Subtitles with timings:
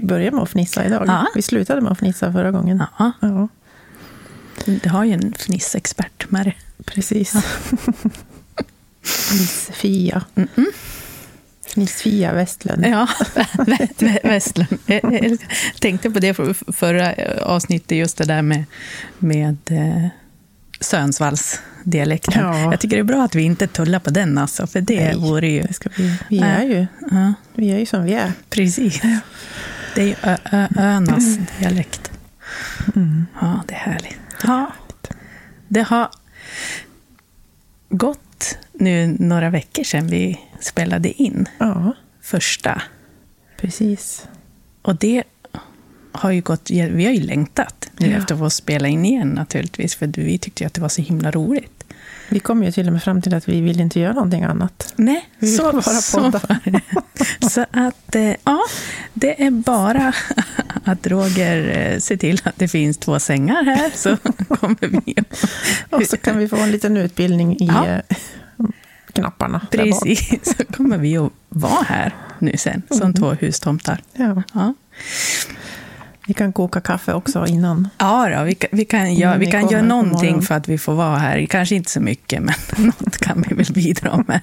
[0.00, 1.04] Vi börjar med att fnissa idag.
[1.06, 1.26] Ja.
[1.34, 2.82] Vi slutade med att fnissa förra gången.
[2.98, 3.48] Ja, Ja,
[4.82, 6.56] du har ju en fnissexpert med dig.
[6.84, 7.32] precis.
[9.02, 10.24] Fnissfia.
[11.66, 12.86] Fnissfia Westlund.
[12.86, 13.08] Ja,
[14.24, 14.78] Westlund.
[14.86, 15.38] Jag
[15.80, 18.64] tänkte på det för- förra avsnittet, just det där med,
[19.18, 20.06] med eh,
[20.80, 22.40] Sönsvalls-dialekten.
[22.42, 22.60] Ja.
[22.70, 25.16] Jag tycker det är bra att vi inte tullar på den, alltså, för det Nej,
[25.16, 25.62] vore ju...
[25.62, 25.88] Det
[26.28, 26.40] vi, Nej.
[26.40, 28.32] är ju, Ja, vi är ju som vi är.
[28.50, 29.00] precis.
[29.96, 32.10] Det är ju ö, ö, öarnas dialekt.
[33.40, 34.18] Ja, det är härligt.
[34.42, 34.72] Ja,
[35.68, 36.08] det har
[37.88, 42.82] gått nu några veckor sedan vi spelade in Ja, första.
[43.60, 44.26] precis.
[44.82, 45.22] Och det
[46.12, 48.18] har ju gått, vi har ju längtat nu Ja.
[48.18, 51.02] efter att få spela in igen naturligtvis, för vi tyckte ju att det var så
[51.02, 51.75] himla roligt.
[52.28, 54.92] Vi kom ju till och med fram till att vi vill inte göra någonting annat.
[54.96, 56.40] Nej, Vi vill så, bara så podda.
[56.64, 56.80] det.
[57.50, 58.58] Så att, eh, ja,
[59.14, 60.12] det är bara
[60.84, 64.16] att Roger eh, ser till att det finns två sängar här, så
[64.56, 65.14] kommer vi
[65.90, 67.86] Och så kan vi få en liten utbildning i Ja.
[67.86, 68.00] eh,
[69.12, 69.66] knapparna.
[69.70, 74.02] Precis, så kommer vi att vara här nu sen, som två hustomtar.
[74.14, 74.42] Ja.
[74.52, 74.74] Ja.
[76.26, 77.88] Vi kan koka kaffe också innan.
[77.98, 80.78] Ja, då, vi kan, vi kan, göra, Mm, vi kan göra någonting för att vi
[80.78, 81.46] får vara här.
[81.46, 82.54] Kanske inte så mycket, men
[82.86, 84.40] något kan vi väl bidra med.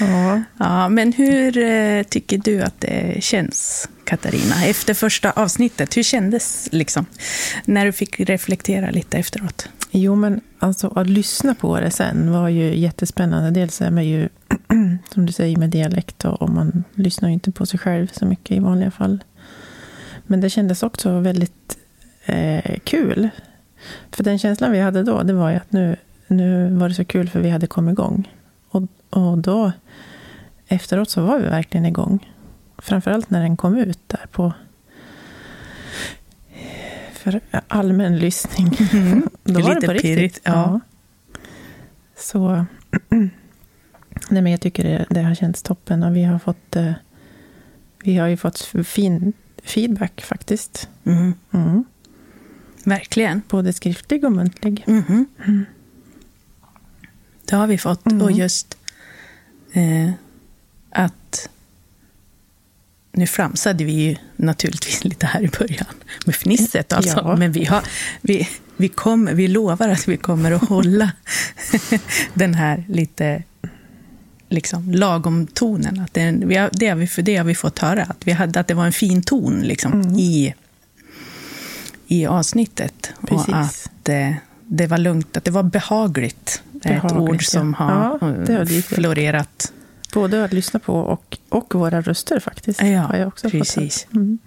[0.00, 0.42] Ja.
[0.58, 4.64] Ja, men hur eh, tycker du att det känns, Katarina?
[4.64, 7.06] Efter första avsnittet, hur kändes liksom?
[7.64, 9.68] När du fick reflektera lite efteråt.
[9.90, 13.50] Jo, men alltså att lyssna på det sen var ju jättespännande.
[13.50, 14.28] Dels är man ju,
[15.14, 18.56] som du säger, med dialekt och man lyssnar ju inte på sig själv så mycket
[18.56, 19.24] i vanliga fall.
[20.30, 21.78] Men det kändes också väldigt
[22.24, 23.28] eh, kul.
[24.10, 25.96] För den känslan vi hade då, det var ju att nu,
[26.26, 28.34] nu var det så kul för vi hade kommit igång.
[28.68, 29.72] Och, och då,
[30.68, 32.32] efteråt så var vi verkligen igång.
[32.78, 34.52] Framförallt när den kom ut där på
[37.12, 38.70] för allmän lyssning.
[39.44, 40.16] Då var Lite det på riktigt.
[40.16, 40.80] pirrigt, ja.
[42.16, 42.64] Så
[44.28, 46.92] nej, men jag tycker det, det har känts toppen och vi har fått eh,
[48.04, 49.32] vi har ju fått fin
[49.64, 50.88] feedback faktiskt.
[51.04, 51.34] Mm.
[51.50, 51.84] Mm.
[52.84, 53.42] Verkligen.
[53.48, 54.84] Både skriftlig och muntlig.
[54.86, 55.26] Mhm.
[57.44, 58.06] Det har vi fått.
[58.06, 58.22] Mm.
[58.22, 58.78] Och just
[59.72, 60.10] eh,
[60.90, 61.48] att...
[63.12, 65.94] Nu framsade vi ju naturligtvis lite här i början
[66.26, 66.92] med fnisset.
[66.92, 67.18] Alltså.
[67.24, 67.36] Ja.
[67.36, 67.84] Men vi, har,
[68.20, 71.12] vi, vi, kommer, vi lovar att vi kommer att hålla
[72.34, 73.42] den här lite
[74.50, 76.00] liksom, lagom tonen.
[76.00, 78.32] Att det, vi har, det, har vi, för det har vi fått höra, att, vi
[78.32, 80.14] hade, att det var en fin ton liksom, Mm.
[80.18, 80.54] i,
[82.06, 83.10] i avsnittet.
[83.26, 83.48] Precis.
[83.48, 84.32] Och att eh,
[84.66, 86.62] det var lugnt, att det var behagligt.
[86.74, 87.40] ett Behagligt, ord ja.
[87.40, 88.98] som har, Ja, har dykt upp.
[88.98, 89.72] florerat.
[90.14, 92.82] Både att lyssna på och, och våra röster faktiskt.
[92.82, 94.04] Ja, har jag också precis.
[94.04, 94.14] Fått.
[94.14, 94.38] Mm.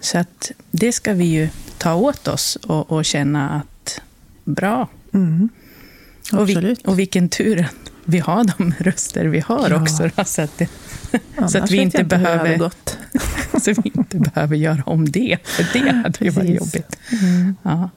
[0.00, 4.00] Så att det ska vi ju ta åt oss och, och känna att
[4.44, 4.88] bra.
[5.14, 5.48] Mm.
[6.32, 9.82] Och, vi, och vilken tur att vi har de röster vi har Ja.
[9.82, 10.10] också.
[10.24, 10.68] Så att, det,
[11.48, 12.98] så att vi inte behöver- gått.
[13.62, 15.38] så vi inte behöver göra om det.
[15.44, 16.98] För det hade ju varit jobbigt.
[17.22, 17.56] Mm.
[17.62, 17.90] Ja.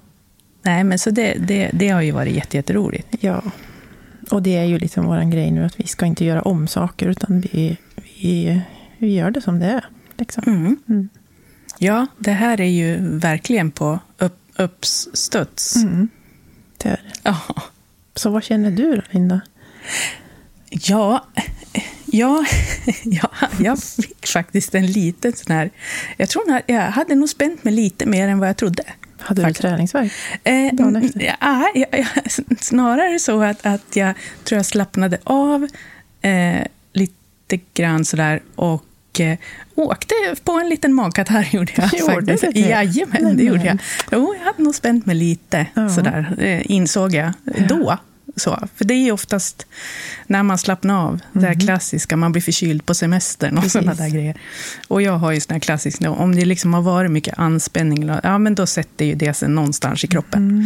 [0.61, 3.07] Nej, men så det, det, det har ju varit jätte, jätteroligt.
[3.19, 3.41] Ja.
[4.31, 7.07] Och det är ju liksom vår grej nu att vi ska inte göra om saker
[7.07, 7.77] utan vi,
[8.21, 8.61] vi,
[8.97, 9.85] vi gör det som det är.
[10.17, 10.43] Liksom.
[10.47, 10.77] Mm.
[10.89, 11.09] Mm.
[11.77, 15.75] Ja, det här är ju verkligen på upp, uppstuds.
[15.75, 16.07] Mm.
[16.77, 17.19] Det är det.
[17.23, 17.37] Ja.
[18.15, 19.41] Så vad känner du då, Linda?
[20.69, 21.27] Ja,
[22.05, 22.45] ja,
[23.03, 23.29] ja,
[23.59, 25.69] jag fick faktiskt en liten sån här...
[26.17, 28.83] Jag tror jag hade nog spänt mig lite mer än vad jag trodde.
[29.19, 30.11] Hade du träningsvärk?
[30.43, 31.35] Eh, Dagen mm, efter?
[31.41, 32.07] ja, jag, jag,
[32.59, 34.13] snarare så att, att jag
[34.43, 35.67] tror jag slappnade av
[36.21, 36.61] eh,
[36.93, 39.37] lite grann sådär och eh,
[39.75, 40.13] åkte
[40.43, 42.53] på en liten magkatarr gjorde jag Gjorde faktiskt.
[42.53, 42.59] det?
[42.59, 43.77] Jajamän, det gjorde jag.
[44.11, 45.89] Jo, jag hade nog spänt mig lite Ja.
[45.89, 47.33] sådär, eh, insåg jag
[47.69, 47.97] då.
[48.35, 48.67] Så.
[48.75, 49.65] För det är oftast
[50.27, 54.09] när man slappnar av, det här klassiska, man blir förkyld på semestern och sådana där
[54.09, 54.37] grejer.
[54.87, 58.37] Och jag har ju såna här klassiska, om det liksom har varit mycket anspänning, ja
[58.37, 60.63] men då sätter ju det sig någonstans i kroppen.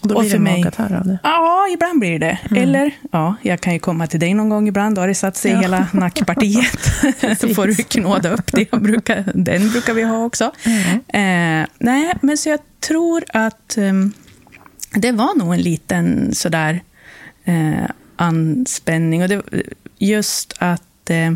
[0.00, 1.18] Och då Och blir för det mig- magkatarr av det.
[1.22, 2.38] Ja, ibland blir det.
[2.56, 5.36] Eller, ja, jag kan ju komma till dig någon gång ibland, då har det satt
[5.36, 5.60] sig Ja.
[5.60, 6.78] hela nackpartiet.
[7.40, 8.66] så får du knåda upp det.
[8.70, 10.44] Jag brukar, den brukar vi ha också.
[11.08, 14.12] Eh, nej, men så jag tror att ehm,
[14.94, 16.82] det var nog en liten sådär
[17.44, 19.22] eh, anspänning.
[19.22, 19.42] Och det,
[19.98, 21.32] just att, eh,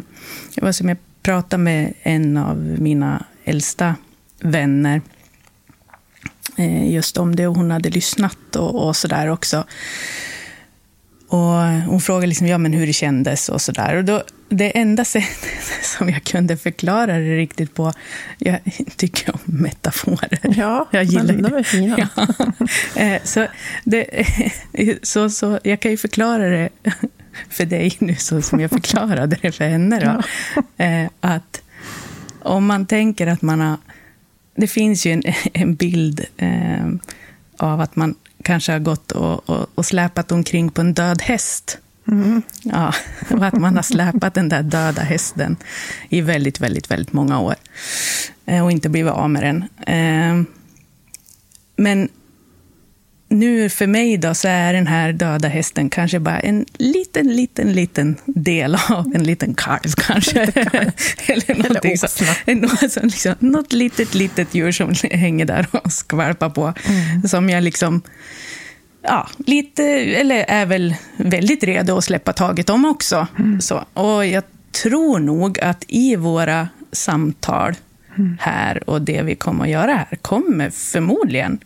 [0.54, 3.94] det var som jag pratade med en av mina äldsta
[4.40, 5.00] vänner
[6.56, 9.64] eh, just om det och hon hade lyssnat och, och sådär också.
[11.28, 13.96] Och hon frågade liksom, ja, men hur det kändes och sådär.
[13.96, 17.92] Och då, det enda sättet som jag kunde förklara det riktigt på,
[18.38, 18.58] jag
[18.96, 20.40] tycker om metaforer.
[20.42, 22.08] Ja, jag gillar men de är fina.
[22.16, 23.02] Ja.
[23.02, 23.46] Eh, så,
[23.84, 24.26] det,
[25.02, 26.68] så, så jag kan ju förklara det
[27.48, 30.00] för dig nu så som jag förklarade det för henne.
[30.00, 30.22] Då.
[30.84, 31.62] Eh, Att
[32.42, 33.76] om man tänker att man har...
[34.54, 35.22] Det finns ju en,
[35.52, 36.88] en bild eh,
[37.56, 41.78] av att man kanske har gått och, och, och släpat omkring på en död häst.
[42.08, 42.42] Mm.
[42.62, 42.94] Ja,
[43.30, 45.56] och att man har släpat den där döda hästen
[46.08, 47.54] i väldigt, väldigt, väldigt många år.
[48.46, 49.64] Eh, Och inte blivit av med den.
[49.86, 50.46] Eh,
[51.76, 52.08] Men
[53.30, 57.72] nu för mig då så är den här döda hästen kanske bara en liten, liten,
[57.72, 60.40] liten del av en liten kalv kanske.
[61.26, 62.06] Eller någonting så.
[62.06, 62.54] åsna.
[62.54, 66.74] Något, så liksom, något litet, litet djur som hänger där och skvalpar på.
[67.28, 68.02] Som jag liksom,
[69.02, 73.26] ja, lite, eller är väl väldigt redo att släppa taget om också.
[73.60, 74.42] Så, och jag
[74.82, 77.74] tror nog att i våra samtal
[78.40, 81.58] här och det vi kommer att göra här kommer förmodligen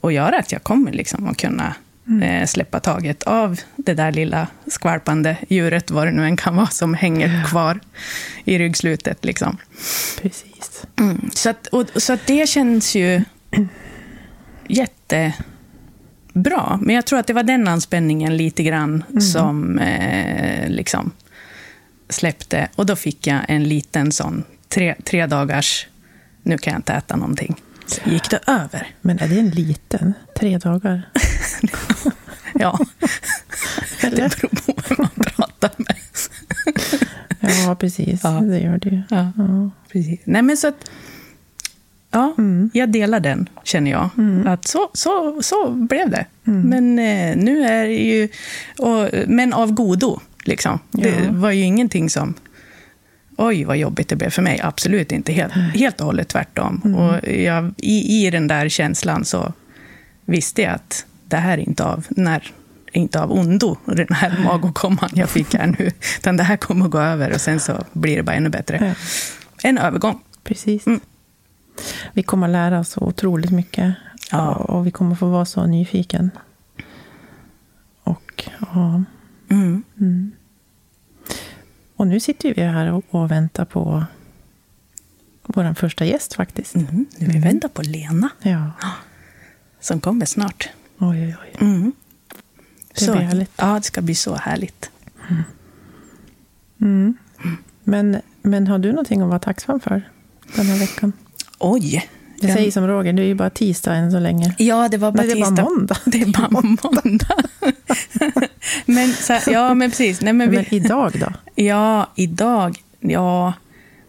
[0.00, 1.74] att göra att jag kommer liksom att kunna
[2.22, 6.66] eh, släppa taget av det där lilla skvalpande djuret, vad det nu än kan vara,
[6.66, 7.80] som hänger kvar
[8.44, 9.24] i ryggslutet.
[9.24, 9.56] Liksom.
[10.22, 10.84] Precis.
[11.00, 11.30] Mm.
[11.34, 13.24] Så, att, och, så att det känns ju
[16.34, 16.78] jättebra.
[16.82, 21.10] Men jag tror att det var den anspänningen lite grann som eh, liksom
[22.08, 22.68] släppte.
[22.76, 25.86] Och då fick jag en liten sån tre, tre dagars,
[26.42, 27.54] nu kan jag inte äta någonting.
[27.86, 28.86] Så gick det över.
[29.00, 30.14] Men är det en liten?
[30.38, 31.02] Tre dagar?
[32.60, 32.78] Ja,
[34.00, 34.16] det Eller?
[34.28, 35.96] beror på vem man pratar med.
[37.40, 38.20] Ja, precis.
[38.24, 38.30] Ja.
[38.30, 39.02] Det gör det ju.
[39.10, 39.70] Ja, Ja.
[39.92, 40.20] precis.
[40.24, 40.90] Nej, men så att...
[42.14, 42.34] Ja,
[42.72, 44.08] jag delar den, känner jag.
[44.46, 46.26] Att så, så, så blev det.
[46.42, 48.28] Men eh, nu är det ju...
[48.78, 50.78] Och, men av godo, liksom.
[50.90, 51.14] Det Ja.
[51.30, 52.34] var ju ingenting som...
[53.36, 54.60] Oj, vad jobbigt det blev för mig.
[54.62, 55.32] Absolut inte.
[55.32, 56.94] Helt, helt och hållet tvärtom.
[56.96, 59.52] Och jag, i, I den där känslan så
[60.24, 62.52] visste jag att det här är inte av, när,
[62.92, 65.90] inte av ondo, den här magåkomman jag fick här nu.
[66.18, 68.94] Utan det här kommer att gå över och sen så blir det bara ännu bättre.
[69.62, 70.20] En övergång.
[70.44, 70.84] Precis.
[72.14, 72.20] Mm.
[72.22, 73.94] Vi kommer att lära oss så otroligt mycket.
[74.30, 74.54] Ja.
[74.54, 76.30] Och vi kommer få vara så nyfiken.
[78.04, 79.04] Och, ja.
[79.50, 79.82] Mm.
[80.00, 80.32] Mm.
[81.96, 84.04] och nu sitter vi här och, och väntar på
[85.42, 86.74] vår första gäst faktiskt.
[86.74, 87.06] Mm.
[87.18, 88.70] Nu vi väntar på Lena, Ja.
[89.80, 90.68] som kommer snart.
[90.98, 91.56] Oj, oj, oj.
[91.60, 91.92] Mm.
[92.94, 93.52] Det blir härligt.
[93.56, 94.90] Ja, det ska bli så härligt.
[96.80, 97.16] Mm.
[97.84, 100.10] Men, men har du någonting att vara tacksam för
[100.56, 101.12] den här veckan?
[101.72, 102.08] Oj!
[102.40, 104.54] Jag säger som Roger, det är ju bara tisdag än så länge.
[104.58, 105.64] Ja, det var bara Nej, det var tisdag.
[105.64, 105.96] måndag.
[106.04, 107.36] Det är bara måndag.
[108.86, 110.20] men, här- ja, men precis.
[110.20, 111.32] Nej, men vi, Men idag då?
[111.62, 112.78] Ja, idag.
[113.00, 113.52] Ja,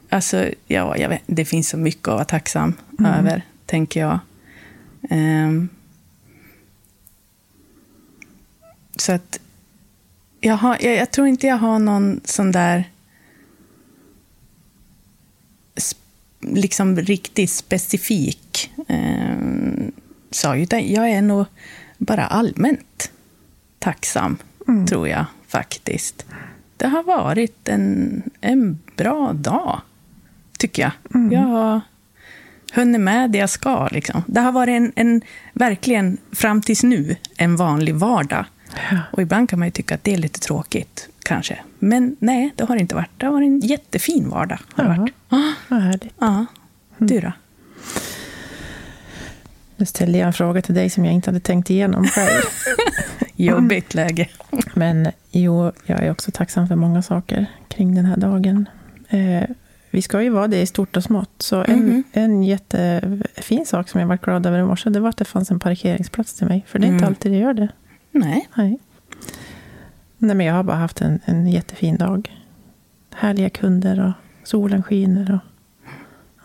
[0.10, 2.74] alltså, ja, jag vet, det finns så mycket att vara tacksam
[3.06, 4.20] över, tänker jag.
[5.10, 5.70] Ehm,
[8.96, 9.40] så att,
[10.42, 12.84] jag, har, jag, jag tror inte jag har någon sån där
[16.42, 19.92] liksom riktigt specifik um,
[20.32, 21.46] sak, utan jag är nog
[21.98, 23.12] bara allmänt
[23.80, 24.38] tacksam,
[24.90, 26.26] tror jag faktiskt.
[26.78, 29.82] Det har varit en, en bra dag,
[30.58, 30.92] tycker jag.
[31.34, 31.82] Jag har
[32.74, 33.88] hunnit med det jag ska.
[33.88, 34.24] Liksom.
[34.28, 35.22] Det har varit en, en,
[35.54, 38.46] verkligen, fram tills nu, en vanlig vardag.
[39.12, 41.60] Och ibland kan man ju tycka att det är lite tråkigt, kanske.
[41.80, 43.10] Men nej, det har det inte varit.
[43.18, 44.60] Det har varit en jättefin vardag.
[44.74, 45.14] Har det varit.
[45.68, 46.14] Vad härligt.
[46.20, 46.46] Ja,
[46.98, 47.32] du då?
[49.78, 52.42] Nu ställde jag en fråga till dig som jag inte hade tänkt igenom själv.
[53.36, 54.30] Jobbigt läge.
[54.74, 58.70] Men jo, jag är också tacksam för många saker kring den här dagen.
[59.10, 59.44] Eh,
[59.92, 61.32] vi ska ju vara det i stort och smått.
[61.38, 62.04] Så en, Mhm.
[62.12, 65.52] en jättefin sak som jag var glad över i morse, det var att det fanns
[65.52, 66.66] en parkeringsplats till mig.
[66.68, 67.08] För det är inte Mm.
[67.08, 67.68] alltid det gör det.
[68.12, 68.80] Nej, Nej.
[70.18, 72.44] Nej, men jag har bara haft en, en jättefin dag.
[73.16, 74.12] Härliga kunder och
[74.48, 75.32] solen skiner.
[75.34, 75.40] Och,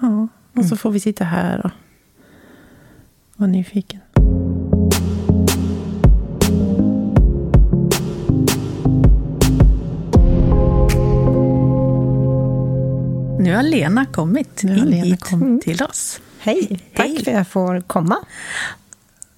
[0.01, 1.71] ja, och så får vi sitta här och
[3.37, 4.01] vara nyfiken.
[13.39, 15.63] Nu har Lena kommit Nu har in Lena hit kommit.
[15.63, 16.21] till oss.
[16.39, 17.25] Hej, tack Hej.
[17.25, 18.17] för att jag får komma.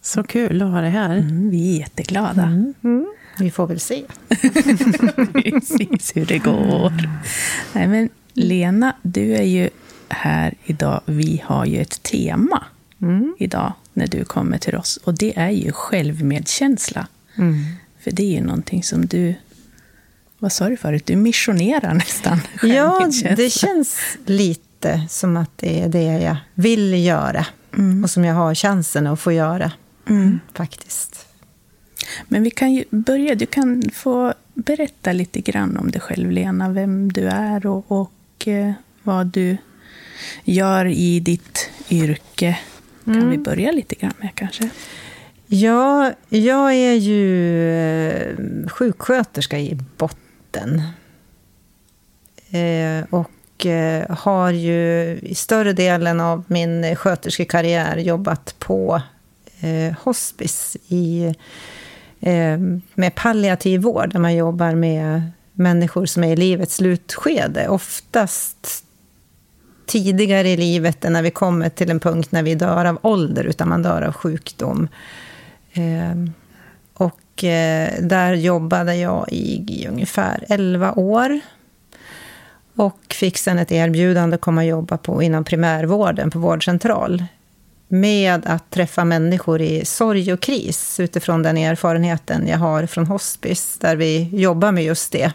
[0.02, 1.16] Så kul att ha dig här.
[1.16, 2.42] Mm, vi är jätteglada.
[2.42, 3.06] Mm.
[3.38, 4.04] Vi får väl se.
[5.32, 6.92] Precis hur det går.
[7.72, 9.70] Nej, men Lena, du är ju
[10.08, 11.00] här idag.
[11.06, 12.64] Vi har ju ett tema
[13.02, 13.34] Mm.
[13.38, 14.96] idag när du kommer till oss.
[15.04, 17.06] Och det är ju självmedkänsla.
[17.38, 17.64] Mm.
[18.00, 19.34] För det är ju någonting som du...
[20.38, 21.06] Vad sa du förut?
[21.06, 27.46] Du missionerar nästan Ja, det känns lite som att det är det jag vill göra.
[28.04, 29.72] Och som jag har chansen att få göra,
[30.08, 30.40] Mm.
[30.54, 31.26] faktiskt.
[32.28, 33.34] Men vi kan ju börja.
[33.34, 36.68] Du kan få berätta lite grann om dig själv, Lena.
[36.68, 39.56] Vem du är och, och eh, vad du
[40.44, 42.58] gör i ditt yrke.
[43.04, 44.70] Kan vi börja lite grann med kanske?
[45.46, 48.36] Ja, jag är ju eh,
[48.68, 50.82] sjuksköterska i botten.
[52.50, 53.30] Eh, och
[54.08, 59.02] har ju i större delen av min sköterskekarriär jobbat på
[59.98, 61.34] hospice i,
[62.22, 62.58] Eh,
[62.94, 67.68] med palliativ vård, där man jobbar med människor som är i livets slutskede.
[67.68, 68.84] Oftast
[69.86, 73.44] tidigare i livet än när vi kommer till en punkt när vi dör av ålder,
[73.44, 74.88] utan man dör av sjukdom.
[75.72, 76.14] Eh,
[76.94, 81.40] och eh, där jobbade jag i, i ungefär 11 år.
[82.76, 87.24] Och fick sen ett erbjudande att komma och jobba på, inom primärvården på vårdcentral.
[87.94, 93.78] Med att träffa människor i sorg och kris utifrån den erfarenheten jag har från hospice,
[93.80, 95.32] där vi jobbar med just det.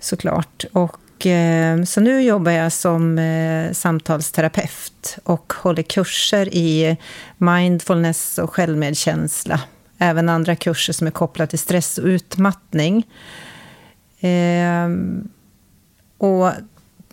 [0.00, 0.64] Såklart.
[0.72, 6.96] Och, eh, så nu jobbar jag som eh, samtalsterapeut och håller kurser i
[7.36, 9.60] mindfulness och självmedkänsla.
[9.98, 13.06] Även andra kurser som är kopplade till stress och utmattning.
[14.20, 14.88] Eh,
[16.18, 16.50] och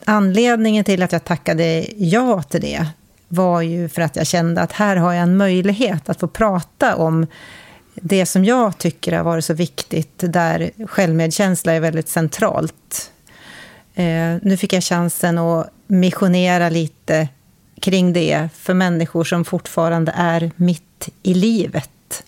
[0.06, 2.88] anledningen till att jag tackade ja till det
[3.30, 6.96] var ju för att jag kände att här har jag en möjlighet att få prata
[6.96, 7.28] om
[7.94, 13.12] det som jag tycker har varit så viktigt, där självmedkänsla är väldigt centralt.
[13.96, 17.28] Eh, nu fick jag chansen att missionera lite
[17.80, 22.24] kring det för människor som fortfarande är mitt i livet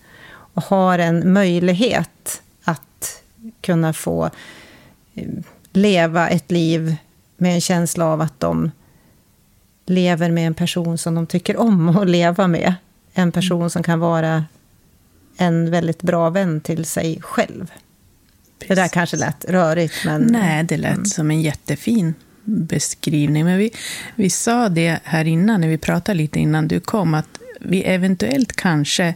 [0.54, 3.22] och har en möjlighet att
[3.60, 4.30] kunna få
[5.14, 5.28] eh,
[5.72, 6.96] leva ett liv
[7.36, 8.70] med en känsla av att de
[9.86, 12.74] lever med en person som de tycker om att leva med.
[13.14, 14.44] En person som kan vara
[15.36, 17.72] en väldigt bra vän till sig själv.
[18.68, 20.22] Det där kanske lät rörigt, men...
[20.22, 23.44] Nej, det lät som en jättefin beskrivning.
[23.44, 23.70] Men vi,
[24.14, 28.52] vi sa det här innan, när vi pratade lite innan du kom, att vi eventuellt
[28.52, 29.14] kanske,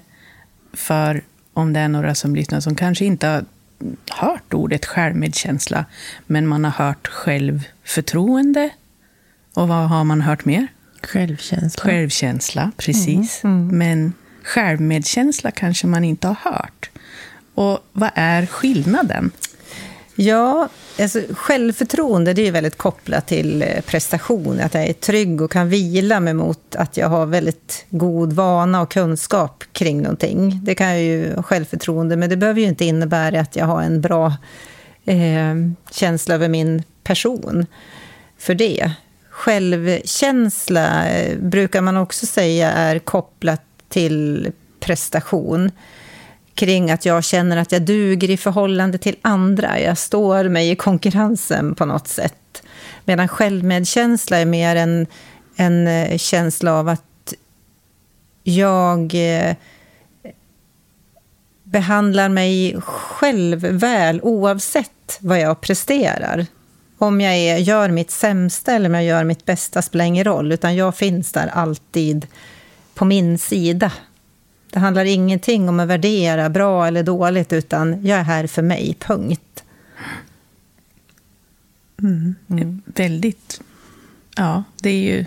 [0.73, 3.44] för om det är några som lyssnar som kanske inte har
[4.08, 5.85] hört ordet självmedkänsla,
[6.26, 8.70] men man har hört självförtroende.
[9.56, 10.66] Och vad har man hört mer?
[11.02, 11.82] Självkänsla.
[11.82, 13.40] Självkänsla, precis.
[13.72, 16.90] Men självmedkänsla kanske man inte har hört.
[17.54, 19.30] Och vad är skillnaden?
[20.14, 20.68] Ja,
[21.00, 24.60] alltså självförtroende det är väldigt kopplat till eh, prestation.
[24.60, 28.80] Att jag är trygg och kan vila mig mot att jag har väldigt god vana
[28.80, 30.60] och kunskap kring någonting.
[30.64, 34.00] Det kan ju ha självförtroende, men det behöver ju inte innebära att jag har en
[34.00, 34.26] bra
[35.04, 35.54] eh,
[35.90, 37.66] känsla över min person
[38.38, 38.92] för det.
[39.37, 45.71] Självkänsla eh, brukar man också säga är kopplat till prestation
[46.55, 49.81] kring att jag känner att jag duger i förhållande till andra.
[49.81, 52.62] Jag står mig i konkurrensen på något sätt.
[53.05, 55.07] Medan självmedkänsla är mer en,
[55.57, 57.35] en eh, känsla av att
[58.43, 59.57] jag eh,
[61.62, 66.47] behandlar mig själv väl oavsett vad jag presterar.
[66.98, 70.52] Om jag är, gör mitt sämsta eller om jag gör mitt bästa spelar ingen roll,
[70.52, 72.26] utan jag finns där alltid
[72.94, 73.92] på min sida.
[74.70, 78.96] Det handlar ingenting om att värdera bra eller dåligt, utan jag är här för mig,
[79.00, 79.64] punkt.
[82.84, 83.60] Väldigt...
[84.36, 85.26] Ja, det är ju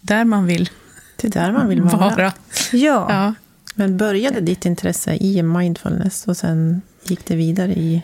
[0.00, 0.70] där man vill
[1.16, 1.96] Det är där man vill vara.
[1.96, 2.32] vara.
[2.72, 3.34] Ja, Ja.
[3.74, 8.02] Men började ditt intresse i mindfulness och sen gick det vidare i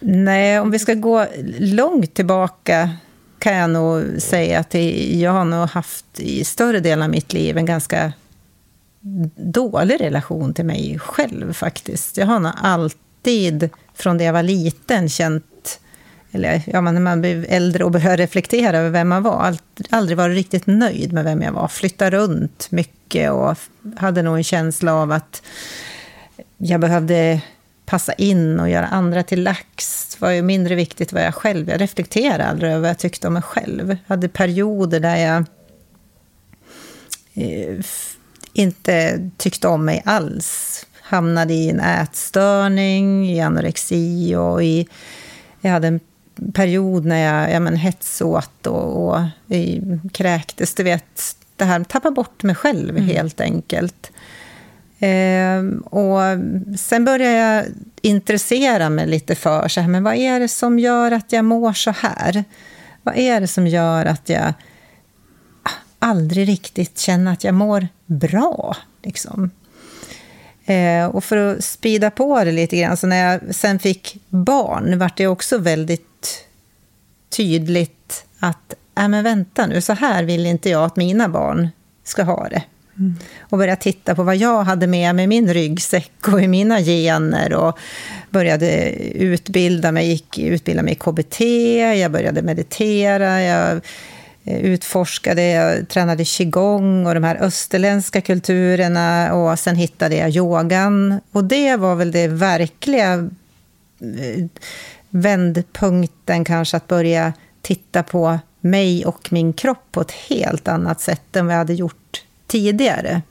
[0.00, 1.26] nej, om vi ska gå
[1.58, 2.90] långt tillbaka
[3.38, 4.74] kan jag nog säga att
[5.14, 8.12] jag har nog haft i större delen av mitt liv en ganska
[9.36, 12.16] dålig relation till mig själv faktiskt.
[12.16, 15.80] Jag har nog alltid från det jag var liten känt,
[16.32, 19.56] eller ja, när man blir äldre och börjar reflektera över vem man var,
[19.90, 21.68] aldrig varit riktigt nöjd med vem jag var.
[21.68, 23.56] Flyttade runt mycket och
[23.96, 25.42] hade nog en känsla av att
[26.58, 27.40] jag behövde
[27.90, 30.16] passa in och göra andra till lax.
[30.20, 31.68] Var ju mindre viktigt vad jag själv...
[31.68, 33.88] Jag reflekterade aldrig över vad jag tyckte om mig själv.
[33.88, 35.44] Jag hade perioder där jag
[37.34, 37.84] eh,
[38.52, 40.86] inte tyckte om mig alls.
[41.00, 44.88] Hamnade i en ätstörning, i anorexi och i...
[45.60, 46.00] Jag hade en
[46.52, 49.82] period när jag ja, men, hetsåt och, och i,
[50.12, 50.74] kräktes.
[50.74, 53.08] Du vet, det här tappa bort mig själv mm.
[53.08, 54.10] helt enkelt.
[55.00, 56.20] Eh, och
[56.78, 57.64] sen började jag
[58.02, 61.72] intressera mig lite för så här, men vad är det som gör att jag mår
[61.72, 62.44] så här?
[63.02, 64.52] Vad är det som gör att jag
[65.98, 68.76] aldrig riktigt känner att jag mår bra?
[69.02, 69.50] Liksom?
[70.64, 74.98] Eh, och för att spida på det lite grann, så när jag sen fick barn
[74.98, 76.46] vart det också väldigt
[77.30, 81.68] tydligt att, äh, men vänta nu, så här vill inte jag att mina barn
[82.04, 82.62] ska ha det.
[83.40, 86.80] Och började titta på vad jag hade med mig i min ryggsäck och i mina
[86.80, 87.54] gener.
[87.54, 87.78] Och
[88.30, 91.40] började utbilda mig, gick utbilda mig i KBT,
[92.00, 93.80] jag började meditera, jag
[94.44, 101.20] eh, utforskade, jag tränade qigong och de här österländska kulturerna och sen hittade jag yogan.
[101.32, 103.12] Och det var väl det verkliga
[104.00, 104.46] eh,
[105.10, 111.36] vändpunkten kanske, att börja titta på mig och min kropp på ett helt annat sätt
[111.36, 113.22] än vad jag hade gjort tidigare.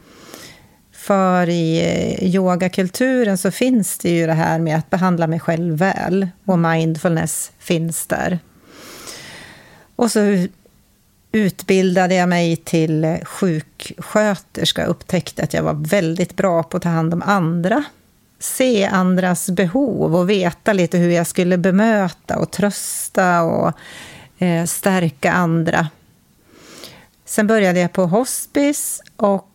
[0.91, 5.77] För i eh, yogakulturen så finns det ju det här med att behandla mig själv
[5.77, 6.27] väl.
[6.45, 8.39] Och mindfulness finns där.
[9.95, 10.47] Och så
[11.31, 16.89] utbildade jag mig till sjuksköterska och upptäckte att jag var väldigt bra på att ta
[16.89, 17.83] hand om andra.
[18.39, 23.73] Se andras behov och veta lite hur jag skulle bemöta och trösta och
[24.37, 25.87] eh, stärka andra.
[27.29, 29.49] Sen började jag på hospice och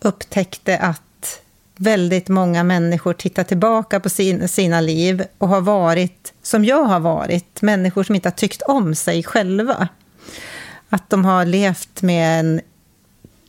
[0.00, 1.40] upptäckte att
[1.76, 7.00] väldigt många människor tittar tillbaka på sin, sina liv och har varit som jag har
[7.00, 9.88] varit, människor som inte har tyckt om sig själva.
[10.88, 12.60] Att de har levt med en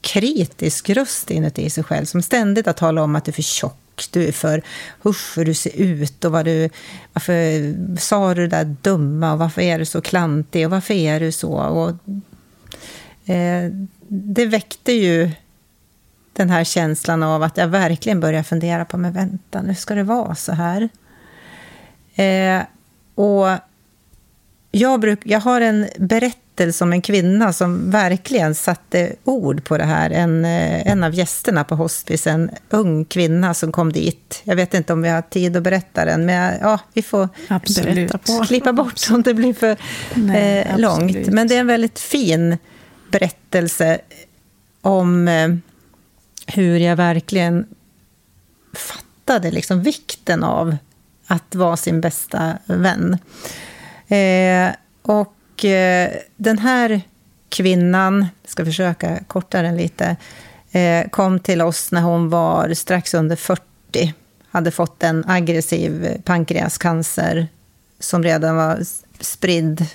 [0.02, 3.81] kritisk röst inuti sig själv som ständigt har talat om att du är för tjock,
[4.12, 4.62] du är för
[5.06, 6.70] usch hur du ser ut och vad du,
[7.14, 11.20] varför sa du det där dumma och varför är du så klantig och varför är
[11.20, 11.54] du så?
[11.54, 11.90] Och,
[13.30, 13.72] eh,
[14.08, 15.32] det väckte ju
[16.34, 20.04] den här känslan av att jag verkligen börjar fundera på, men vänta, nu ska det
[20.04, 20.90] vara så här.
[22.16, 22.62] Eh,
[23.16, 23.48] och
[24.72, 26.41] jag, bruk, jag har en berättelse
[26.82, 30.10] om en kvinna som verkligen satte ord på det här.
[30.10, 34.42] En, eh, en av gästerna på hospice, en ung kvinna som kom dit.
[34.44, 38.12] Jag vet inte om vi har tid att berätta den, men ja, vi får absolut.
[38.48, 39.78] klippa bort om det blir för
[40.14, 41.28] Nej, eh, långt.
[41.28, 42.58] Men det är en väldigt fin
[43.12, 44.00] berättelse
[44.82, 45.50] om eh,
[46.48, 47.66] hur jag verkligen
[48.74, 50.78] fattade liksom vikten av
[51.28, 53.18] att vara sin bästa vän.
[54.08, 54.70] Eh,
[55.02, 57.02] och eh, den här
[57.50, 60.16] kvinnan, jag ska försöka korta den lite,
[60.72, 64.14] eh, kom till oss när hon var strax under 40.
[64.50, 67.48] Hade fått en aggressiv pankreascancer
[68.00, 68.80] som redan var
[69.20, 69.86] spridd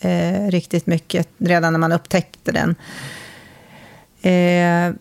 [0.00, 2.74] eh, riktigt mycket, redan när man upptäckte den.
[4.22, 4.94] Eh,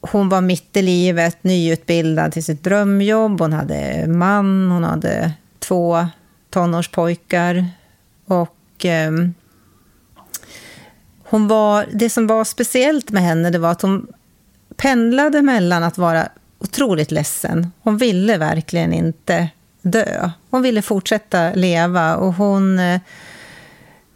[0.00, 3.40] hon var mitt i livet, nyutbildad till sitt drömjobb.
[3.40, 6.06] Hon hade man, hon hade två
[6.50, 7.66] tonårspojkar.
[8.26, 9.10] Och eh,
[11.28, 14.06] hon var, det som var speciellt med henne det var att hon
[14.76, 17.72] pendlade mellan att vara otroligt ledsen.
[17.82, 19.48] Hon ville verkligen inte
[19.82, 20.30] dö.
[20.50, 23.00] Hon ville fortsätta leva och hon eh,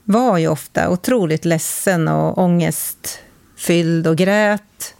[0.04, 4.94] var ju ofta otroligt ledsen och ångestfylld och grät.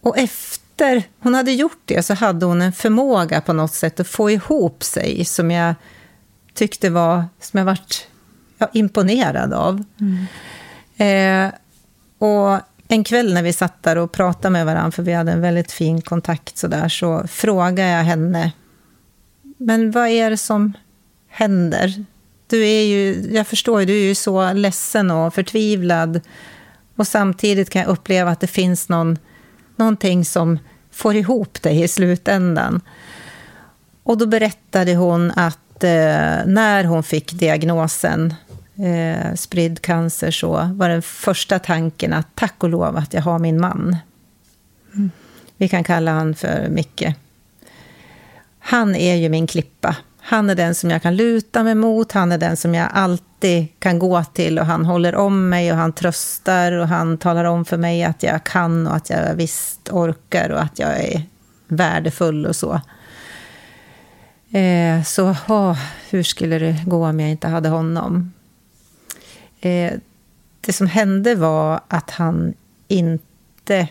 [0.00, 4.08] Och efter hon hade gjort det så hade hon en förmåga på något sätt att
[4.08, 5.74] få ihop sig som jag
[6.54, 8.08] tyckte var, som jag varit
[8.72, 9.84] imponerad av.
[10.00, 10.26] Mm.
[10.96, 11.52] Eh,
[12.18, 15.40] och en kväll när vi satt där och pratade med varandra, för vi hade en
[15.40, 18.52] väldigt fin kontakt så där, så frågade jag henne,
[19.58, 20.72] men vad är det som
[21.28, 22.04] händer?
[22.46, 26.20] Du är ju, jag förstår ju, du är ju så ledsen och förtvivlad.
[26.96, 29.18] Och samtidigt kan jag uppleva att det finns någon,
[29.76, 30.58] någonting som
[30.90, 32.80] får ihop dig i slutändan.
[34.02, 38.34] Och då berättade hon att eh, när hon fick diagnosen
[38.80, 43.38] eh, spridd cancer så var den första tanken att tack och lov att jag har
[43.38, 43.96] min man.
[44.94, 45.10] Mm.
[45.56, 47.04] Vi kan kalla han för Micke.
[48.58, 49.96] han är ju min klippa.
[50.22, 53.66] Han är den som jag kan luta mig mot, han är den som jag alltid
[53.78, 57.64] kan gå till och han håller om mig och han tröstar och han talar om
[57.64, 61.22] för mig att jag kan och att jag visst orkar och att jag är
[61.68, 62.80] värdefull och så.
[64.50, 65.78] Eh, så åh,
[66.10, 68.32] hur skulle det gå om jag inte hade honom?
[69.60, 69.92] Eh,
[70.60, 72.54] det som hände var att han
[72.88, 73.88] inte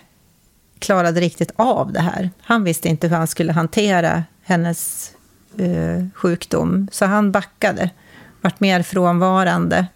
[0.79, 2.29] klarade riktigt av det här.
[2.41, 5.11] Han visste inte hur han skulle hantera hennes
[5.57, 7.89] eh, sjukdom, så han backade,
[8.41, 9.87] vart mer frånvarande.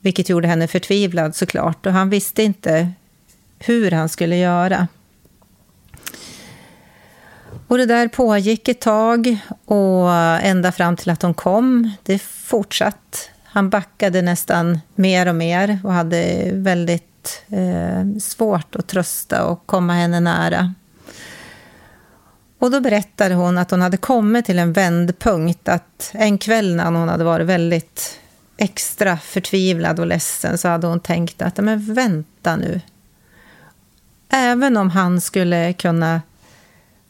[0.00, 2.92] Vilket gjorde henne förtvivlad såklart, och han visste inte
[3.58, 4.88] hur han skulle göra.
[7.68, 11.90] Och det där pågick ett tag och ända fram till att hon kom.
[12.02, 13.30] Det fortsatt.
[13.56, 19.92] Han backade nästan mer och mer och hade väldigt eh, svårt att trösta och komma
[19.92, 20.74] henne nära.
[22.58, 26.84] Och då berättade hon att hon hade kommit till en vändpunkt, att en kväll när
[26.84, 28.20] hon hade varit väldigt
[28.56, 32.80] extra förtvivlad och ledsen så hade hon tänkt att, men vänta nu.
[34.28, 36.22] Även om han skulle kunna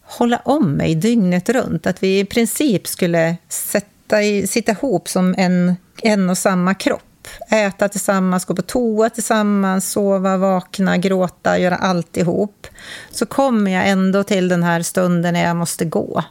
[0.03, 1.87] hålla om mig dygnet runt.
[1.87, 7.03] Att vi i princip skulle sätta i, sitta ihop som en, en och samma kropp.
[7.51, 12.67] Äta tillsammans, gå på toa tillsammans, sova, vakna, gråta, göra allt ihop.
[13.11, 16.25] Så kommer jag ändå till den här stunden när jag måste gå.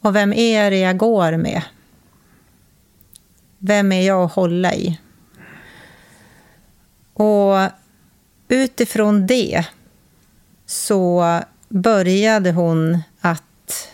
[0.00, 1.62] Och vem är det jag går med?
[3.58, 5.00] Vem är jag att hålla i?
[7.14, 7.56] Och
[8.48, 9.66] utifrån det
[10.66, 13.88] så började hon att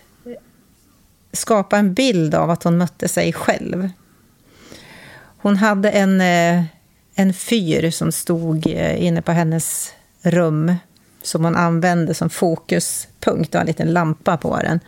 [1.32, 3.90] skapa en bild av att hon mötte sig själv.
[5.46, 6.64] Hon hade en, eh,
[7.14, 10.74] en fyr som stod eh, inne på hennes rum
[11.22, 13.52] som hon använde som fokuspunkt.
[13.52, 14.80] Det var en liten lampa på den.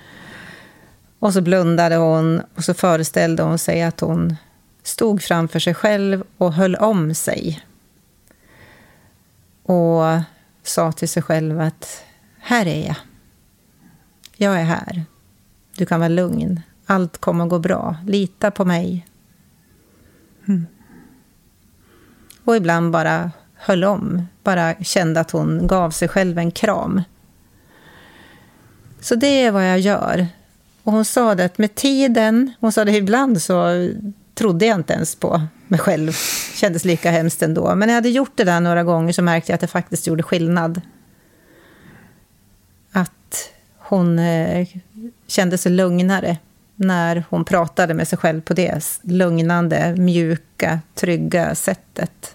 [1.19, 4.37] Och så blundade hon och så föreställde hon sig att hon
[4.83, 7.61] stod framför sig själv och höll om sig.
[9.63, 10.03] Och
[10.63, 12.05] sa till sig själv att
[12.39, 12.97] här är jag.
[14.37, 15.05] Jag är här.
[15.77, 16.61] Du kan vara lugn.
[16.87, 17.97] Allt kommer att gå bra.
[18.07, 19.08] Lita på mig.
[20.49, 20.67] Mm.
[22.45, 24.27] Och ibland bara höll om.
[24.43, 27.03] Bara kände att hon gav sig själv en kram.
[29.01, 30.27] Så det är vad jag gör.
[30.83, 33.89] Och hon sa det att med tiden, hon sa det ibland så
[34.35, 36.13] trodde jag inte ens på mig själv.
[36.55, 37.69] Kändes lika hemskt ändå.
[37.69, 40.07] Men när jag hade gjort det där några gånger så märkte jag att det faktiskt
[40.07, 40.81] gjorde skillnad
[42.93, 44.69] Att hon eh,
[45.27, 46.39] kände sig lugnare
[46.81, 52.35] när hon pratade med sig själv på det lugnande, mjuka, trygga sättet.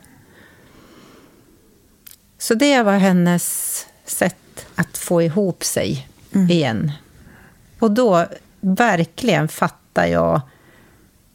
[2.38, 6.50] Så det var hennes sätt att få ihop sig mm.
[6.50, 6.92] igen.
[7.80, 8.26] Och då
[8.62, 10.42] verkligen fattar jag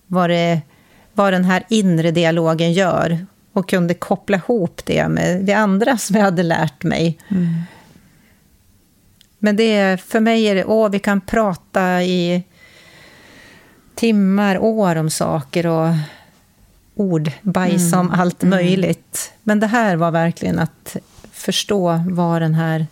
[0.06, 0.60] vad, det,
[1.12, 6.16] vad den här inre dialogen gör och kunde koppla ihop det med det andra som
[6.16, 7.18] jag hade lärt mig.
[7.28, 7.54] Mm.
[9.38, 12.42] Men det för mig är det, åh, vi kan prata i
[13.98, 15.94] timmar, år om saker och
[16.94, 18.00] ord, bajs mm.
[18.00, 18.50] om allt mm.
[18.50, 19.32] möjligt.
[19.42, 20.96] Men det här var verkligen att
[21.32, 22.86] förstå vad den här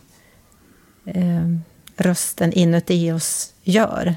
[1.06, 1.56] eh,
[1.96, 4.16] rösten inuti oss gör.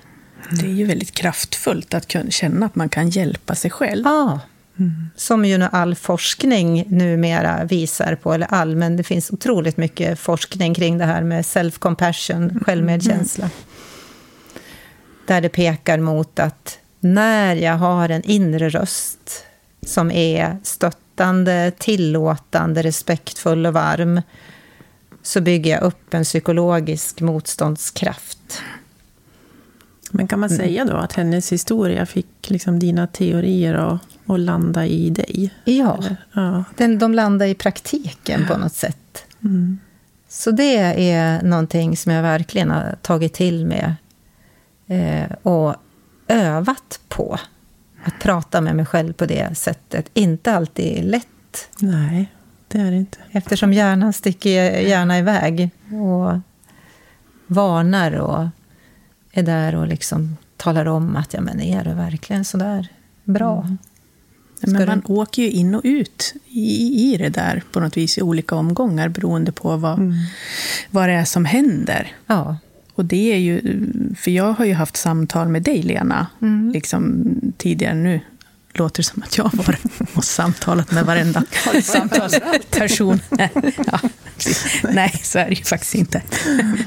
[0.51, 4.05] Det är ju väldigt kraftfullt att kunna känna att man kan hjälpa sig själv.
[4.05, 4.39] Ja,
[4.79, 5.09] Mm.
[5.15, 10.73] Som ju all forskning numera visar på, eller all, men det finns otroligt mycket forskning
[10.73, 13.45] kring det här med self-compassion, självmedkänsla.
[13.45, 13.55] Mm.
[15.27, 19.45] Där det pekar mot att när jag har en inre röst
[19.85, 24.21] som är stöttande, tillåtande, respektfull och varm,
[25.21, 28.61] så bygger jag upp en psykologisk motståndskraft.
[30.11, 30.59] Men kan man mm.
[30.59, 35.53] säga då att hennes historia fick liksom dina teorier att, att landa i dig?
[35.65, 36.63] Ja, ja.
[36.77, 39.25] Den, de landar i praktiken på något sätt.
[39.43, 39.79] Mm.
[40.27, 43.93] Så det är någonting som jag verkligen har tagit till mig
[44.87, 45.75] eh, och
[46.29, 47.39] övat på.
[48.03, 50.09] Att prata med mig själv på det sättet.
[50.13, 51.69] Inte alltid lätt.
[51.79, 52.31] Nej,
[52.67, 53.17] det är det inte.
[53.31, 56.39] Eftersom hjärnan sticker gärna iväg och
[57.47, 58.47] varnar och
[59.31, 62.87] är där och liksom talar om att ja, men är det verkligen så där
[63.23, 63.61] bra?
[63.61, 63.77] Mm.
[64.61, 65.13] Men man du...
[65.13, 69.09] åker ju in och ut i, i det där på något vis i olika omgångar
[69.09, 70.13] beroende på vad, mm.
[70.91, 72.11] vad det är som händer.
[72.25, 72.57] Ja.
[72.99, 73.61] Och det är ju,
[74.17, 76.71] för jag har ju haft samtal med dig, Lena, mm.
[76.71, 77.25] liksom
[77.57, 78.19] tidigare nu.
[78.73, 79.43] Låter det som att jag
[80.13, 81.43] har samtalat med varenda
[82.71, 83.19] person.
[83.85, 83.99] ja.
[84.83, 86.21] Nej, så är det ju faktiskt inte.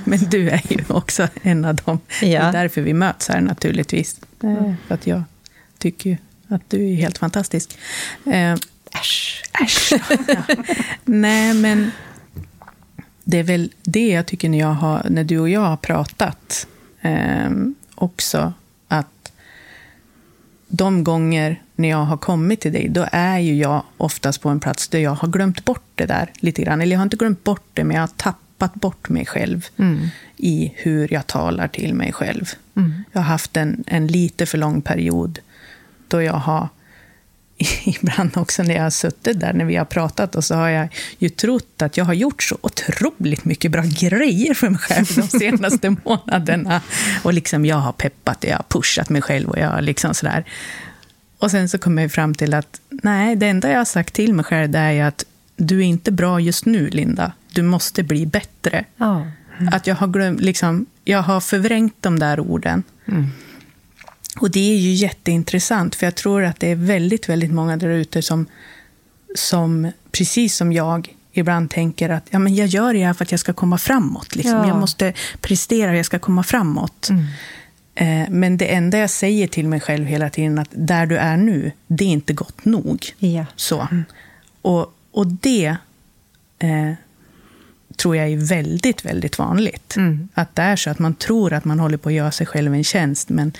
[0.05, 2.01] Men du är ju också en av dem.
[2.09, 2.27] Ja.
[2.27, 4.21] Det är därför vi möts här naturligtvis.
[4.43, 4.75] Mm.
[4.87, 5.23] För att jag
[5.79, 6.17] tycker ju
[6.49, 7.79] att du är helt fantastisk.
[8.27, 8.53] Eh,
[9.01, 9.93] äsch, äsch.
[10.29, 10.65] ja.
[11.05, 11.91] Nej, men
[13.25, 16.67] det är väl det jag tycker när, jag har, när du och jag har pratat
[17.01, 17.51] eh,
[17.95, 18.53] också.
[18.89, 19.33] Att
[20.69, 24.61] de gånger när jag har kommit till dig, då är ju jag oftast på en
[24.61, 26.81] plats där jag har glömt bort det där lite grann.
[26.81, 30.09] Eller jag har inte glömt bort det, men jag har tappat bort mig själv mm.
[30.37, 32.51] i hur jag talar till mig själv.
[32.77, 33.05] Mm.
[33.13, 35.39] Jag har haft en, en lite för lång period
[36.09, 36.69] då jag har
[37.85, 40.89] ibland också när jag har suttit där, när vi har pratat, och så har jag
[41.19, 45.23] ju trott att jag har gjort så otroligt mycket bra grejer för mig själv de
[45.39, 46.81] senaste månaderna.
[47.23, 50.45] Och liksom jag har peppat, jag har pushat mig själv och jag liksom sådär.
[51.39, 54.35] Och sen så kommer jag fram till att nej, det enda jag har sagt till
[54.35, 55.25] mig själv det är att
[55.57, 57.33] du är inte bra just nu, Linda.
[57.53, 58.85] Du måste bli bättre.
[58.99, 59.27] Oh.
[59.59, 59.75] Mm.
[59.75, 62.83] Att jag har, glömt, liksom, jag har förvrängt de där orden.
[63.07, 63.27] Mm.
[64.41, 67.89] Och det är ju jätteintressant, för jag tror att det är väldigt, väldigt många där
[67.89, 68.47] ute som,
[69.35, 73.31] som, precis som jag, ibland tänker att ja, men jag gör det här för att
[73.31, 74.37] jag ska komma framåt.
[74.37, 74.55] Liksom.
[74.55, 74.69] Ja.
[74.69, 77.09] Jag måste prestera, jag ska komma framåt.
[77.11, 77.25] Mm.
[77.95, 81.37] Eh, men det enda jag säger till mig själv hela tiden att där du är
[81.37, 83.15] nu, det är inte gott nog.
[83.19, 83.47] Ja.
[83.57, 83.81] Så.
[83.81, 84.05] Mm.
[84.63, 85.77] Och, och det
[86.59, 86.93] eh,
[87.97, 89.97] tror jag är väldigt, väldigt vanligt.
[89.97, 90.29] Mm.
[90.35, 92.75] Att det är så att man tror att man håller på att göra sig själv
[92.75, 93.53] en tjänst, men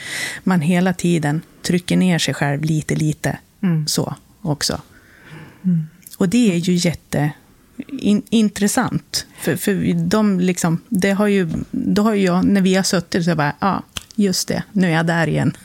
[0.45, 3.39] man hela tiden trycker ner sig själv lite, lite.
[3.63, 3.87] Mm.
[3.87, 4.81] Så också.
[5.65, 5.87] Mm.
[6.19, 9.27] Och det är ju jätteintressant.
[9.41, 13.25] För, för de liksom, det har ju, då har ju jag, när vi har suttit
[13.25, 13.83] så bara, ja,
[14.15, 15.57] just det, nu är jag där igen.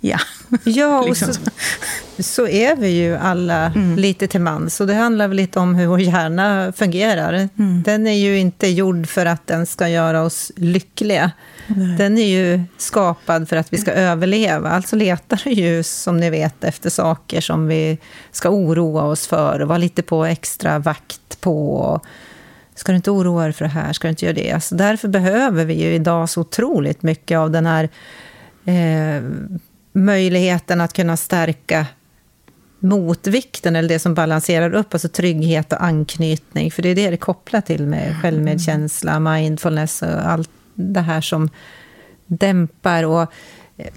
[0.00, 0.18] Ja,
[0.64, 1.34] ja och liksom.
[1.34, 3.96] så, så är vi ju alla mm.
[3.96, 4.80] lite till mans.
[4.80, 7.48] Och det handlar väl lite om hur vår hjärna fungerar.
[7.58, 7.82] Mm.
[7.82, 11.30] Den är ju inte gjord för att den ska göra oss lyckliga.
[11.66, 11.96] Nej.
[11.96, 14.70] Den är ju skapad för att vi ska överleva.
[14.70, 17.98] Alltså letar du ju, som ni vet, efter saker som vi
[18.30, 22.00] ska oroa oss för och vara lite på extra vakt på.
[22.74, 23.92] Ska du inte oroa dig för det här?
[23.92, 24.52] Ska du inte göra det?
[24.52, 27.88] Alltså därför behöver vi ju idag så otroligt mycket av den här
[28.64, 29.22] eh,
[29.92, 31.86] möjligheten att kunna stärka
[32.78, 36.70] motvikten, eller det som balanserar upp, alltså trygghet och anknytning.
[36.70, 41.20] För det är det det är kopplat till med självmedkänsla, mindfulness och allt det här
[41.20, 41.50] som
[42.26, 43.32] dämpar och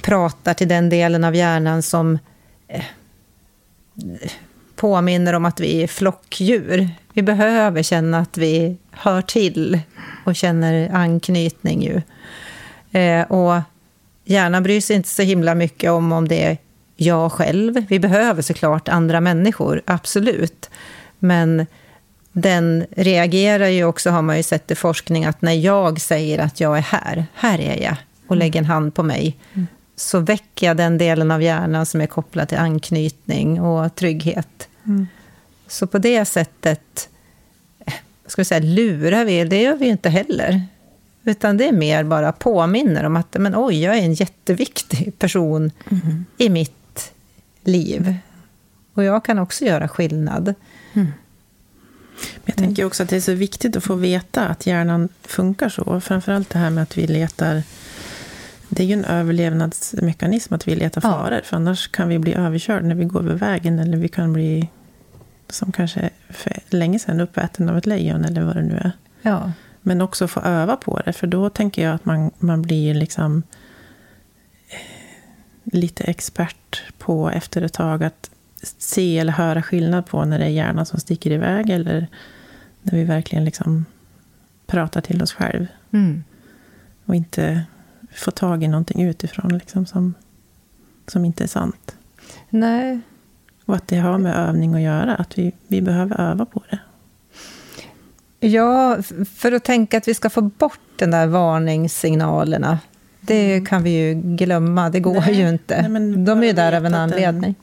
[0.01, 2.19] pratar till den delen av hjärnan som
[2.67, 2.83] eh,
[4.75, 6.89] påminner om att vi är flockdjur.
[7.13, 9.79] Vi behöver känna att vi hör till
[10.25, 11.83] och känner anknytning.
[11.83, 12.01] Ju.
[12.99, 13.61] Eh, och
[14.27, 16.57] hjärnan bryr sig inte så himla mycket om om det är
[16.95, 17.85] jag själv.
[17.89, 20.69] Vi behöver såklart andra människor, absolut.
[21.19, 21.65] Men
[22.31, 26.59] den reagerar ju också, har man ju sett i forskning, att när jag säger att
[26.59, 27.95] jag är här, här är jag,
[28.27, 28.39] och mm.
[28.39, 29.67] lägger en hand på mig, mm.
[29.95, 34.67] så väcker jag den delen av hjärnan som är kopplad till anknytning och trygghet.
[34.85, 35.07] Mm.
[35.67, 37.09] Så på det sättet
[38.25, 40.61] ska vi säga, lurar vi, det gör vi ju inte heller.
[41.27, 45.71] Utan det är mer bara påminner om att men, oj, jag är en jätteviktig person
[45.91, 46.25] mm.
[46.37, 47.13] i mitt
[47.63, 48.15] liv.
[48.93, 50.53] Och jag kan också göra skillnad.
[50.93, 51.07] Mm.
[52.45, 56.01] Jag tänker också att det är så viktigt att få veta att hjärnan funkar så.
[56.01, 57.63] Framförallt det här med att vi letar...
[58.69, 61.11] Det är ju en överlevnadsmekanism att vi letar ja.
[61.11, 61.41] faror.
[61.43, 63.79] För annars kan vi bli överkörda när vi går över vägen.
[63.79, 64.69] Eller vi kan bli,
[65.49, 68.91] som kanske för länge sedan, uppäten av ett lejon eller vad det nu är.
[69.21, 69.51] Ja.
[69.87, 73.43] Men också få öva på det, för då tänker jag att man, man blir liksom
[74.69, 78.29] eh, lite expert på efter ett tag att
[78.77, 82.07] se eller höra skillnad på när det är hjärnan som sticker iväg eller
[82.81, 83.85] när vi verkligen liksom
[84.65, 85.67] pratar till oss själv.
[85.91, 86.23] Mm.
[87.05, 87.63] Och inte
[88.11, 90.13] få tag i någonting utifrån liksom som,
[91.07, 91.95] som inte är sant.
[92.49, 92.99] Nej.
[93.65, 96.79] Och att det har med övning att göra, att vi, vi behöver öva på det.
[98.39, 98.97] Ja,
[99.35, 102.79] för att tänka att vi ska få bort de där varningssignalerna.
[103.21, 103.65] Det mm.
[103.65, 105.87] kan vi ju glömma, det går nej, ju inte.
[105.87, 107.55] Nej, de är ju där av en anledning.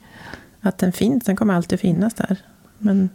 [0.61, 2.37] Den, att den finns, den kommer alltid finnas där.
[2.77, 3.09] Men,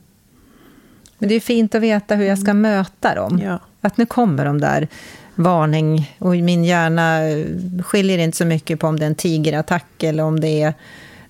[1.19, 2.63] men det är fint att veta hur jag ska mm.
[2.63, 3.41] möta dem.
[3.45, 3.61] Ja.
[3.81, 4.89] Att nu kommer de där
[5.35, 7.21] varning och min hjärna
[7.83, 10.75] skiljer inte så mycket på om det är en tigerattack eller om det är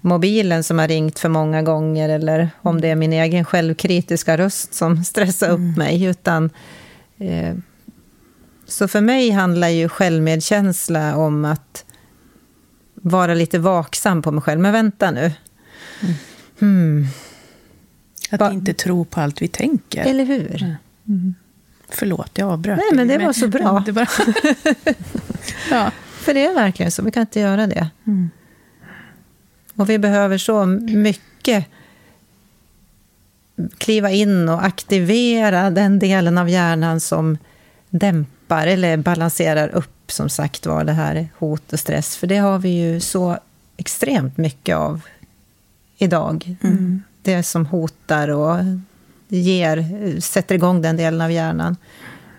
[0.01, 4.75] mobilen som har ringt för många gånger eller om det är min egen självkritiska röst
[4.75, 5.73] som stressar upp mm.
[5.73, 6.05] mig.
[6.05, 6.51] Utan,
[7.19, 7.55] eh,
[8.67, 11.85] så för mig handlar ju självmedkänsla om att
[12.95, 14.61] vara lite vaksam på mig själv.
[14.61, 15.33] Men vänta nu.
[16.01, 16.15] Mm.
[16.59, 17.07] Hmm.
[18.31, 20.05] Att ba inte tro på allt vi tänker.
[20.05, 20.77] Eller hur?
[21.09, 21.35] Mm.
[21.89, 23.83] Förlåt, jag avbröt Nej, men det var så bra.
[23.87, 24.09] Det var...
[25.71, 25.91] ja.
[26.11, 27.91] För det är verkligen så, vi kan inte göra det.
[28.07, 28.31] Mm.
[29.81, 31.67] Och vi behöver så mycket
[33.79, 37.39] kliva in och aktivera den delen av hjärnan som
[37.91, 42.17] dämpar eller balanserar upp, som sagt var, det här hot och stress.
[42.17, 43.39] För det har vi ju så
[43.77, 45.01] extremt mycket av
[45.99, 46.57] idag.
[46.63, 47.03] Mm.
[47.23, 48.57] Det som hotar och
[49.29, 51.77] ger, sätter igång den delen av hjärnan.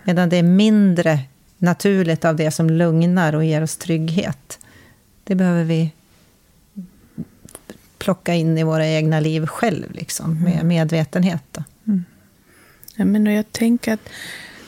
[0.03, 1.19] Medan det är mindre
[1.57, 4.59] naturligt av det som lugnar och ger oss trygghet.
[5.23, 5.91] Det behöver vi
[8.01, 11.43] plocka in i våra egna liv själv, liksom, med medvetenhet.
[11.51, 11.63] Då.
[12.95, 14.09] Ja, men jag tänker att,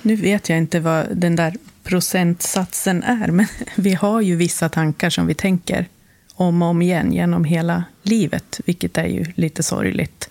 [0.02, 5.10] nu vet jag inte vad den där procentsatsen är, men vi har ju vissa tankar
[5.10, 5.88] som vi tänker
[6.36, 10.30] om och om igen genom hela livet, vilket är ju lite sorgligt.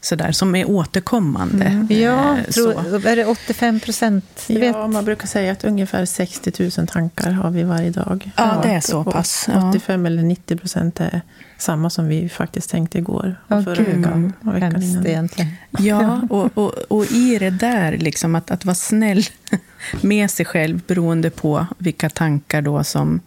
[0.00, 1.64] Sådär, som är återkommande.
[1.64, 1.86] Mm.
[1.90, 3.08] Ja, Eh, tror, så.
[3.08, 4.44] är det 85 procent?
[4.46, 8.30] Ja, man brukar säga att ungefär 60 000 tankar har vi varje dag.
[8.36, 9.68] Ja, det är så pass, ja.
[9.70, 11.22] 85 eller 90 procent är
[11.58, 13.36] samma som vi faktiskt tänkte igår.
[13.48, 14.32] Och förra gud, veckan.
[14.40, 15.06] Och veckan innan.
[15.06, 15.50] egentligen.
[15.78, 19.24] Ja, och, och, och i det där, liksom, att, att vara snäll
[20.00, 23.20] med sig själv beroende på vilka tankar då som,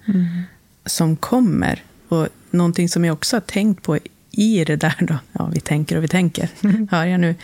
[0.85, 1.83] som kommer.
[2.07, 3.97] Och någonting som jag också har tänkt på
[4.31, 6.49] i det där, då, ja, vi tänker och vi tänker,
[6.91, 7.35] hör jag nu,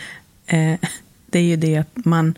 [0.46, 0.80] eh,
[1.26, 2.38] det är ju det att man,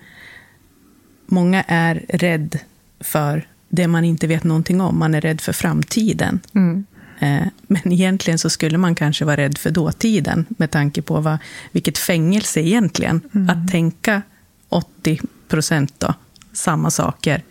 [1.26, 2.60] många är rädd
[3.00, 5.00] för det man inte vet någonting om.
[5.00, 6.40] Man är rädd för framtiden.
[6.54, 6.86] Mm.
[7.20, 11.38] Eh, Men egentligen så skulle man kanske vara rädd för dåtiden med tanke på vad,
[11.72, 13.22] vilket fängelse egentligen.
[13.50, 14.22] Att tänka
[14.70, 16.14] 80 procent då,
[16.54, 17.44] samma saker.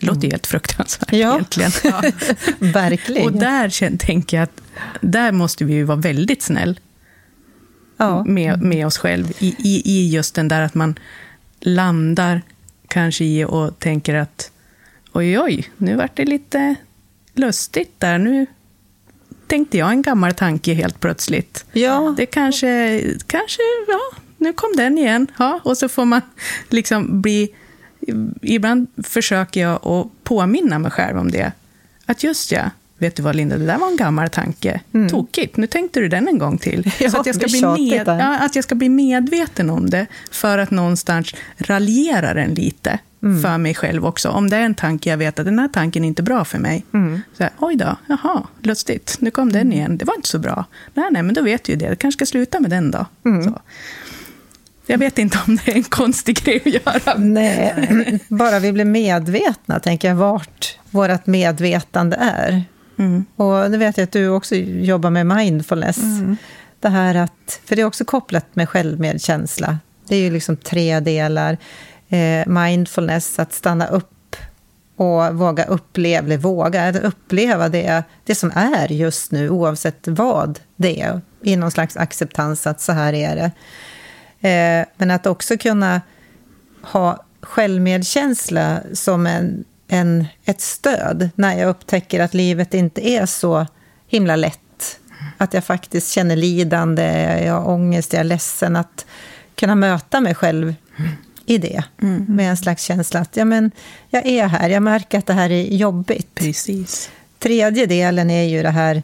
[0.00, 1.34] Det låter helt fruktansvärt Ja.
[1.34, 1.70] egentligen.
[1.84, 2.02] Ja.
[2.58, 3.24] Verkligen.
[3.26, 4.60] Och där tänker jag att
[5.00, 6.80] där måste vi ju vara väldigt snäll
[7.96, 8.24] ja.
[8.24, 10.98] med, med oss själv i, i, i just den där att man
[11.60, 12.42] landar
[12.88, 14.50] kanske i och tänker att
[15.12, 16.74] oj, oj, nu vart det lite
[17.34, 18.18] lustigt där.
[18.18, 18.46] Nu
[19.52, 21.64] tänkte jag en gammal tanke helt plötsligt.
[21.72, 22.14] ja.
[22.16, 24.00] Det kanske, kanske, ja,
[24.36, 25.26] nu kom den igen.
[25.38, 26.20] Ja, och så får man
[26.68, 27.48] liksom bli...
[28.42, 31.52] Ibland försöker jag att påminna mig själv om det.
[32.06, 34.80] Att just ja, vet du vad Linda, det där var en gammal tanke.
[35.10, 36.92] Tokigt, nu tänkte du den en gång till.
[37.00, 40.06] Ja, så att jag, ska bli med, ja, att jag ska bli medveten om det,
[40.30, 42.98] för att någonstans raljera den lite
[43.42, 44.28] för mig själv också.
[44.28, 46.58] Om det är en tanke jag vet att den här tanken är inte bra för
[46.58, 46.84] mig.
[47.36, 50.64] Så här, Oj då, jaha, lustigt, nu kom den igen, det var inte så bra.
[50.94, 53.06] Nej, nej, men då vet vi ju det, jag kanske ska sluta med den då.
[53.44, 53.60] Så.
[54.86, 57.18] Jag vet inte om det är en konstig grej att göra.
[57.18, 62.64] Nej, bara vi blir medvetna, tänker jag, vart vårt medvetande är.
[62.98, 63.24] Mm.
[63.36, 65.98] Och det vet jag att du också jobbar med mindfulness.
[66.80, 69.78] Det här att, för det är också kopplat med självmedkänsla.
[70.08, 71.58] Det är ju liksom tre delar.
[72.12, 74.36] Eh, mindfulness, att stanna upp
[74.96, 81.00] och våga uppleva, våga att uppleva det, det som är just nu, oavsett vad det
[81.00, 81.20] är.
[81.42, 83.50] I någon slags acceptans att så här är det.
[84.48, 86.00] Eh, men att också kunna
[86.82, 93.66] ha självmedkänsla som en, en, ett stöd när jag upptäcker att livet inte är så
[94.06, 94.98] himla lätt.
[95.38, 97.02] Att jag faktiskt känner lidande,
[97.44, 98.76] jag har ångest, jag är ledsen.
[98.76, 99.06] Att
[99.54, 100.74] kunna möta mig själv
[101.46, 101.84] i det
[102.26, 103.70] med en slags känsla att ja, men,
[104.10, 106.34] jag är här, jag märker att det här är jobbigt.
[106.34, 107.10] Precis.
[107.38, 109.02] Tredje delen är ju det här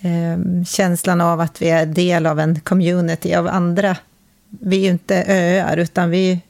[0.00, 3.96] eh, känslan av att vi är del av en community av andra.
[4.48, 6.40] Vi är ju inte öar, utan vi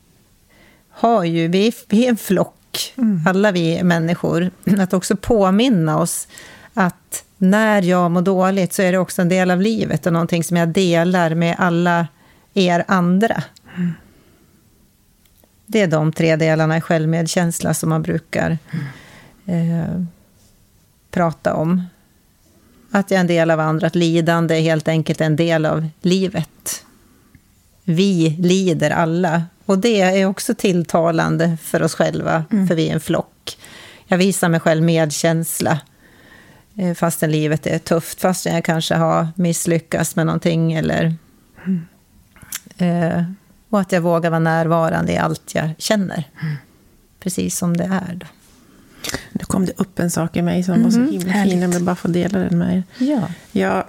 [0.90, 2.94] har ju, vi vi är en flock,
[3.26, 4.50] alla vi människor.
[4.78, 6.28] Att också påminna oss
[6.74, 10.44] att när jag mår dåligt så är det också en del av livet och någonting
[10.44, 12.07] som jag delar med alla
[12.54, 13.42] er andra.
[15.70, 18.59] Det är de tre delarna i självmedkänsla som man brukar
[19.46, 20.02] eh,
[21.11, 21.83] prata om.
[22.90, 25.88] Att jag är en del av andra, att lidande är helt enkelt en del av
[26.00, 26.85] livet.
[27.85, 29.42] Vi lider alla.
[29.64, 33.59] Och det är också tilltalande för oss själva, för vi är en flock.
[34.07, 35.81] Jag visar mig själv medkänsla,
[36.76, 40.72] eh, fastän livet är tufft, fastän jag kanske har misslyckats med någonting.
[40.72, 41.14] Eller,
[42.78, 43.22] eh,
[43.70, 46.24] och att jag vågar vara närvarande i allt jag känner.
[47.20, 48.14] Precis som det är.
[48.14, 48.26] Då.
[49.32, 51.53] Nu kom det upp en sak i mig som var så Mhm, himla härligt.
[51.53, 51.62] fin.
[51.62, 52.82] Jag vill bara få dela den med er.
[52.99, 53.28] Ja.
[53.53, 53.84] Jag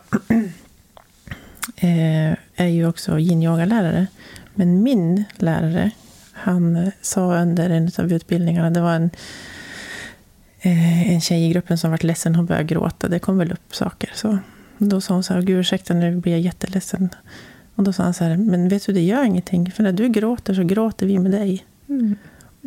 [1.76, 4.08] eh, är ju också yin-yoga-lärare.
[4.56, 5.91] Men min lärare,
[6.34, 9.10] han sa under en av utbildningarna, det var en,
[10.62, 13.76] eh, en tjej i gruppen som var ledsen, hon började gråta, det kom väl upp
[13.76, 14.12] saker.
[14.14, 14.38] Så
[14.78, 17.10] då sa hon så här, gud ursäkta nu blir jag jätteledsen.
[17.80, 20.10] Och då sa han så här, men vet du det gör ingenting, för när du
[20.10, 21.66] gråter så gråter vi med dig.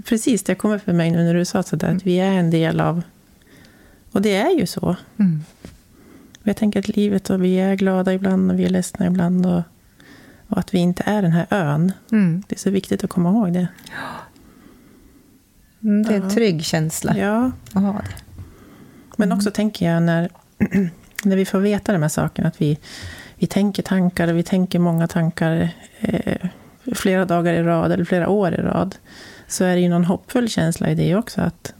[0.05, 2.81] precis, det kommer för mig nu när du sa sådär, att vi är en del
[2.81, 3.03] av...
[4.13, 4.97] Och det är ju så.
[5.17, 5.45] Mm.
[6.43, 9.47] Jag tänker att livet, och vi är glada ibland och vi är ledsna ibland.
[9.47, 9.63] Och,
[10.47, 11.93] och att vi inte är den här ön.
[12.13, 12.43] Mm.
[12.49, 13.69] Det är så viktigt att komma ihåg det.
[15.83, 18.45] Mm, det är en trygg känsla Ja, att ha det.
[19.17, 20.29] men också tänker jag när,
[21.25, 22.79] när vi får veta de här sakerna, att vi,
[23.43, 25.70] vi tänker tankar och vi tänker många tankar
[26.01, 26.49] eh,
[26.95, 28.97] flera dagar i rad eller flera år i rad,
[29.49, 31.74] så är det ju någon hoppfull känsla i det också, att,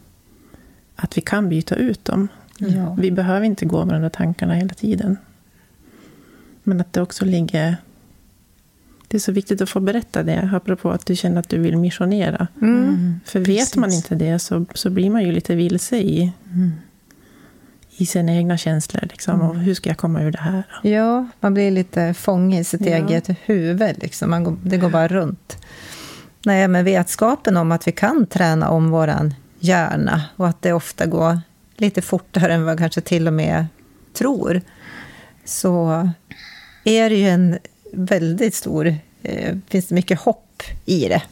[0.97, 2.29] att vi kan byta ut dem.
[2.59, 2.97] Ja.
[2.99, 5.17] Vi behöver inte gå med de där tankarna hela tiden.
[6.63, 7.77] Men att det också ligger...
[9.09, 11.77] Det är så viktigt att få berätta det, apropå att du känner att du vill
[11.77, 12.47] missionera.
[12.63, 13.21] Mm.
[13.25, 14.05] För vet man Precis.
[14.13, 16.73] inte det så, så blir man ju lite vilse i, Mm.
[17.97, 19.03] I sina egna känslor.
[19.11, 20.63] Liksom, och hur ska jag komma ur det här?
[20.83, 22.97] Ja, man blir lite fånge i sitt Ja.
[22.97, 24.03] eget huvud.
[24.03, 24.31] Liksom.
[24.31, 25.57] Man går, det går bara runt.
[26.45, 29.15] Nej, men vetskapen om att vi kan träna om vår
[29.61, 31.41] hjärna och att det ofta går
[31.77, 33.67] lite fortare än vad kanske till och med
[34.13, 34.61] tror,
[35.45, 36.09] så
[36.85, 37.59] är det ju en
[37.93, 38.95] väldigt stor...
[39.23, 41.23] Eh, finns det mycket hopp i det.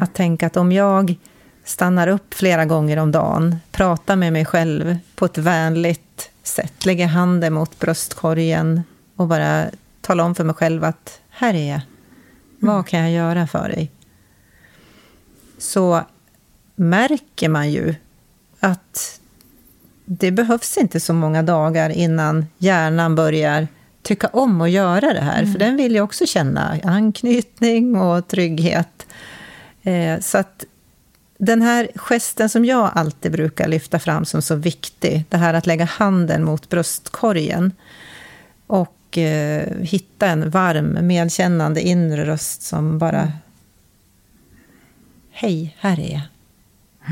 [0.00, 1.14] Att tänka att om jag
[1.70, 7.06] stannar upp flera gånger om dagen, pratar med mig själv på ett vänligt sätt, lägger
[7.06, 8.82] handen mot bröstkorgen
[9.16, 9.66] och bara
[10.00, 11.80] talar om för mig själv att här är jag.
[12.58, 13.90] Vad kan jag göra för dig?
[15.58, 16.02] Så
[16.76, 17.94] märker man ju
[18.60, 19.20] att
[20.04, 23.68] det behövs inte så många dagar innan hjärnan börjar
[24.02, 25.46] tycka om att göra det här.
[25.46, 29.06] För den vill ju också känna anknytning och trygghet.
[29.82, 30.64] Eh, så att
[31.42, 35.66] den här gesten som jag alltid brukar lyfta fram som så viktig, det här att
[35.66, 37.72] lägga handen mot bröstkorgen
[38.66, 43.32] och eh, hitta en varm, medkännande inre röst som bara...
[45.30, 46.22] Hej, här är jag.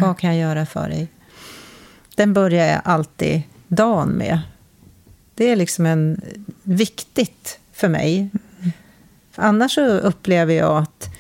[0.01, 1.09] Vad kan jag göra för dig?
[2.14, 4.41] Den börjar jag alltid dagen med.
[5.35, 6.20] Det är liksom en,
[6.62, 8.31] viktigt för mig.
[9.31, 11.18] För annars så upplever jag att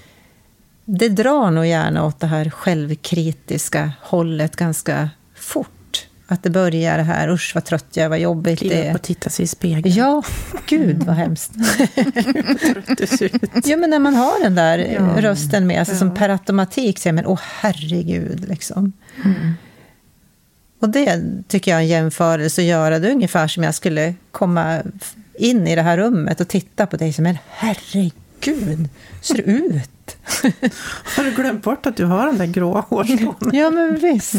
[0.90, 6.06] det drar nog gärna åt det här självkritiska hållet ganga fort.
[6.26, 8.94] Att det börjar här, usch vad trött jag är, vad jobbigt det Kliva upp är.
[8.94, 9.94] och titta sig i spegeln.
[9.96, 10.22] Ja,
[10.66, 11.52] gud vad hemskt.
[11.94, 13.66] Trött du ser ut.
[13.66, 15.22] Ja, men när man har den där Ja.
[15.22, 16.14] rösten med sig som Ja.
[16.14, 18.48] per automatik säger men åh herregud.
[18.48, 18.92] Liksom.
[20.80, 22.98] Och det tycker jag är en jämförelse att göra.
[22.98, 24.82] Det är ungefär som jag skulle komma
[25.38, 28.12] in i det här rummet och titta på dig som men herregud,
[29.20, 30.16] ser du ut?
[31.16, 33.50] Har du glömt bort att du har den där gråa hårstrån?
[33.52, 34.34] Ja, men visst.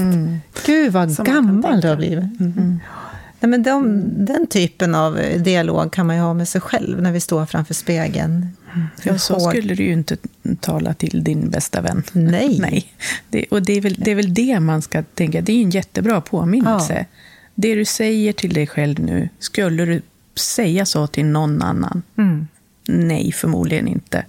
[0.65, 2.39] Gud vad Som gammal du har blivit.
[3.39, 7.11] Nej, men de, den typen av dialog kan man ju ha med sig själv när
[7.11, 8.47] vi står framför spegeln.
[9.03, 9.49] Ja, så Hår.
[9.49, 10.17] skulle du ju inte
[10.59, 12.03] tala till din bästa vän.
[12.11, 12.57] Nej.
[12.61, 12.93] Nej.
[13.29, 15.41] Det, och det är, väl, det är väl det man ska tänka.
[15.41, 16.93] Det är en jättebra påminnelse.
[16.93, 17.05] Ja.
[17.55, 20.01] Det du säger till dig själv nu, skulle du
[20.35, 22.03] säga så till någon annan?
[22.17, 22.47] Mm.
[22.91, 24.25] Nej, förmodligen inte.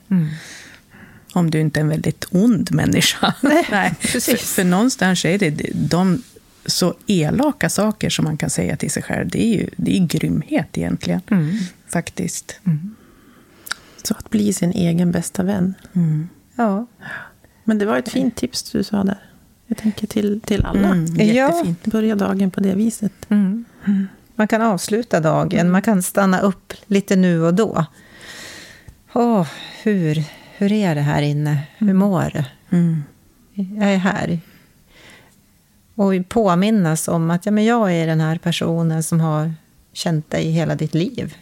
[1.33, 3.35] Om du inte är en väldigt ond människa.
[3.43, 3.65] Nej,
[4.01, 4.55] För, precis.
[4.55, 6.23] för någonstans är det de
[6.67, 9.29] så elaka saker som man kan säga till sig själv.
[9.29, 11.21] Det är ju det är grymhet egentligen.
[11.31, 11.57] Mm.
[11.89, 12.61] Faktiskt.
[14.03, 15.75] Så att bli sin egen bästa vän.
[16.57, 16.87] Ja.
[17.65, 19.19] Men det var ett fint tips du sa där.
[19.67, 20.89] Jag tänker till, till alla.
[20.89, 21.25] Mm, Ja.
[21.25, 21.85] jättefint.
[21.87, 23.13] Börja dagen på det viset.
[23.29, 23.65] Mm.
[24.35, 27.85] Man kan avsluta dagen, man kan stanna upp lite nu och då.
[29.13, 29.47] Åh,
[29.83, 30.25] hur,
[30.57, 31.63] hur är det här inne?
[31.79, 32.45] Hur mår du?
[32.77, 33.03] Mm.
[33.55, 34.41] Jag är här.
[35.95, 39.55] Och påminnas om att ja, men jag är den här personen som har
[39.93, 41.37] känt dig hela ditt liv.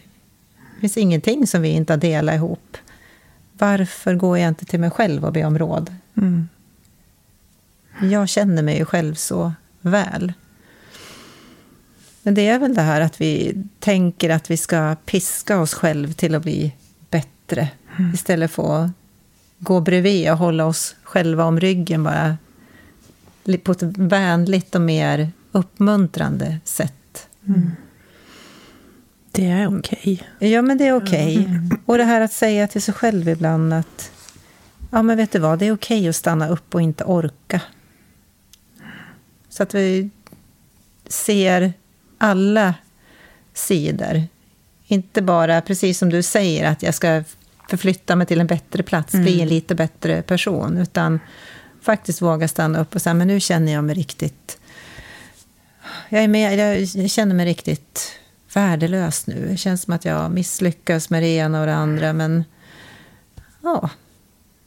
[0.75, 2.77] Det finns ingenting som vi inte har delat ihop.
[3.53, 5.95] Varför går jag inte till mig själv och ber om råd?
[6.17, 6.49] Mm.
[8.01, 10.33] Jag känner mig ju själv så väl.
[12.21, 16.13] Men det är väl det här att vi tänker att vi ska piska oss själv
[16.13, 16.73] till att bli
[17.49, 17.69] bättre.
[18.13, 18.91] Istället för att
[19.59, 22.37] gå bredvid och hålla oss själva om ryggen bara.
[23.63, 27.27] På ett vänligt och mer uppmuntrande sätt.
[29.31, 30.23] Det är okej.
[30.39, 31.49] Ja, men det är okej.
[31.85, 34.11] Och det här att säga till sig själv ibland att
[34.91, 37.61] ja, men vet du vad, det är okej att stanna upp och inte orka.
[39.49, 40.09] Så att vi
[41.07, 41.73] ser
[42.17, 42.73] alla
[43.53, 44.23] sidor.
[44.87, 47.23] Inte bara, precis som du säger, att jag ska
[47.69, 51.19] förflytta mig till en bättre plats, bli en lite bättre person, utan
[51.81, 54.59] faktiskt våga stanna upp och säga, men nu känner jag mig riktigt...
[56.09, 58.19] Jag, är med, jag känner mig riktigt
[58.53, 59.47] värdelös nu.
[59.49, 62.43] Det känns som att jag misslyckas med det ena och det andra, men
[63.61, 63.89] ja,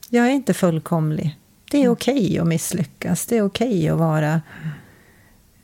[0.08, 1.38] jag är inte fullkomlig.
[1.70, 3.26] Det är okej okay att misslyckas.
[3.26, 4.42] Det är okej okay att vara,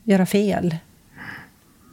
[0.04, 0.76] göra fel.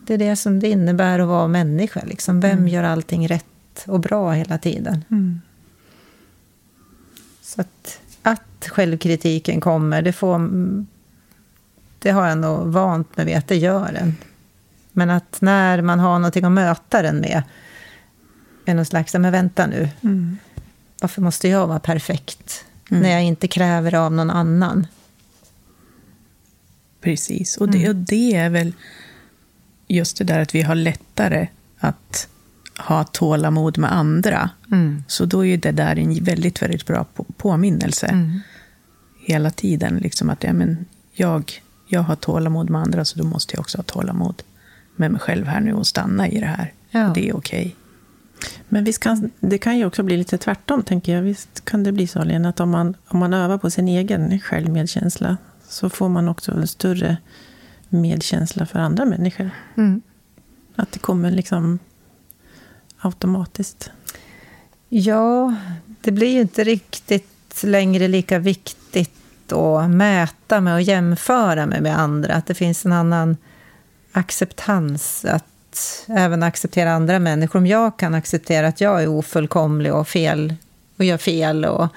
[0.07, 2.03] Det är det som det innebär att vara människa.
[2.05, 2.39] Liksom.
[2.39, 2.67] Vem mm.
[2.67, 3.45] gör allting rätt
[3.87, 5.05] och bra hela tiden?
[5.11, 5.41] Mm.
[7.41, 10.49] Så att, att självkritiken kommer, det, får,
[11.99, 14.15] det har jag nog vant mig vid att det gör den.
[14.91, 17.43] Men att när man har någonting att möta den med,
[18.65, 20.37] med någon slags, men vänta nu, mm.
[21.01, 22.65] varför måste jag vara perfekt?
[22.91, 23.03] Mm.
[23.03, 24.87] När jag inte kräver av någon annan.
[27.01, 27.89] Precis, och det, mm.
[27.89, 28.73] och det är väl
[29.87, 31.47] just det där att vi har lättare
[31.77, 32.27] att
[32.77, 34.49] ha tålamod med andra.
[34.71, 35.03] Mm.
[35.07, 37.05] Så då är det där en väldigt, väldigt bra
[37.37, 38.07] påminnelse.
[38.07, 38.39] Mm.
[39.19, 41.51] Hela tiden, liksom att ja, men jag,
[41.87, 44.43] jag har tålamod med andra, så då måste jag också ha tålamod
[44.95, 46.73] med mig själv här nu och stanna i det här.
[46.89, 47.11] Ja.
[47.15, 47.59] Det är okej.
[47.59, 47.71] Okay.
[48.69, 51.21] Men visst kan, det kan ju också bli lite tvärtom, tänker jag.
[51.21, 54.39] Visst kan det bli så, Lena, att om man, om man övar på sin egen
[54.39, 57.17] självmedkänsla så får man också en större
[57.89, 59.49] medkänsla för andra människor.
[59.77, 60.01] Mm.
[60.75, 61.79] Att det kommer liksom
[63.05, 63.89] automatiskt.
[64.89, 65.55] Ja,
[66.01, 71.99] det blir ju inte riktigt längre lika viktigt att mäta med och jämföra med, med
[71.99, 72.33] andra.
[72.33, 73.37] Att det finns en annan
[74.11, 75.25] acceptans.
[75.25, 77.59] Att även acceptera andra människor.
[77.59, 80.55] Om jag kan acceptera att jag är ofullkomlig och fel
[80.97, 81.87] och gör fel och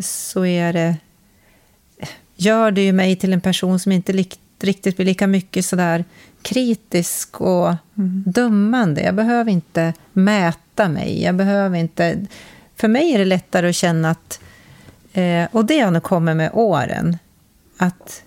[0.00, 0.96] så är det,
[2.36, 4.12] gör det ju mig till en person som inte
[4.60, 6.04] riktigt blir lika mycket sådär
[6.46, 8.22] kritisk och mm.
[8.26, 9.02] dömande.
[9.02, 11.22] Jag behöver inte mäta mig.
[11.22, 12.26] Jag behöver inte...
[12.76, 14.40] För mig är det lättare att känna att...
[15.12, 17.18] Eh, och det har nog kommit med åren.
[17.76, 18.22] Att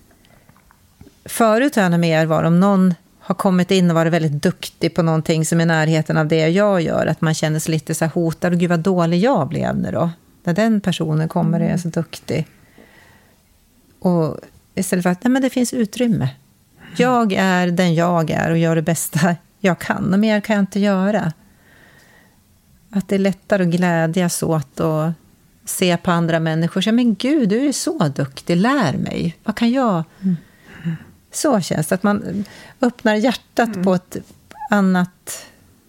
[1.25, 5.03] förut har jag mer varit om någon har kommit in och varit väldigt duktig på
[5.03, 8.05] någonting som är i närheten av det jag gör, att man känner sig lite så
[8.05, 8.53] här hotad.
[8.53, 10.09] Och gud vad dålig jag blev nu då.
[10.43, 12.47] När den personen kommer och är så duktig.
[13.99, 14.37] Och
[14.75, 16.29] istället för att nej, men det finns utrymme.
[16.97, 20.13] Jag är den jag är och gör det bästa jag kan.
[20.13, 21.33] Och mer kan jag inte göra.
[22.89, 25.11] Att det är lättare att glädjas åt och
[25.65, 26.81] se på andra människor.
[26.81, 29.37] Så, men gud, du är så duktig, lär mig.
[29.43, 30.03] Vad kan jag...
[30.21, 30.35] Mm.
[31.31, 32.45] Så känns det, att man
[32.81, 33.83] öppnar hjärtat mm.
[33.83, 34.17] på ett
[34.69, 35.45] annat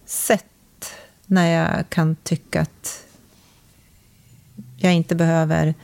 [0.07, 0.45] sätt
[1.27, 3.05] när jag kan tycka att
[4.77, 5.75] jag inte behöver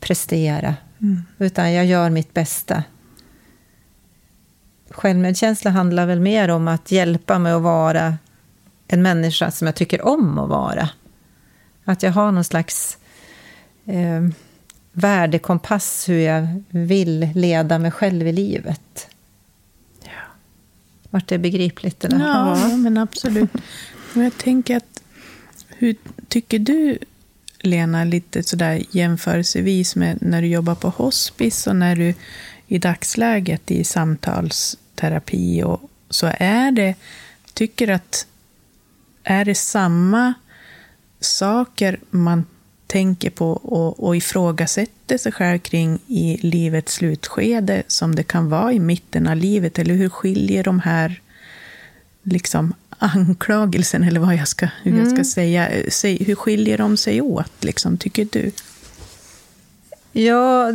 [0.00, 1.22] prestera, mm.
[1.38, 2.84] utan jag gör mitt bästa.
[4.90, 8.18] Självmedkänsla handlar väl mer om att hjälpa mig att vara
[8.88, 10.88] en människa som jag tycker om att vara.
[11.84, 12.98] Att jag har någon slags
[13.86, 14.28] eh,
[14.92, 19.08] värdekompass hur jag vill leda mig själv i livet.
[20.02, 20.10] Ja.
[21.10, 22.00] Vart det begripligt?
[22.00, 22.18] Det där?
[22.18, 23.50] Ja, ja, men absolut.
[24.12, 25.02] Men jag tänker att,
[25.68, 25.96] hur
[26.28, 26.98] tycker du,
[27.58, 32.14] Lena, lite sådär jämförelsevis med när du jobbar på hospice och när du
[32.74, 36.94] i dagsläget i samtalsterapi och så är det,
[37.54, 38.26] tycker att,
[39.22, 40.34] är det samma
[41.20, 42.44] saker man
[42.86, 48.72] tänker på och, och ifrågasätter sig själv kring i livets slutskede som det kan vara
[48.72, 49.78] i mitten av livet?
[49.78, 51.20] Eller hur skiljer de här
[52.22, 54.98] liksom, anklagelsen, eller vad jag ska, hur mm.
[54.98, 55.24] jag ska mm.
[55.24, 55.68] säga,
[56.24, 58.52] hur skiljer de sig åt, liksom, tycker du?
[60.12, 60.72] Ja,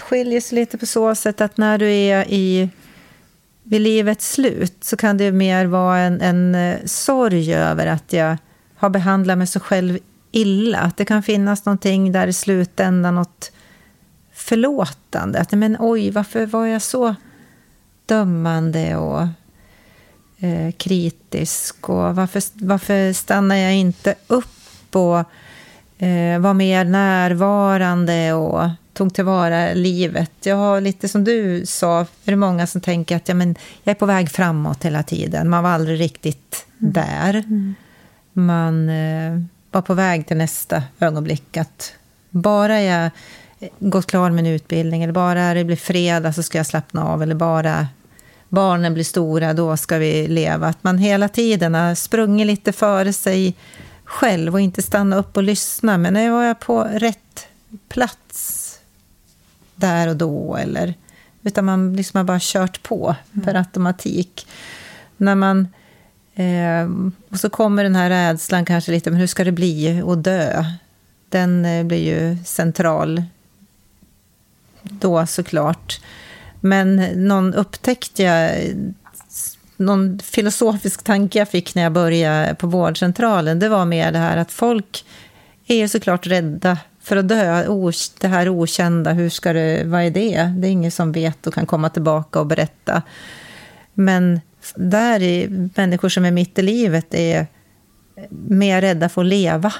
[0.00, 2.70] skiljer sig lite på så sätt att när du är i
[3.62, 8.36] vid livets slut så kan det mer vara en, en eh, sorg över att jag
[8.76, 9.98] har behandlat mig så själv
[10.30, 10.78] illa.
[10.78, 13.52] Att det kan finnas någonting där i slutändan, något
[14.32, 15.40] förlåtande.
[15.40, 17.14] Att men oj, varför var jag så
[18.06, 19.22] dömande och
[20.38, 21.88] eh, kritisk?
[21.88, 25.18] Och varför, varför stannar jag inte upp och
[26.02, 30.32] eh, var mer närvarande och tog tillvara livet?
[30.42, 33.90] Jag har lite som du sa, är det många som tänker att ja, men jag
[33.90, 35.50] är på väg framåt hela tiden.
[35.50, 36.92] Man var aldrig riktigt mm.
[36.92, 37.34] där.
[37.34, 37.74] Mm.
[38.32, 38.88] Man...
[38.88, 41.56] Eh, var på väg till nästa ögonblick.
[41.56, 41.92] Att
[42.30, 43.10] bara jag
[43.78, 47.22] gått klar med en utbildning eller bara det blir fredag så ska jag slappna av.
[47.22, 47.88] Eller bara
[48.48, 50.66] barnen blir stora, då ska vi leva.
[50.66, 53.54] Att man hela tiden har sprungit lite före sig
[54.04, 55.98] själv och inte stanna upp och lyssna.
[55.98, 57.46] Men nu var jag på rätt
[57.88, 58.19] plats
[59.80, 60.56] där och då.
[60.56, 60.94] Eller,
[61.42, 63.44] utan man liksom har bara kört på mm.
[63.44, 64.46] per automatik.
[65.16, 65.68] När man
[66.40, 66.88] Eh,
[67.30, 70.64] och så kommer den här rädslan kanske lite, men hur ska det bli att dö?
[71.28, 73.22] Den eh, blir ju central
[74.82, 76.00] då såklart.
[76.60, 78.50] Men någon upptäckte jag,
[79.76, 84.36] någon filosofisk tanke jag fick när jag började på vårdcentralen, det var mer det här
[84.36, 85.04] att folk
[85.66, 86.78] är såklart rädda
[87.10, 87.64] för att dö,
[88.20, 90.52] det här okända, hur ska det, vad är det?
[90.56, 93.02] Det är ingen som vet och kan komma tillbaka och berätta.
[93.94, 94.40] Men
[94.74, 97.46] där är människor som är mitt i livet är
[98.30, 99.72] mer rädda för att leva.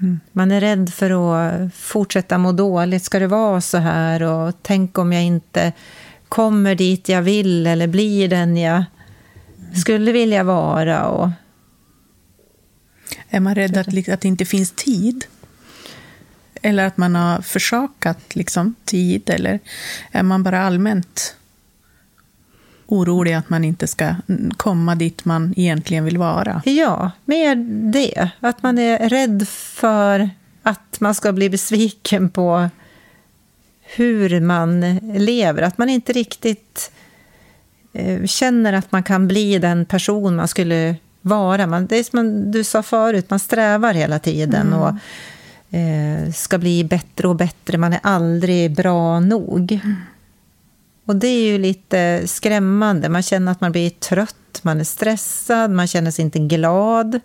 [0.00, 0.20] Mm.
[0.32, 3.04] Man är rädd för att fortsätta må dåligt.
[3.04, 4.22] Ska det vara så här?
[4.22, 5.72] Och tänk om jag inte
[6.28, 8.84] kommer dit jag vill eller blir den jag
[9.74, 11.06] skulle vilja vara.
[11.06, 11.30] Och...
[13.28, 15.24] Är man rädd att, att det inte finns tid?
[16.66, 19.30] Eller att man har försakat liksom, tid?
[19.30, 19.58] Eller
[20.12, 21.36] är man bara allmänt
[22.86, 24.14] orolig att man inte ska
[24.56, 26.62] komma dit man egentligen vill vara?
[26.64, 27.54] Ja, mer
[27.92, 28.30] det.
[28.40, 30.30] Att man är rädd för
[30.62, 32.68] att man ska bli besviken på
[33.82, 35.62] hur man lever.
[35.62, 36.92] Att man inte riktigt
[37.92, 41.66] eh, känner att man kan bli den person man skulle vara.
[41.66, 44.78] Man, det är som du sa förut, man strävar hela tiden mm.
[44.78, 44.94] och
[46.34, 47.78] ska bli bättre och bättre.
[47.78, 49.72] Man är aldrig bra nog.
[49.72, 49.96] Mm.
[51.04, 53.08] Och det är ju lite skrämmande.
[53.08, 57.20] Man känner att man blir trött, man är stressad, man känner sig inte glad.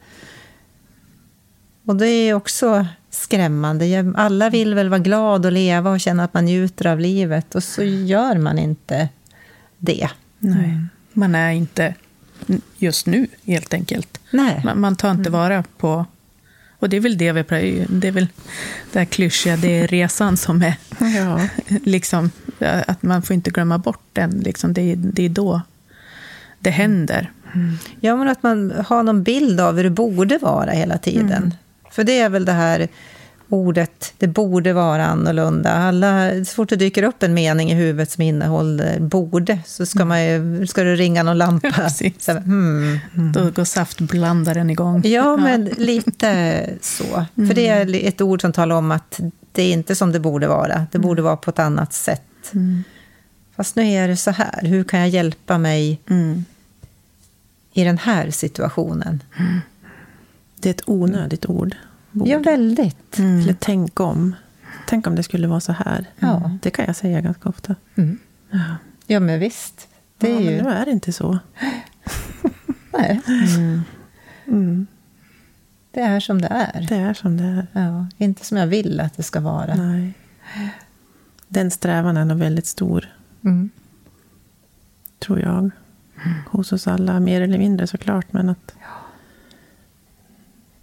[1.85, 4.13] Och det är också skrämmande.
[4.15, 7.63] Alla vill väl vara glad och leva och känna att man njuter av livet och
[7.63, 9.09] så gör man inte
[9.77, 10.09] det.
[10.39, 11.95] Nej, man är inte
[12.77, 14.19] just nu helt enkelt.
[14.31, 14.61] Nej.
[14.65, 15.39] Man, man tar inte mm.
[15.39, 16.05] vara på
[16.81, 18.27] och det är väl det vi pratar Det är väl
[18.91, 20.73] det här klyschiga, det är resan som är...
[21.15, 21.47] Ja.
[21.83, 22.31] liksom,
[22.87, 24.31] att man får inte glömma bort den.
[24.31, 25.61] Liksom, det, är, det är då
[26.59, 27.31] det händer.
[27.53, 27.77] Mm.
[27.99, 31.31] Ja, men att man har någon bild av hur det borde vara hela tiden.
[31.31, 31.53] Mm.
[31.91, 32.87] För det är väl det här
[33.53, 35.71] ordet, det borde vara annorlunda.
[35.73, 40.05] Alla, så fort det dyker upp en mening i huvudet som innehåller borde, så ska,
[40.05, 41.89] man ju, ska det ringa någon lampa.
[42.19, 42.99] så, hmm.
[43.15, 43.31] mm.
[43.31, 45.01] Då går saftblandaren igång.
[45.05, 47.25] Ja, men lite så.
[47.37, 47.47] Mm.
[47.47, 49.19] För det är ett ord som talar om att
[49.51, 50.87] det är inte som det borde vara.
[50.91, 52.51] Det borde vara på ett annat sätt.
[52.53, 52.83] Mm.
[53.55, 54.61] Fast nu är det så här.
[54.61, 56.45] Hur kan jag hjälpa mig mm.
[57.73, 59.23] i den här situationen?
[59.39, 59.59] Mm.
[60.59, 61.75] Det är ett onödigt ord.
[62.11, 62.27] Bord.
[62.27, 63.19] Ja, väldigt.
[63.19, 63.39] Mm.
[63.39, 64.35] Eller tänk om.
[64.87, 66.05] Tänk om det skulle vara så här.
[66.19, 66.51] Ja.
[66.61, 67.75] Det kan jag säga ganska ofta.
[67.95, 68.19] Mm.
[68.49, 68.75] Ja.
[69.07, 69.87] ja, men visst.
[70.17, 70.55] Det är ja, ju...
[70.55, 71.39] men nu är det inte så.
[72.93, 73.21] Nej.
[73.27, 73.81] Mm.
[74.47, 74.87] Mm.
[75.91, 76.85] Det är som det är.
[76.89, 77.67] Det är som det är.
[77.81, 79.75] Ja, inte som jag vill att det ska vara.
[79.75, 80.13] Nej.
[81.47, 83.05] Den strävan är nog väldigt stor.
[83.43, 83.69] Mm.
[85.19, 85.71] Tror jag.
[86.49, 88.33] Hos oss alla, mer eller mindre såklart.
[88.33, 88.73] Men att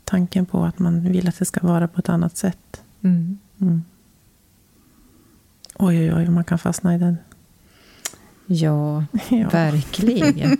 [0.09, 2.83] tanken på att man vill att det ska vara på ett annat sätt.
[3.03, 3.39] Mm.
[3.61, 3.85] Mm.
[5.75, 7.17] Oj, oj, oj, man kan fastna i den.
[8.47, 9.49] Ja, ja.
[9.49, 10.57] verkligen.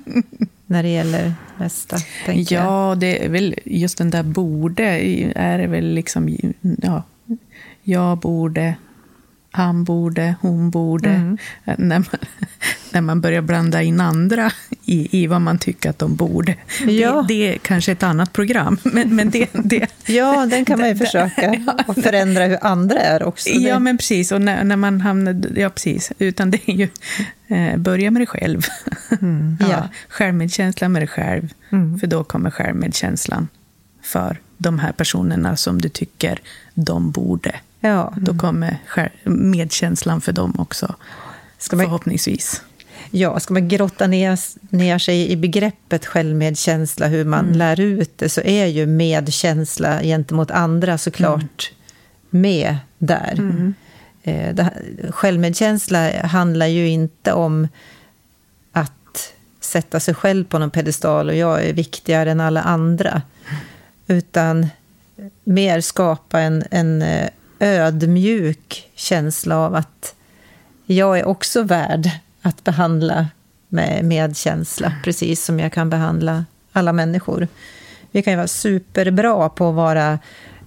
[0.67, 1.97] När det gäller nästa,
[2.27, 4.85] tänker Ja, det är väl just den där borde,
[5.35, 6.39] är det väl liksom,
[6.83, 7.03] ja,
[7.83, 8.75] jag borde,
[9.51, 11.09] han borde, hon borde.
[11.09, 11.39] Mm.
[11.65, 12.19] När, man,
[12.93, 14.53] när man börjar blanda in andra
[14.85, 16.55] i, i vad man tycker att de borde.
[16.87, 17.25] Ja.
[17.29, 18.79] Det, det är kanske ett annat program.
[18.85, 23.23] Men, men det, det, ja, den kan man ju försöka och förändra hur andra är
[23.23, 23.49] också.
[23.49, 24.33] Ja, men precis.
[24.33, 25.37] Och när, när man hamnar...
[25.57, 26.13] Ja, precis.
[26.19, 26.89] Utan det är ju...
[27.49, 28.67] Eh, börja med dig själv.
[29.21, 29.57] Mm.
[29.61, 29.89] ja.
[30.09, 31.53] Självmedkänsla med dig själv.
[31.71, 31.99] Mm.
[31.99, 33.49] För då kommer självmedkänslan
[34.03, 36.41] för de här personerna som du tycker
[36.75, 37.55] de borde.
[37.81, 38.15] Ja.
[38.17, 38.79] Då kommer
[39.25, 40.95] medkänslan för dem också,
[41.59, 42.63] ska man, förhoppningsvis.
[43.11, 44.39] Ja, ska man grotta ner,
[44.77, 47.59] ner sig i begreppet självmedkänsla, hur man mm.
[47.59, 51.73] lär ut det, så är ju medkänsla gentemot andra såklart
[52.31, 52.43] mm.
[52.43, 53.33] med där.
[53.39, 53.75] Mm.
[54.23, 54.73] Eh, det,
[55.11, 57.69] självmedkänsla handlar ju inte om
[58.73, 63.23] att sätta sig själv på någon pedestal och jag är viktigare än alla andra.
[64.07, 64.67] Utan
[65.45, 67.29] mer skapa en, en eh,
[67.61, 70.15] ödmjuk känsla av att
[70.87, 72.11] jag är också värd
[72.43, 73.27] att behandla
[73.69, 77.49] med medkänsla, precis som jag kan behandla alla människor.
[78.11, 80.19] Vi kan ju vara superbra på att vara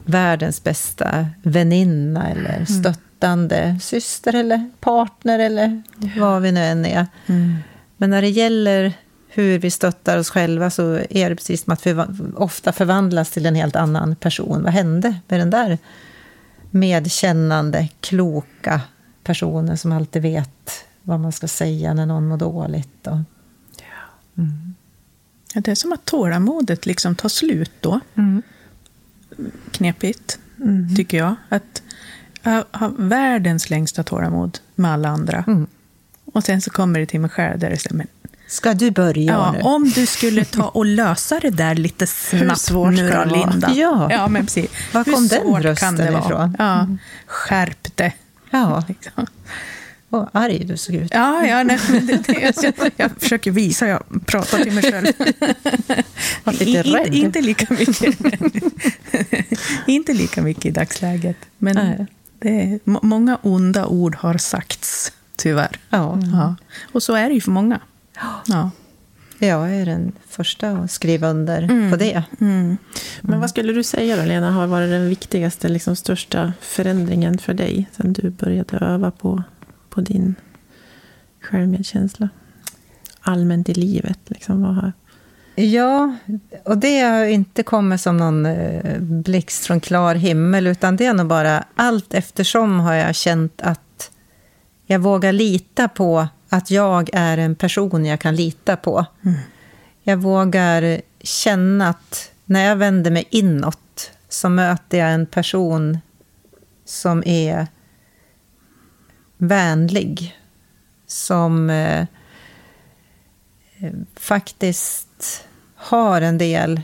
[0.05, 2.65] världens bästa väninna eller mm.
[2.65, 3.79] stöttande mm.
[3.79, 5.81] syster eller partner eller
[6.17, 7.07] vad vi nu än är.
[7.27, 7.57] Mm.
[7.97, 8.93] Men när det gäller
[9.29, 12.03] hur vi stöttar oss själva så är det precis som att vi
[12.35, 14.63] ofta förvandlas till en helt annan person.
[14.63, 15.77] Vad hände med den där
[16.71, 18.81] medkännande, kloka
[19.23, 23.07] personen som alltid vet vad man ska säga när någon mår dåligt?
[23.07, 23.17] Och.
[24.37, 24.75] Mm.
[25.53, 27.99] Ja, det är som att tålamodet liksom tar slut då.
[28.15, 28.41] Mm.
[29.71, 30.95] Knepigt, mm.
[30.95, 31.35] tycker jag.
[31.49, 31.81] Att
[32.71, 35.43] ha världens längsta tålamod med alla andra.
[35.47, 35.67] Mm.
[36.25, 38.07] Och sen så kommer det till mig själv där det säger, men
[38.51, 39.59] Ska du börja Ja, nu?
[39.61, 43.23] om du skulle ta och lösa det där lite snabbt nu då?
[43.35, 43.71] Linda.
[43.75, 44.07] Ja.
[44.11, 44.71] ja men precis.
[44.91, 46.55] Var Hur kom den rösten kan ifrån?
[46.59, 46.87] Ja,
[47.25, 48.13] skärp det.
[48.49, 49.27] Ja, Liksom.
[50.09, 51.11] vad arg du såg ut.
[51.13, 55.07] Ja, ja nej, men det, det, jag, jag försöker visa, jag pratar till mig själv.
[56.43, 57.05] Var lite rädd.
[57.07, 58.19] Inte, inte, lika mycket,
[59.87, 61.37] inte lika mycket i dagsläget.
[61.57, 62.05] Men Nej.
[62.39, 65.79] det många onda ord har sagts, tyvärr.
[65.89, 66.19] Ja.
[66.33, 66.55] Ja.
[66.91, 67.79] Och så är det ju för många.
[68.47, 68.71] Ja.
[69.39, 71.91] Jag är den första att skriva under Mm.
[71.91, 72.23] på det.
[72.41, 72.77] Mm.
[73.21, 77.53] Men vad skulle du säga då, Lena, har varit den viktigaste, liksom, största förändringen för
[77.53, 79.43] dig sen du började öva på,
[79.89, 80.35] på din
[81.41, 82.29] självmedkänsla?
[83.21, 84.93] Allmänt i livet, liksom, vad har...
[85.55, 86.15] Ja,
[86.65, 91.13] och det har inte kommit som någon eh, blixt från klar himmel, utan det är
[91.13, 94.11] nog bara allt eftersom har jag känt att
[94.85, 99.05] jag vågar lita på att jag är en person jag kan lita på.
[100.03, 105.99] Jag vågar känna att när jag vänder mig inåt så möter jag en person
[106.85, 107.67] som är
[109.37, 110.39] vänlig.
[111.07, 112.05] Som eh,
[114.15, 115.43] faktiskt
[115.75, 116.81] har en del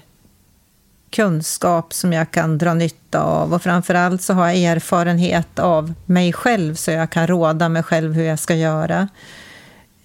[1.10, 3.54] kunskap som jag kan dra nytta av.
[3.54, 8.14] Och framförallt så har jag erfarenhet av mig själv så jag kan råda mig själv
[8.14, 9.08] hur jag ska göra.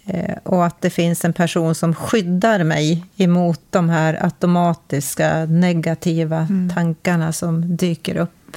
[0.05, 6.49] Eh, Och att det finns en person som skyddar mig emot de här automatiska negativa
[6.75, 8.57] tankarna som dyker upp.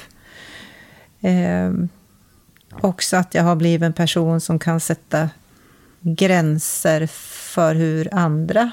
[1.20, 1.72] Eh,
[2.80, 5.30] också att jag har blivit en person som kan sätta
[6.00, 7.06] gränser
[7.54, 8.70] för hur andra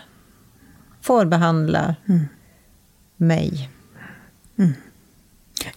[1.02, 1.96] får behandla
[3.18, 3.70] mig.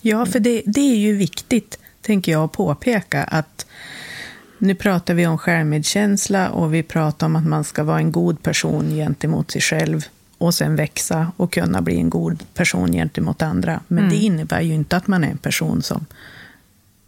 [0.01, 3.66] Ja, för det, det är ju viktigt, tänker jag, att påpeka att
[4.59, 8.43] nu pratar vi om självmedkänsla och vi pratar om att man ska vara en god
[8.43, 10.05] person gentemot sig själv
[10.39, 13.81] och sen växa och kunna bli en god person gentemot andra.
[13.89, 16.07] Men det innebär ju inte att man är en person som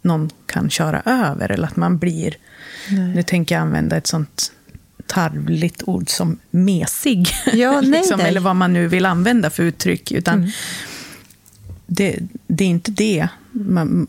[0.01, 2.37] någon kan köra över eller att man blir,
[3.15, 4.51] nu tänker jag använda ett sånt
[5.07, 7.27] tarvligt ord som mesig.
[7.53, 8.27] Ja, nej, liksom, nej.
[8.27, 10.11] eller vad man nu vill använda för uttryck.
[10.11, 10.51] Utan
[11.85, 13.27] det, det är inte det.
[13.51, 14.07] Man,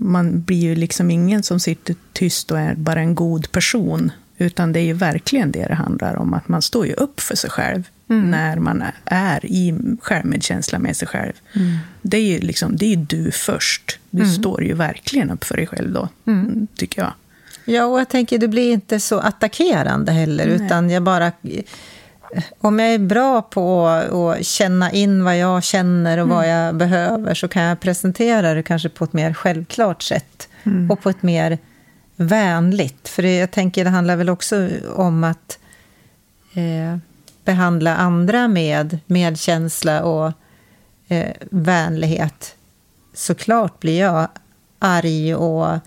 [0.00, 4.12] man blir ju liksom ingen som sitter tyst och är bara en god person.
[4.38, 6.34] Utan det är ju verkligen det det handlar om.
[6.34, 11.08] Att man står ju upp för sig själv när man är i självmedkänsla med sig
[11.08, 11.32] själv.
[12.02, 13.98] Det är ju liksom, det är du först.
[14.10, 16.08] Du står ju verkligen upp för dig själv då,
[16.76, 17.12] tycker jag.
[17.64, 20.66] Ja, och jag tänker, du blir inte så attackerande heller, Nej.
[20.66, 21.32] utan jag bara...
[22.58, 27.34] Om jag är bra på att känna in vad jag känner och vad jag behöver
[27.34, 30.48] så kan jag presentera det kanske på ett mer självklart sätt
[30.90, 31.58] och på ett mer
[32.16, 33.08] vänligt.
[33.08, 35.58] För det, jag tänker, det handlar väl också om att
[36.54, 36.98] eh,
[37.44, 40.32] behandla andra med medkänsla och
[41.08, 42.54] eh, vänlighet.
[43.14, 44.28] Såklart blir jag
[44.78, 45.78] arg och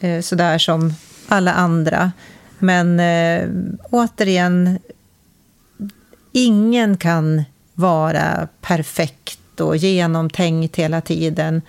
[0.00, 0.94] eh, sådär som
[1.28, 2.12] alla andra.
[2.58, 3.48] Men eh,
[3.90, 4.78] återigen,
[6.32, 11.62] ingen kan vara perfekt och genomtänkt hela tiden.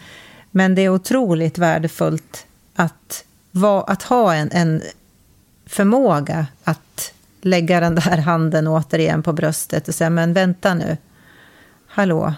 [0.51, 2.45] Men det är otroligt värdefullt
[2.75, 4.81] att, va, att ha en, en
[5.65, 10.97] förmåga att lägga den där handen återigen på bröstet och säga, men vänta nu,
[11.87, 12.33] hallå.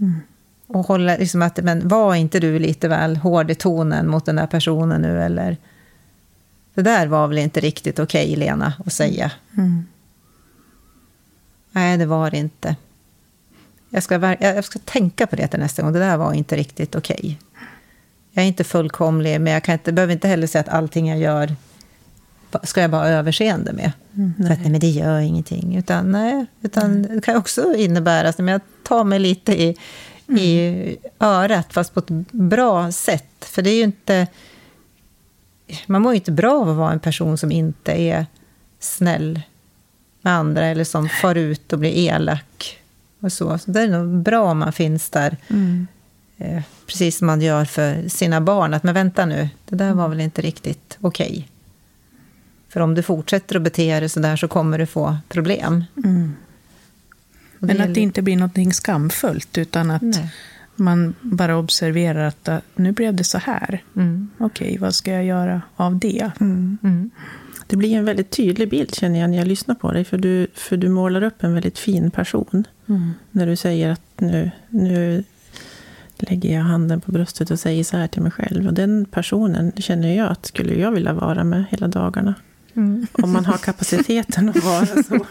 [0.00, 0.20] Mm.
[0.66, 4.36] Och hålla, liksom att, men var inte du lite väl hård i tonen mot den
[4.36, 5.56] där personen nu, eller?
[6.74, 9.32] Det där var väl inte riktigt okej, Lena, att säga.
[9.56, 9.86] Mm.
[11.74, 12.76] Nej, det var det inte.
[13.90, 15.92] Jag ska, jag ska tänka på det till nästa gång.
[15.92, 17.38] Det där var inte riktigt okej.
[18.32, 21.18] Jag är inte fullkomlig, men jag kan inte, behöver inte heller säga att allting jag
[21.18, 21.56] gör
[22.62, 23.92] ska jag bara ha överseende med.
[24.36, 25.76] För att, nej, men det gör ingenting.
[25.76, 29.76] Utan, nej, utan det kan också innebära att jag tar mig lite i,
[30.26, 33.34] i örat, fast på ett bra sätt.
[33.40, 34.26] För det är ju inte...
[35.86, 38.26] Man mår ju inte bra av att vara en person som inte är
[38.80, 39.40] snäll
[40.24, 42.80] med andra eller som far ut och blir elak.
[43.20, 43.58] Och så.
[43.58, 45.36] så det är nog bra om man finns där,
[46.38, 48.74] eh, precis som man gör för sina barn.
[48.74, 51.48] Att men vänta nu, det där var väl inte riktigt okej.
[52.68, 55.84] För om du fortsätter att bete dig så där så kommer du få problem.
[57.60, 60.32] Och Men att det inte blir något skamfullt, utan att Nej.
[60.76, 63.82] man bara observerar att nu blev det så här.
[63.96, 64.30] Mm.
[64.38, 66.30] Okej, vad ska jag göra av det?
[66.40, 67.10] Mm.
[67.66, 70.04] Det blir en väldigt tydlig bild känner jag när jag lyssnar på dig.
[70.04, 72.64] För du, för du målar upp en väldigt fin person.
[73.30, 75.24] När du säger att nu, nu
[76.18, 78.66] lägger jag handen på bröstet och säger så här till mig själv.
[78.66, 82.34] Och den personen känner jag att skulle jag vilja vara med hela dagarna.
[82.76, 83.06] Mm.
[83.12, 85.02] Om man har kapaciteten att vara så.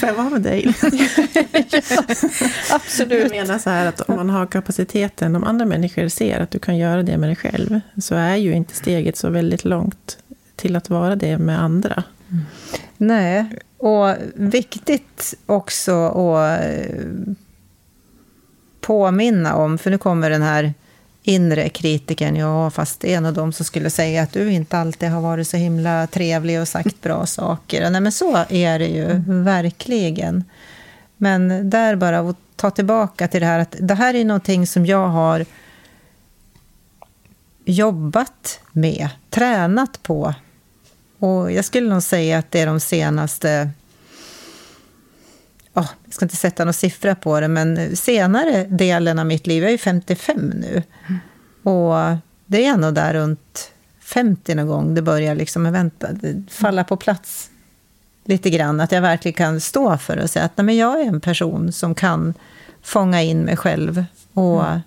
[0.00, 0.74] Får jag vara med dig?
[1.90, 2.02] ja,
[2.70, 3.22] absolut.
[3.22, 6.58] Jag menar så här att om man har kapaciteten, om andra människor ser att du
[6.58, 10.18] kan göra det med dig själv, så är ju inte steget så väldigt långt
[10.58, 12.02] till att vara det med andra.
[12.30, 12.44] Mm.
[12.96, 13.46] Nej,
[13.78, 17.34] och viktigt också att eh,
[18.80, 20.74] påminna om, för nu kommer den här
[21.22, 25.20] inre kritiken, ja, fast en av dem som skulle säga att du inte alltid har
[25.20, 27.90] varit så himla trevlig och sagt bra saker.
[27.90, 29.44] Nej, men så är det ju mm.
[29.44, 30.44] verkligen.
[31.16, 34.86] Men där bara att ta tillbaka till det här att det här är någonting som
[34.86, 35.44] jag har
[37.64, 40.34] jobbat med, tränat på.
[41.18, 43.70] Och jag skulle nog säga att det är de senaste
[45.74, 49.62] oh, jag ska inte sätta någon siffra på det, men senare delen av mitt liv,
[49.62, 50.82] jag är 55 nu.
[51.06, 51.20] Mm.
[51.62, 52.16] Och
[52.46, 56.08] det är nog där runt 50 någon gång det börjar liksom, vänta,
[56.48, 57.50] falla på plats
[58.24, 58.80] lite grann.
[58.80, 61.72] Att jag verkligen kan stå för och säga att nej, men jag är en person
[61.72, 62.34] som kan
[62.82, 64.82] fånga in mig själv och mm.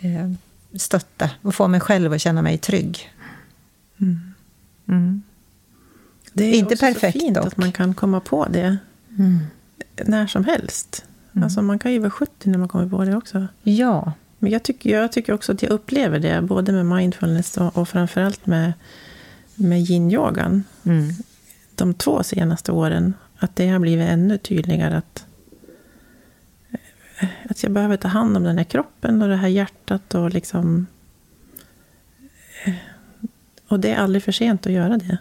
[0.00, 0.30] eh,
[0.78, 3.10] stötta och få mig själv att känna mig trygg.
[4.00, 4.34] Mm.
[4.88, 5.22] Mm.
[6.32, 7.46] Det är inte perfekt fint dock.
[7.46, 8.76] att man kan komma på det.
[9.18, 9.40] Mm
[9.96, 11.04] när som helst.
[11.32, 11.44] Mm.
[11.44, 13.46] Alltså man kan ju vara 70 när man kommer på det också.
[13.62, 14.12] Ja.
[14.38, 17.88] Men jag tycker, jag tycker också att jag upplever det, både med mindfulness och, och
[17.88, 18.72] framförallt med,
[19.54, 20.62] med yin-yogan.
[20.84, 21.10] Mm.
[21.74, 25.26] De två senaste åren, att det har blivit ännu tydligare att,
[27.50, 30.86] att jag behöver ta hand om den här kroppen och det här hjärtat och liksom...
[33.68, 35.18] Och det är aldrig för sent att göra det.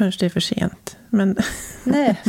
[0.00, 0.12] Mm.
[0.12, 0.96] Förrän det är för sent.
[1.10, 1.36] Men...
[1.84, 2.20] Nej.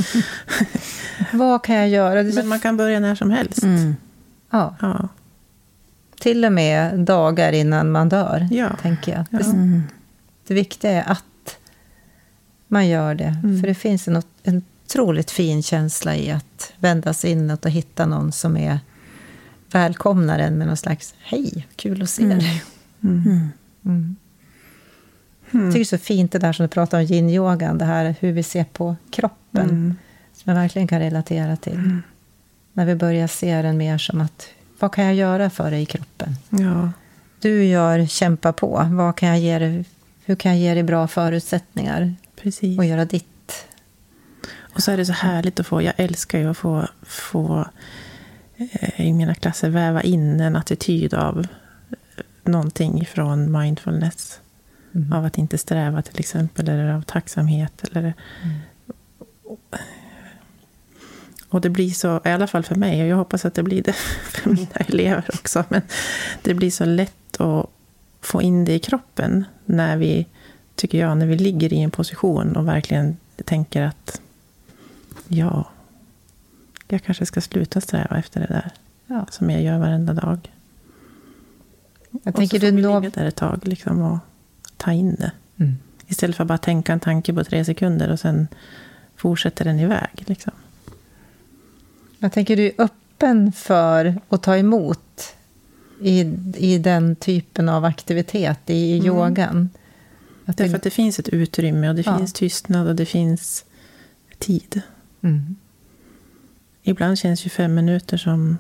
[1.34, 2.24] Vad kan jag göra?
[2.24, 3.64] Men man kan börja när som helst.
[3.64, 3.96] Mm.
[4.50, 4.76] Ja.
[4.82, 5.10] ja.
[6.20, 8.70] Till och med dagar innan man dör, ja.
[8.82, 9.26] tänker jag.
[9.30, 9.38] Ja.
[9.38, 9.82] Det,
[10.48, 11.58] det viktiga är att
[12.68, 13.36] man gör det.
[13.44, 13.62] Mm.
[13.62, 18.06] För det finns en, en otroligt fin känsla i att vända sig inåt och hitta
[18.06, 18.80] någon som är
[19.72, 22.40] välkomnar en med någon slags hej, kul att se mm.
[22.40, 22.64] dig.
[23.04, 23.50] Mm.
[23.86, 24.16] Mm.
[25.56, 25.66] Mm.
[25.66, 28.16] Jag tycker det är så fint det där som du pratar om yin-yogan, det här
[28.20, 29.70] hur vi ser på kroppen.
[29.70, 29.96] Mm.
[30.34, 31.74] Som jag verkligen kan relatera till.
[31.74, 32.02] Mm.
[32.74, 34.48] När vi börjar se den mer som att,
[34.80, 36.36] vad kan jag göra för dig i kroppen?
[36.50, 36.92] Ja.
[37.40, 38.88] Du gör kämpa på.
[38.92, 39.86] Vad kan jag ge dig,
[40.26, 42.16] hur kan jag ge dig bra förutsättningar?
[42.36, 42.78] Precis.
[42.78, 43.66] Och göra ditt.
[44.58, 47.68] Och så är det så härligt att få, jag älskar ju att få, få
[48.58, 51.48] eh, i mina klasser väva in en attityd av
[52.44, 54.40] någonting från mindfulness.
[54.96, 55.14] Mm.
[55.14, 57.84] Av att inte sträva till exempel, eller av tacksamhet.
[57.84, 58.60] Eller, mm.
[61.50, 63.84] Och det blir så, i alla fall för mig, och jag hoppas att det blir
[63.84, 63.94] det
[64.24, 65.82] för mina elever också, men
[66.42, 67.70] det blir så lätt att
[68.22, 70.28] få in det i kroppen när vi,
[70.76, 74.22] tycker jag, när vi ligger i en position och verkligen tänker att
[75.28, 75.70] ja,
[76.88, 78.72] jag kanske ska sluta sträva efter det där
[79.08, 79.26] ja.
[79.30, 80.52] som jag gör varenda dag.
[82.12, 83.00] Jag och tänker så får du vi nå...
[83.00, 84.18] ligga där ett tag liksom, och
[84.86, 85.32] ta in det.
[85.58, 85.76] Mm.
[86.08, 88.48] Istället för att bara tänka en tanke på tre sekunder och sen
[89.16, 90.24] fortsätter den iväg.
[90.26, 90.54] Liksom.
[92.20, 95.36] Jag tänker du är öppen för att ta emot
[96.02, 96.20] i,
[96.56, 99.08] i den typen av aktivitet i mm.
[99.08, 99.70] yogan?
[100.46, 100.78] Att Därför det...
[100.78, 102.18] att det finns ett utrymme och det ja.
[102.18, 103.66] finns tystnad och det finns
[104.38, 104.82] tid.
[105.22, 105.56] Mm.
[106.84, 108.58] Ibland känns ju fem minuter som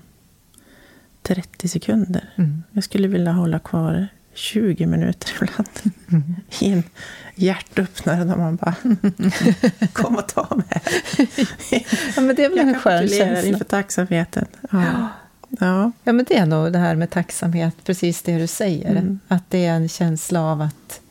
[1.21, 2.29] 30 sekunder.
[2.35, 2.63] Mm.
[2.71, 5.93] Jag skulle vilja hålla kvar 20 minuter ibland.
[6.11, 6.35] Mm.
[6.59, 6.83] I en
[7.35, 8.75] hjärtöppnare där man bara
[9.93, 10.81] kom och ta mig
[12.15, 13.49] ja, men det är väl jag en skön känsla.
[13.49, 14.45] inför tacksamheten.
[14.71, 15.09] Ja.
[15.59, 15.91] Ja.
[16.03, 18.91] ja, men det är nog det här med tacksamhet, precis det du säger.
[18.91, 19.19] Mm.
[19.27, 21.01] Att det är en känsla av att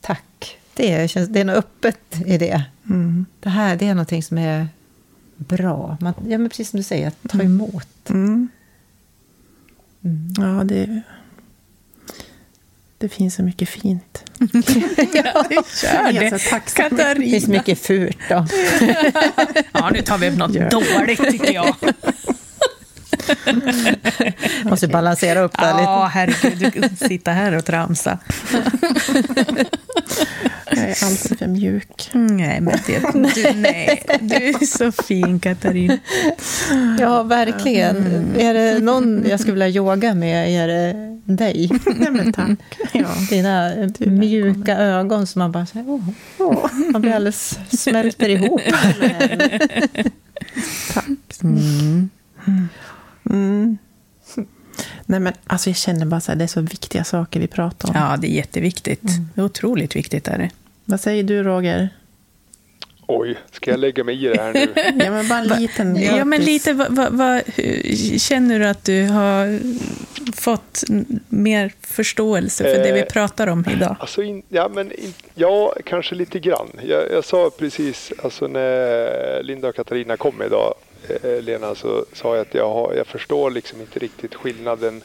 [0.00, 0.58] tack.
[0.74, 2.64] Det är, det är något öppet i det.
[2.88, 3.26] Mm.
[3.40, 4.68] Det här det är någonting som är
[5.36, 5.96] bra.
[6.00, 7.46] Man, ja, men precis som du säger, att ta mm.
[7.46, 8.10] emot.
[8.10, 8.48] Mm.
[10.38, 11.02] Ja, det
[13.00, 14.24] det finns så mycket fint.
[14.38, 16.74] ja, det gör det.
[16.74, 17.14] Katarina.
[17.14, 18.46] Det finns mycket fult då.
[19.72, 21.76] ja, nu tar vi upp något dåligt tycker jag.
[24.64, 25.82] Måste balansera upp det lite.
[25.82, 26.72] Ja, herregud.
[26.74, 28.18] Du sitta här och tramsa.
[30.70, 32.10] Jag är alltid för mjuk.
[32.12, 32.98] Nej, men det,
[33.34, 35.98] du, nej, du är så fin, Katarina.
[36.98, 37.96] Ja, verkligen.
[37.96, 38.40] Mm.
[38.40, 41.70] Är det någon jag skulle vilja yoga med, är det dig.
[41.96, 42.58] Nej, men tack.
[42.92, 43.08] Ja.
[43.30, 46.08] Dina mjuka ögon som man bara säger, åh,
[46.38, 46.66] åh.
[46.92, 48.60] Man blir alldeles smälter ihop.
[50.94, 51.06] tack.
[51.42, 52.10] Mm.
[53.30, 53.78] Mm.
[55.06, 57.88] Nej, men alltså jag känner bara så här, det är så viktiga saker vi pratar
[57.88, 57.94] om.
[57.96, 59.00] Ja, det är jätteviktigt.
[59.34, 60.28] Det är otroligt viktigt.
[60.28, 60.50] Är det.
[60.84, 61.88] Vad säger du, Roger?
[63.06, 64.68] Oj, ska jag lägga mig i det här nu?
[65.04, 68.84] Ja, men bara en liten Ja, men lite, vad, vad, vad, hur- känner du att
[68.84, 69.60] du har
[70.36, 70.84] fått
[71.28, 73.96] mer förståelse för det vi Eh, pratar om idag?
[74.00, 76.68] Alltså, in, ja, men in, ja, kanske lite grann.
[76.82, 80.74] Jag, jag sa precis, alltså när Linda och Katarina kom idag,
[81.08, 85.02] eh, Lena, så sa jag att jag, har, jag förstår liksom inte riktigt skillnaden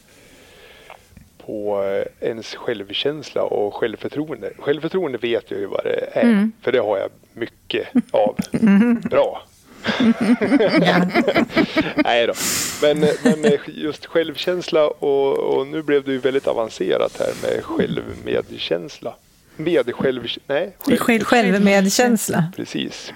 [1.46, 4.52] på eh, ens självkänsla och självförtroende.
[4.60, 8.36] Självförtroende vet jag ju vad det är, för det har jag mycket av.
[9.10, 9.42] Bra.
[11.96, 12.34] Nej då.
[12.82, 19.16] Men, men just självkänsla och, och nu blev det ju väldigt avancerat här med självmedkänsla.
[19.58, 20.28] Med själv...
[20.48, 22.44] Nej, själv, Själv- Självmedkänsla.
[22.56, 23.14] precis.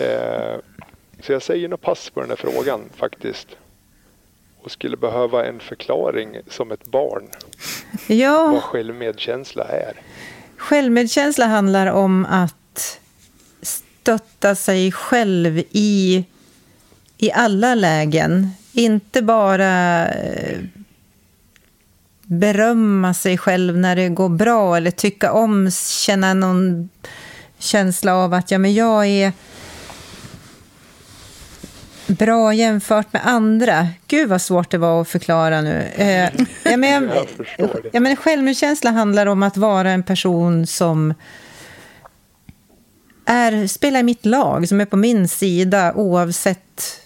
[0.00, 0.54] Eh,
[1.22, 3.48] så jag säger nog pass på den här frågan faktiskt.
[4.62, 7.28] Och skulle behöva en förklaring som ett barn
[8.06, 9.92] Ja, vad självmedkänsla är.
[10.56, 13.00] självmedkänsla handlar om att
[13.62, 16.24] stötta sig själv i,
[17.18, 18.48] i alla lägen.
[18.72, 20.58] Inte bara eh,
[22.22, 26.88] berömma sig själv när det går bra eller tycka om, känna någon
[27.58, 29.32] känsla av att ja, men jag är
[32.10, 33.88] bra jämfört med andra.
[34.06, 35.88] Gud vad svårt det var att förklara nu.
[35.94, 36.30] Eh,
[36.62, 37.10] ja, men,
[37.92, 41.14] ja, men självmedkänsla handlar om att vara en person som
[43.24, 47.00] är, spelar i mitt lag, som är på min sida oavsett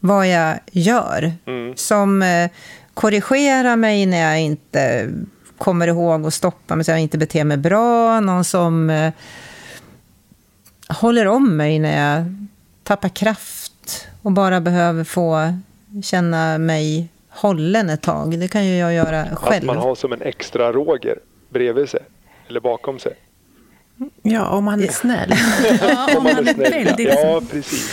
[0.00, 1.32] vad jag gör.
[1.46, 1.76] Mm.
[1.76, 2.50] Som eh,
[2.94, 5.10] korrigerar mig när jag inte
[5.58, 8.20] kommer ihåg att stoppa mig så jag inte beter mig bra.
[8.20, 9.12] Någon som eh,
[10.88, 12.24] håller om mig när jag
[12.82, 13.59] tappar kraft
[14.22, 15.54] och bara behöver få
[16.02, 18.38] känna mig hållen ett tag.
[18.38, 19.64] Det kan ju jag göra Att själv.
[19.66, 21.18] man har som en extra Roger
[21.48, 22.00] bredvid sig
[22.48, 23.12] eller bakom sig.
[24.22, 25.34] Ja, om man är snäll.
[25.80, 26.94] Ja, om man är snäll.
[26.98, 27.90] Ja, precis.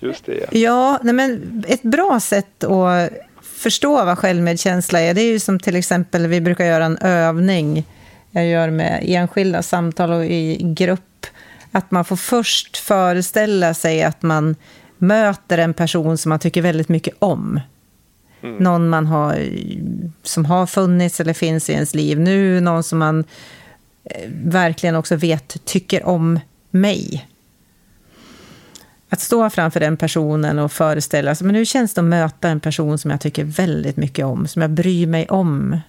[0.00, 0.34] Just det.
[0.34, 0.46] ja.
[0.58, 3.10] Ja, nej men ett bra sätt att
[3.42, 7.84] förstå vad självmedkänsla är, det är ju som till exempel, vi brukar göra en övning,
[8.30, 11.26] jag gör med enskilda samtal och i grupp,
[11.72, 14.56] att man får först föreställa sig att man
[14.98, 17.60] möter en person som man tycker väldigt mycket om.
[18.40, 19.48] Någon man har,
[20.22, 23.24] som har funnits eller finns i ens liv nu, någon som man
[24.04, 26.40] eh, verkligen också vet tycker om
[26.70, 27.28] mig.
[29.08, 32.60] Att stå framför den personen och föreställa sig, men hur känns det att möta en
[32.60, 35.80] person som jag tycker väldigt mycket om, som jag bryr mig om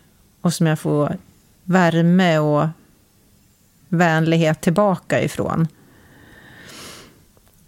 [0.42, 1.18] och som jag får
[1.64, 2.68] värme och
[3.90, 5.68] vänlighet tillbaka ifrån.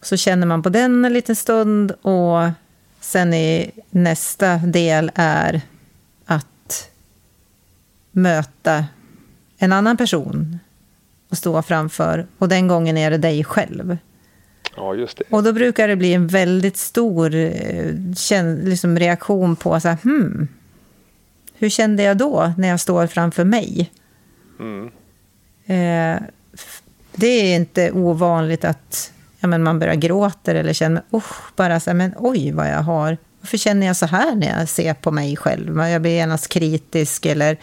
[0.02, 2.50] Så känner man på den en liten stund och
[3.00, 5.62] sen i nästa del är
[6.26, 6.90] att
[8.12, 8.86] möta
[9.58, 10.60] en annan person
[11.30, 12.28] och stå framför.
[12.38, 13.98] Och den gången är det dig själv.
[14.76, 15.24] ja, just det.
[15.30, 17.94] Och då brukar det bli en väldigt stor eh,
[18.64, 20.48] liksom reaktion på så här, hmm,
[21.54, 23.92] hur kände jag då när jag står framför mig?
[24.60, 24.92] Mm.
[25.66, 26.22] Eh,
[27.16, 31.90] det är inte ovanligt att ja, men man börjar gråta eller känner, usch, bara så
[31.90, 33.18] här, men oj vad jag har.
[33.42, 35.78] Varför känner jag så här när jag ser på mig själv?
[35.78, 37.58] Jag blir genast kritisk eller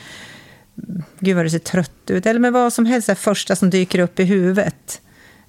[1.18, 2.26] gud vad du ser trött ut.
[2.26, 5.00] Eller med vad som helst, det första som dyker upp i huvudet.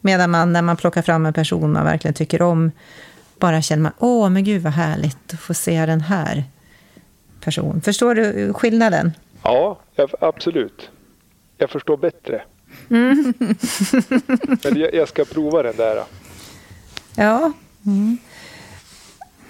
[0.02, 2.72] Medan man, när man plockar fram en person man verkligen tycker om,
[3.40, 6.44] bara känner man, åh men gud vad härligt att få se den här
[7.42, 7.82] personen.
[7.82, 9.12] Förstår du skillnaden?
[9.44, 9.80] Ja,
[10.20, 10.90] absolut.
[11.58, 12.42] Jag förstår bättre.
[12.90, 13.34] Mm.
[14.64, 16.04] Men jag, jag ska prova den där.
[17.16, 17.52] Ja.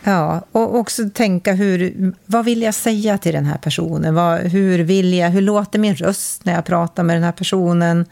[0.04, 4.16] Ja, och också tänka hur, vad vill jag säga till den här personen?
[4.16, 8.06] Vad, hur vill jag, hur låter min röst när jag pratar med den här personen?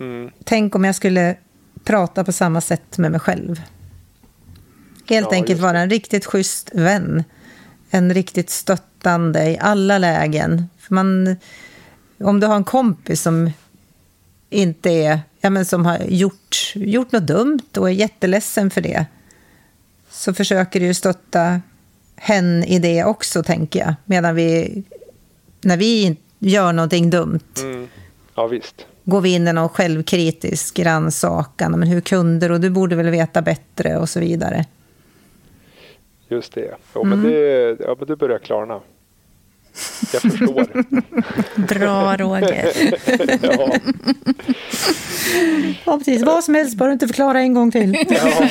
[0.00, 0.30] Mm.
[0.44, 1.36] Tänk om jag skulle
[1.84, 3.62] prata på samma sätt med mig själv.
[5.08, 7.24] Helt Ja, enkelt vara en riktigt schysst vän.
[7.90, 10.68] En riktigt stöttande i alla lägen.
[10.78, 11.36] För man,
[12.20, 13.50] om du har en kompis som
[14.52, 19.06] inte är, ja men som har gjort, gjort något dumt och är jätteledsen för det,
[20.10, 21.60] så försöker du stötta
[22.16, 23.94] hen i det också, tänker jag.
[24.04, 24.82] Medan vi,
[25.60, 27.88] när vi gör någonting dumt, Mm.
[28.34, 28.86] Ja, visst.
[29.04, 31.72] går vi in i någon självkritisk rannsakan.
[31.78, 32.58] Men hur kunde du?
[32.58, 34.64] Du borde väl veta bättre och så vidare.
[36.28, 36.74] Just det.
[36.94, 38.80] Ja, men, det, ja, men det börjar klarna.
[40.12, 40.84] Jag förstår.
[41.66, 42.72] Bra Roger.
[43.42, 43.76] ja.
[45.84, 46.22] Ja, precis.
[46.22, 48.06] Vad som helst, bara du inte förklara en gång till.
[48.08, 48.48] Ja,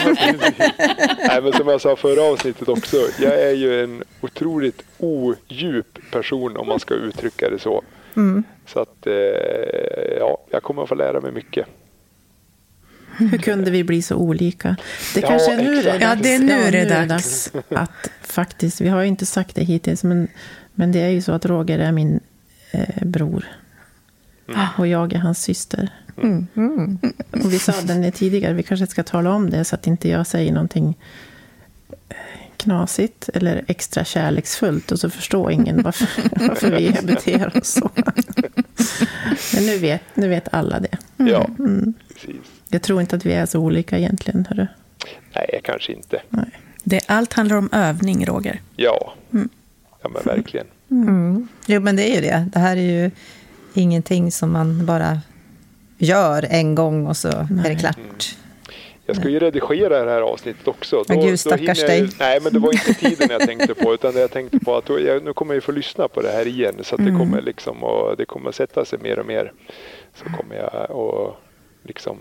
[1.28, 6.57] Nej, men som jag sa förra avsnittet också, jag är ju en otroligt odjup person
[6.57, 7.84] om man ska uttrycka det så.
[8.15, 8.43] Mm.
[8.65, 9.13] Så att eh,
[10.19, 11.67] ja, jag kommer att få lära mig mycket.
[13.17, 14.76] Hur kunde vi bli så olika?
[15.13, 16.01] Det Ja, kanske är nu det är dags.
[16.01, 17.51] Ja, det är nu det är dags.
[17.69, 20.28] Att faktiskt, vi har ju inte sagt det hittills, men,
[20.76, 22.19] men det är ju så att Roger är min
[22.72, 23.45] eh, bror.
[24.78, 25.89] Och jag är hans syster.
[26.24, 26.47] Mm.
[27.32, 30.28] Och vi sa den tidigare, vi kanske ska tala om det så att inte jag
[30.28, 30.97] säger någonting
[32.09, 32.15] eh,
[32.57, 36.07] knasigt eller extra kärleksfullt och så förstår ingen varför,
[36.47, 37.89] varför vi beter oss så.
[39.55, 40.97] Men nu vet, nu vet alla det.
[41.17, 41.93] Ja, Mm.
[42.13, 42.36] precis.
[42.69, 44.45] Jag tror inte att vi är så olika egentligen.
[44.49, 44.67] Hörru.
[45.36, 46.22] Nej, kanske inte.
[46.30, 46.49] Nej.
[46.84, 48.61] Det, allt handlar om övning, Roger.
[48.76, 49.13] Ja,
[50.01, 50.67] ja men verkligen.
[50.91, 51.47] Mm.
[51.65, 52.49] Jo, men det är ju det.
[52.53, 53.11] Det här är ju
[53.73, 55.19] ingenting som man bara
[55.97, 57.79] gör en gång och så är det Nej.
[57.79, 58.35] klart.
[59.05, 61.03] Jag ska ju redigera det här avsnittet också.
[61.07, 62.09] Men gud, stackars hinner jag- dig.
[62.19, 63.93] Nej, men det var inte tiden jag tänkte på.
[63.93, 66.21] Utan det jag tänkte på att då, jag, nu kommer jag ju få lyssna på
[66.21, 66.75] det här igen.
[66.81, 69.51] Så att det kommer liksom och det kommer sätta sig mer och mer.
[70.15, 71.35] Så kommer jag att
[71.87, 72.17] liksom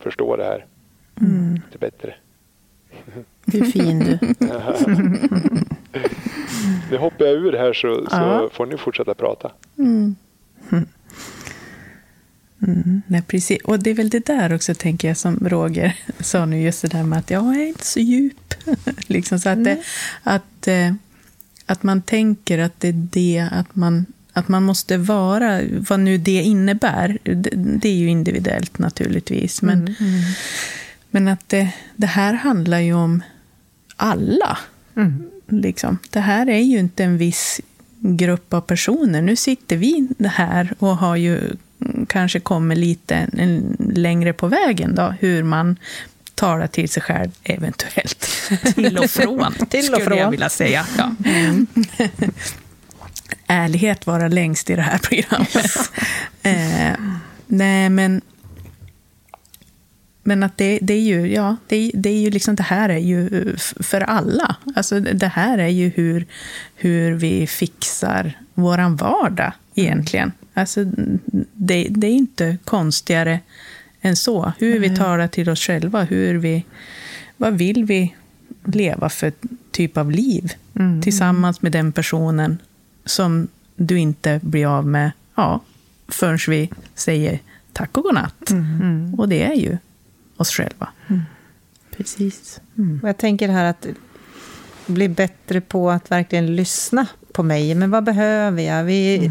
[0.00, 0.66] förstå det här
[1.70, 2.14] lite bättre.
[3.44, 4.18] Du är fin du.
[6.90, 8.50] Nu hoppar jag ur här så, så Ja.
[8.52, 9.50] får ni fortsätta prata.
[13.06, 13.62] Nej, precis.
[13.64, 16.88] Och det är väl det där också, tänker jag, som Roger sa nu, just det
[16.88, 18.54] där med att jag är inte så djup.
[19.06, 19.82] liksom, så att, det,
[20.22, 20.94] att, eh,
[21.66, 26.18] att man tänker att det är det, att man, att man måste vara, vad nu
[26.18, 29.62] det innebär, det, det är ju individuellt naturligtvis.
[29.62, 29.94] Men,
[31.10, 33.22] men att det, det här handlar ju om
[33.96, 34.58] alla.
[35.50, 35.62] Mm.
[35.62, 35.98] Liksom.
[36.10, 37.60] Det här är ju inte en viss
[38.00, 39.22] grupp av personer.
[39.22, 43.28] Nu sitter vi här och har ju mm, kanske kommit lite
[43.78, 45.76] längre på vägen då, hur man
[46.34, 48.28] talar till sig själv, eventuellt.
[48.74, 50.30] Till och från, Till och skulle jag från.
[50.30, 50.86] vilja säga.
[50.98, 51.10] Ja.
[53.46, 55.90] Ärlighet vara längst i det här programmet.
[56.42, 57.00] eh,
[57.46, 58.20] nej, men
[60.24, 62.98] men att det, det är ju, ja, det, det är ju liksom, det här är
[62.98, 64.56] ju för alla.
[64.74, 66.26] Alltså det här är ju hur,
[66.74, 70.32] hur vi fixar våran vardag egentligen.
[70.54, 70.84] Alltså
[71.52, 73.40] det, det är inte konstigare
[74.00, 74.52] än så.
[74.58, 76.64] Hur vi talar till oss själva, hur vi,
[77.36, 78.14] vad vill vi
[78.64, 79.32] leva för
[79.70, 80.52] typ av liv
[81.02, 82.58] tillsammans med den personen
[83.04, 85.60] som du inte blir av med ja,
[86.08, 87.38] förrän vi säger
[87.72, 88.50] tack och godnatt.
[89.16, 89.78] Och det är ju
[90.36, 90.88] oss själva.
[91.96, 92.60] Precis.
[93.02, 93.86] Och jag tänker här att
[94.86, 97.74] bli bättre på att verkligen lyssna på mig.
[97.74, 98.84] Men vad behöver jag?
[98.84, 99.30] Vi,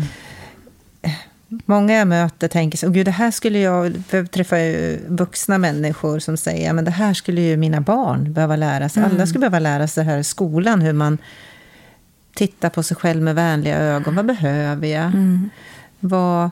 [1.65, 5.57] Många jag möter tänker så, "Åh, gud det här skulle jag, jag träffar ju vuxna
[5.57, 9.03] människor som säger, men det här skulle ju mina barn behöva lära sig.
[9.03, 11.17] Alla skulle behöva lära sig det här i skolan, hur man
[12.33, 14.15] tittar på sig själv med vänliga ögon.
[14.15, 15.11] Vad behöver jag?
[15.99, 16.49] Vad,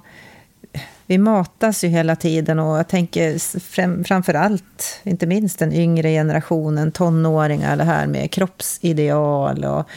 [1.11, 6.09] vi matas ju hela tiden och jag tänker fram, framför allt, inte minst den yngre
[6.09, 9.89] generationen, tonåringar, det här med kroppsideal och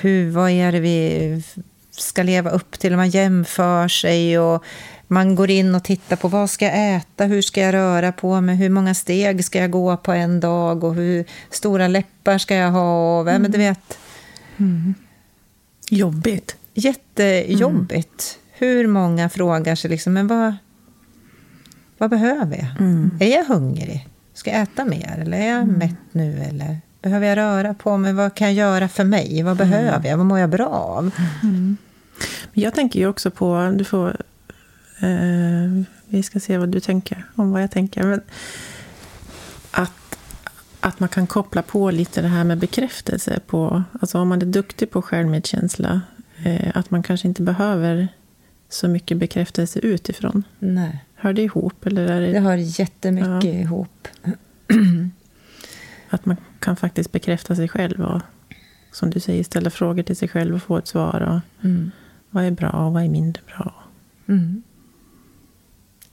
[0.00, 1.42] hur, vad är det vi
[1.90, 2.96] ska leva upp till?
[2.96, 4.64] Man jämför sig och
[5.06, 8.40] man går in och tittar på vad ska jag äta, hur ska jag röra på
[8.40, 12.54] mig, hur många steg ska jag gå på en dag och hur stora läppar ska
[12.54, 13.18] jag ha?
[13.18, 13.98] Och, men du vet,
[15.90, 16.56] Jobbigt.
[16.74, 18.38] jättejobbigt.
[18.58, 20.54] Hur många frågar sig liksom, men vad,
[21.98, 22.66] vad behöver jag?
[23.20, 24.08] Är jag hungrig?
[24.34, 25.18] Ska jag äta mer?
[25.22, 26.38] Eller är jag mätt nu?
[26.38, 28.12] Eller behöver jag röra på mig?
[28.12, 29.42] Vad kan jag göra för mig?
[29.42, 30.16] Vad behöver jag?
[30.16, 31.10] Vad mår jag bra av?
[31.42, 31.76] Men
[32.52, 34.16] Jag tänker ju också på, du får,
[35.00, 38.02] eh, vi ska se vad du tänker om vad jag tänker.
[38.02, 38.20] Men
[39.70, 40.18] att,
[40.80, 44.46] att man kan koppla på lite det här med bekräftelse på, alltså om man är
[44.46, 46.00] duktig på självmedkänsla,
[46.44, 48.08] eh, att man kanske inte behöver
[48.68, 50.42] så mycket bekräftelse utifrån.
[50.58, 51.86] Nej, Hör det ihop?
[51.86, 53.50] Eller är det, det hör jättemycket Ja.
[53.60, 54.08] ihop.
[56.10, 58.20] att man kan faktiskt bekräfta sig själv och
[58.92, 61.20] som du säger, ställa frågor till sig själv och få ett svar.
[61.20, 61.90] Och Mm.
[62.30, 63.74] vad är bra och vad är mindre bra?
[64.28, 64.62] Mm.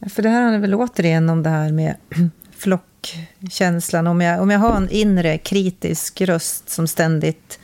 [0.10, 1.96] För det här handlar väl återigen om det här med
[2.52, 4.08] flockkänslan.
[4.08, 7.60] Om jag, om jag har en inre kritisk röst som ständigt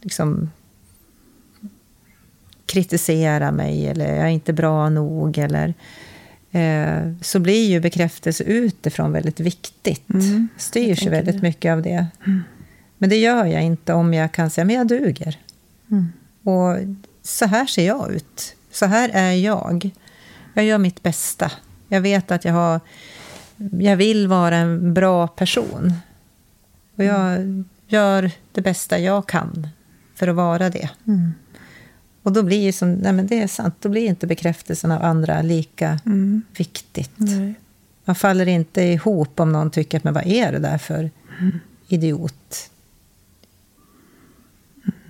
[0.00, 0.50] liksom
[2.70, 5.74] kritiserar mig eller jag är inte bra nog eller
[6.50, 10.10] eh, så blir ju bekräftelse utifrån väldigt viktigt.
[10.10, 11.42] Mm, Styrs ju väldigt det.
[11.42, 12.06] mycket av det.
[12.98, 15.38] Men det gör jag inte om jag kan säga men jag duger.
[15.90, 16.12] Mm.
[16.42, 18.56] Och så här ser jag ut.
[18.70, 19.90] Så här är jag.
[20.54, 21.52] Jag gör mitt bästa.
[21.88, 22.80] Jag vet att jag har...
[23.80, 25.92] Jag vill vara en bra person.
[26.96, 27.38] Och jag
[27.88, 29.68] gör det bästa jag kan
[30.14, 30.90] för att vara det.
[31.06, 31.32] Mm.
[32.22, 35.02] Och då blir ju som, nej men det är sant, då blir inte bekräftelsen av
[35.04, 36.42] andra lika Mm.
[36.56, 37.10] viktigt.
[37.16, 37.54] Nej.
[38.04, 41.10] Man faller inte ihop om någon tycker att men vad är det där för
[41.88, 42.70] idiot?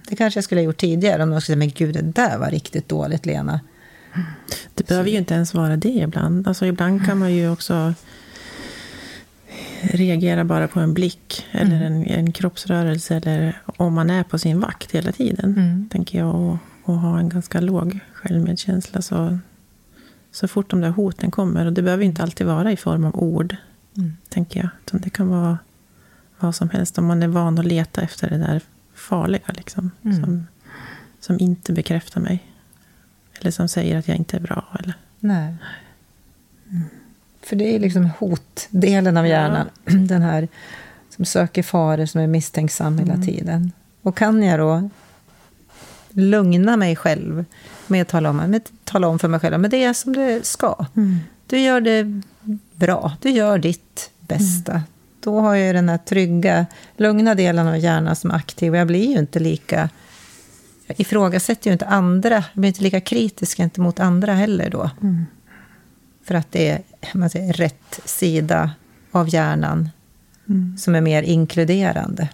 [0.09, 2.39] Det kanske jag skulle ha gjort tidigare om någon skulle säga men gud det där
[2.39, 3.61] var riktigt dåligt Lena.
[4.75, 6.49] Det behöver ju inte ens vara det ibland.
[6.49, 7.95] Alltså ibland kan man ju också
[9.81, 14.61] reagera bara på en blick eller en, en kroppsrörelse eller om man är på sin
[14.61, 15.89] vakt hela tiden, Mm.
[15.93, 16.57] tänker jag, och,
[16.91, 19.03] och ha en ganska låg självmedkänsla.
[19.03, 19.39] Så,
[20.33, 23.17] så fort de där hoten kommer, och det behöver inte alltid vara i form av
[23.19, 23.57] ord,
[23.97, 24.17] Mm.
[24.29, 24.69] tänker jag.
[24.87, 25.59] Utan det kan vara
[26.39, 26.99] vad som helst.
[26.99, 28.61] Om man är van att leta efter det där
[28.95, 30.25] farliga, liksom, Mm.
[30.25, 30.47] som,
[31.21, 32.47] som inte bekräftar mig.
[33.41, 34.65] Eller som säger att jag inte är bra.
[34.81, 35.55] Eller, Nej.
[37.43, 39.67] För det är liksom hotdelen av hjärnan.
[40.07, 40.49] Den här
[41.11, 43.73] som söker faror, som är misstänksam hela tiden.
[44.03, 44.91] Och kan jag då
[46.13, 47.45] lugna mig själv
[47.87, 50.47] med att tala om, med, tala om för mig själv att det är som det
[50.47, 50.87] ska.
[50.97, 51.17] Mm.
[51.47, 52.21] Du gör det
[52.75, 54.83] bra, du gör ditt bästa.
[55.21, 56.67] Då har jag den här trygga,
[56.97, 58.73] lugna delen av hjärnan som är aktiv.
[58.73, 59.89] Och jag blir ju inte lika...
[60.87, 62.35] Jag ifrågasätter ju inte andra.
[62.35, 64.91] Jag blir inte lika kritisk gentemot andra heller då.
[65.03, 65.27] Mm.
[66.25, 66.83] För att det är
[67.15, 68.71] man säger, rätt sida
[69.11, 69.89] av hjärnan
[70.51, 70.79] Mm.
[70.79, 72.29] som är mer inkluderande.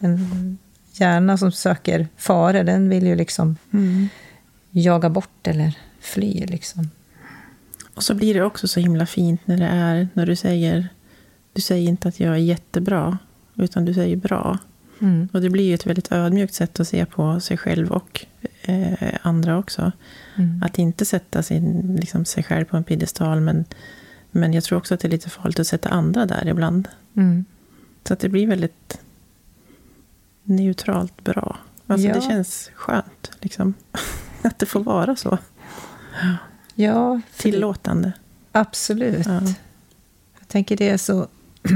[0.00, 0.58] En
[1.00, 4.08] hjärna som söker faror, den vill ju liksom Mm.
[4.70, 6.46] jaga bort eller fly.
[6.46, 6.90] Liksom.
[7.94, 10.88] Och så blir det också så himla fint när det är, när du säger,
[11.52, 13.18] du säger inte att jag är jättebra,
[13.56, 14.58] utan du säger bra.
[15.00, 15.28] Mm.
[15.32, 18.26] Och det blir ju ett väldigt ödmjukt sätt att se på sig själv och
[18.62, 19.92] eh, andra också.
[20.36, 20.62] Mm.
[20.62, 23.64] Att inte sätta sin, liksom, sig själv på en piedestal, men,
[24.30, 26.88] men jag tror också att det är lite farligt att sätta andra där ibland.
[27.16, 27.44] Mm.
[28.04, 29.00] Så att det blir väldigt
[30.50, 31.56] neutralt bra.
[31.86, 32.14] Alltså Ja.
[32.14, 33.74] det känns skönt, liksom.
[34.42, 35.38] Att det får vara så.
[36.74, 38.12] Ja, Tillåtande.
[38.52, 39.26] absolut.
[39.26, 39.40] Ja.
[40.38, 41.26] Jag tänker det är så...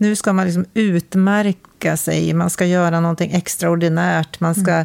[0.00, 4.84] Nu ska man liksom utmärka sig, man ska göra någonting extraordinärt, man ska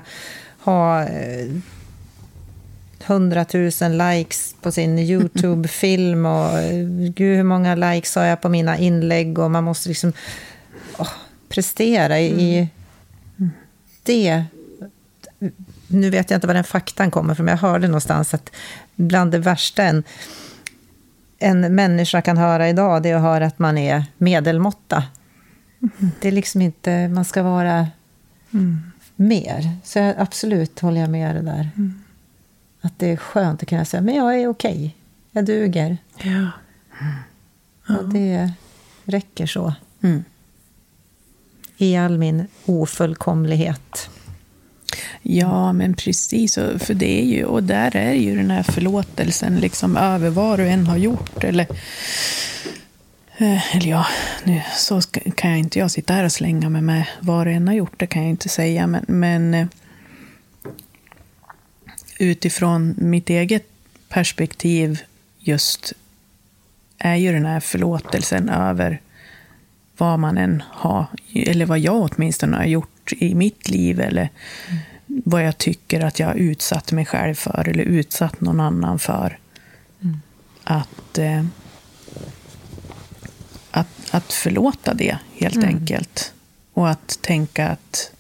[0.60, 1.48] ha eh,
[3.06, 3.64] 100 000
[3.98, 9.40] likes på sin YouTube-film och eh, gud hur många likes har jag på mina inlägg
[9.40, 10.14] och man måste liksom
[10.98, 11.10] åh,
[11.50, 12.68] prestera i, i
[14.04, 14.44] det.
[15.88, 18.52] Nu vet jag inte var den faktan kommer från, men jag hörde någonstans att
[18.96, 20.04] bland det värsta en,
[21.40, 25.04] en människa kan höra idag, det är att höra att man är medelmåtta.
[26.22, 27.88] Det är liksom inte, man ska vara
[29.16, 29.70] mer.
[29.84, 31.70] Så jag, absolut håller jag med det där.
[32.82, 34.96] Att det är skönt att kunna säga, men jag är okej.
[35.32, 35.98] Jag duger.
[36.22, 36.52] Ja.
[37.98, 38.54] Och det
[39.04, 39.74] räcker så.
[40.02, 40.24] Mm.
[41.84, 44.10] I all min ofullkomlighet.
[45.22, 46.58] Ja, men precis.
[46.58, 50.60] Och För det är ju, och där är ju den här förlåtelsen liksom över vad
[50.60, 51.44] du än har gjort.
[51.44, 51.68] Eller,
[53.38, 54.06] eh, eller ja,
[54.44, 57.52] nu så ska, kan jag inte jag sitta här och slänga mig med vad du
[57.52, 58.00] än har gjort.
[58.00, 58.88] Det kan jag inte säga.
[58.88, 59.68] Men, men eh,
[62.20, 63.68] utifrån mitt eget
[64.10, 65.02] perspektiv
[65.40, 65.94] just
[66.98, 69.02] är ju den här förlåtelsen över
[69.98, 74.30] vad man än har, eller vad jag åtminstone har gjort i mitt liv, eller
[75.08, 79.40] vad jag tycker att jag har utsatt mig själv för, eller utsatt någon annan för.
[80.64, 81.46] Att, eh,
[83.72, 86.34] att, att förlåta det, helt enkelt.
[86.74, 88.12] Och att tänka att,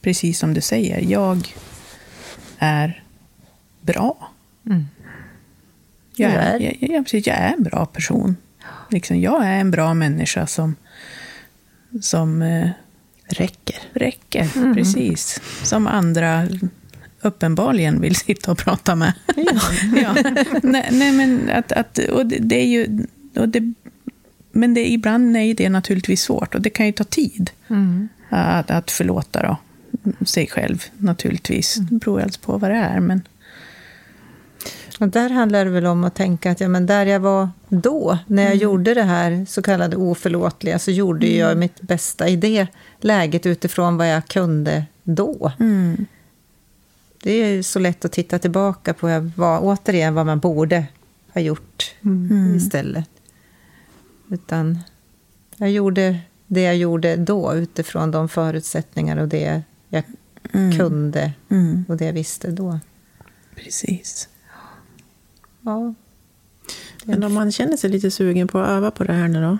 [0.00, 1.54] precis som du säger, jag
[2.58, 3.04] är
[3.80, 4.30] bra.
[4.66, 4.86] Mm.
[6.16, 8.36] Jag är, jag, jag, precis, jag är en bra person.
[8.90, 10.76] Liksom, jag är en bra människa som,
[12.00, 12.70] som eh,
[13.28, 13.76] Räcker.
[13.92, 14.74] räcker.
[14.74, 15.40] Precis.
[15.62, 16.48] Som andra
[17.20, 19.12] uppenbarligen vill sitta och prata med.
[20.02, 20.14] Ja.
[20.62, 23.06] nej, nej, men att, att, och det, det är ju...
[23.36, 23.72] Och det,
[24.52, 27.50] men det, ibland är det naturligtvis svårt och det kan ju ta tid
[28.28, 29.56] att, att förlåta då,
[30.24, 31.74] sig själv naturligtvis.
[31.74, 33.00] Det beror alltså på vad det är.
[33.00, 33.22] Men,
[34.98, 38.18] Och där handlar det väl om att tänka att ja, men där jag var då,
[38.26, 42.66] när jag gjorde det här så kallade oförlåtliga, så gjorde jag mitt bästa i det
[43.00, 45.52] läget utifrån vad jag kunde då.
[45.60, 46.06] mm,
[47.22, 50.86] Det är så lätt att titta tillbaka på vad, återigen vad man borde
[51.34, 51.94] ha gjort
[52.56, 53.10] istället.
[54.30, 54.78] Utan
[55.56, 60.02] jag gjorde det jag gjorde då utifrån de förutsättningar och det jag
[60.78, 61.84] kunde mm.
[61.88, 62.80] och det jag visste då.
[63.54, 64.28] Precis.
[65.68, 65.94] Ja.
[67.04, 69.58] Men om man känner sig lite sugen på att öva på det här nu då?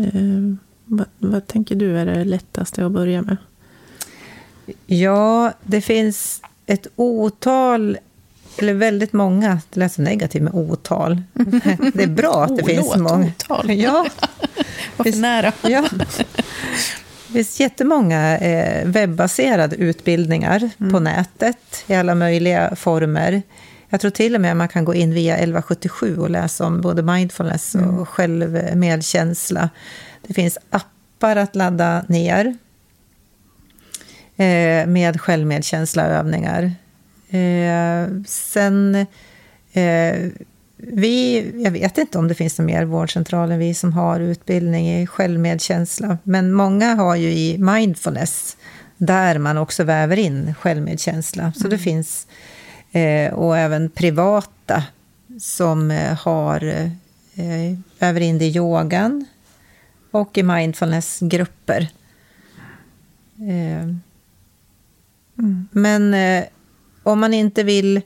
[0.00, 0.54] Eh,
[0.84, 3.36] vad, vad tänker du är det lättaste att börja med?
[4.86, 7.98] Ja, det finns ett otal,
[8.58, 11.22] eller väldigt många, det lät så negativt med otal.
[11.94, 13.26] Det är bra att det finns Olåt, många.
[13.26, 13.70] otal.
[13.70, 14.06] Ja,
[14.96, 15.52] Var för nära.
[15.62, 15.84] ja.
[17.26, 23.42] Det finns jättemånga eh, webbaserade utbildningar på nätet i alla möjliga former.
[23.92, 27.02] Jag tror till och med man kan gå in via 1177 och läsa om både
[27.02, 29.70] mindfulness och självmedkänsla.
[30.26, 32.56] Det finns appar att ladda ner
[34.36, 36.72] eh, med självmedkänsla-övningar.
[37.30, 39.06] Eh, sen,
[39.72, 40.16] eh,
[40.76, 45.00] vi, jag vet inte om det finns någon mer vårdcentral än vi som har utbildning
[45.00, 46.18] i självmedkänsla.
[46.22, 48.56] Men många har ju i mindfulness,
[48.96, 51.52] där man också väver in självmedkänsla.
[51.56, 52.34] Så det finns, eh,
[52.92, 54.84] Eh, och även privata
[55.40, 56.64] som eh, har
[57.34, 59.26] eh, väver in det i yogan
[60.10, 61.88] och i mindfulnessgrupper.
[63.38, 63.82] Eh,
[65.38, 65.68] mm.
[65.70, 66.44] men eh,
[67.02, 68.00] om man inte vill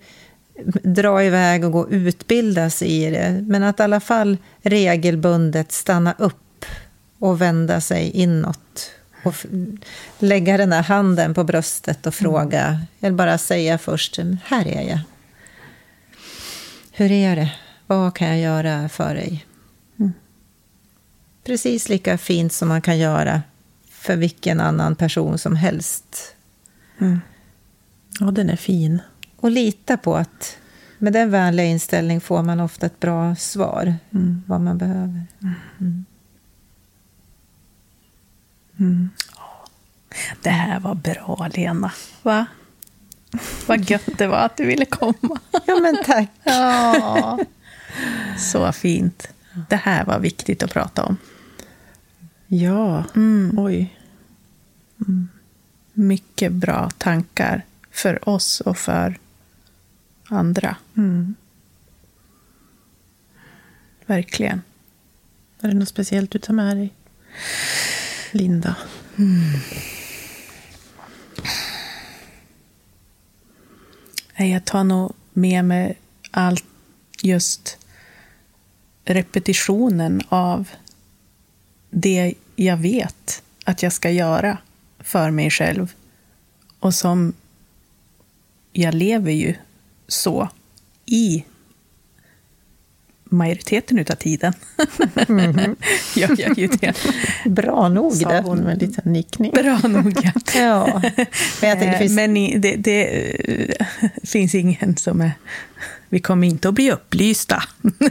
[0.82, 5.72] dra iväg och gå och utbilda sig i det, men att i alla fall regelbundet
[5.72, 6.64] stanna upp
[7.18, 8.90] och vända sig inåt.
[9.26, 9.34] Och
[10.18, 15.00] lägga den där handen på bröstet och fråga, eller bara säga först, här är jag.
[16.92, 17.52] Hur är det?
[17.86, 19.46] Vad kan jag göra för dig?
[21.44, 23.42] Precis lika fint som man kan göra
[23.90, 26.34] för vilken annan person som helst.
[28.20, 29.02] Ja, den är fin.
[29.36, 30.56] Och lita på att
[30.98, 33.94] med den vänliga inställning får man ofta ett bra svar,
[34.46, 35.22] vad man behöver.
[40.42, 41.92] Det här var bra, Lena.
[42.22, 42.46] Va?
[43.66, 45.40] Vad gött det var att du ville komma.
[45.66, 46.28] Ja, men tack.
[46.44, 47.38] Ja.
[48.38, 49.28] Så fint.
[49.68, 51.16] Det här var viktigt att prata om.
[52.46, 53.54] Ja, Mm.
[53.58, 53.98] oj.
[55.92, 59.18] Mycket bra tankar för oss och för
[60.28, 60.76] andra.
[60.96, 61.34] Mm.
[64.06, 64.62] Verkligen.
[65.60, 66.92] Är det något speciellt du tar med dig?
[68.32, 68.76] Linda?
[69.18, 69.40] Mm.
[74.38, 75.98] Nej, Jag tar nog med mig
[76.30, 76.64] allt
[77.22, 77.78] just
[79.04, 80.68] repetitionen av
[81.90, 84.58] det jag vet att jag ska göra
[84.98, 85.92] för mig själv.
[86.78, 87.32] Och som
[88.72, 89.54] jag lever ju
[90.08, 90.48] så
[91.06, 91.44] i
[93.30, 94.52] majoriteten utav tiden.
[96.16, 96.96] Gör jag ju det.
[97.44, 98.42] Bra nog Sa det.
[98.44, 99.52] hon med en liten nickning.
[99.52, 100.32] Bra nog, ja.
[100.54, 101.02] Ja.
[101.60, 103.04] Men jag tänker, det Eh, finns, Men det, det
[103.80, 103.86] eh,
[104.24, 105.30] finns ingen som är...
[106.08, 107.62] Vi kommer inte att bli upplysta,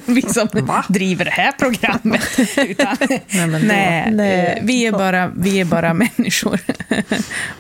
[0.06, 0.48] vi som
[0.90, 2.22] driver det här programmet.
[2.58, 4.56] Utan, Nej, då- nej, Nej.
[4.58, 6.60] eh, Vi, är bara, vi är bara människor.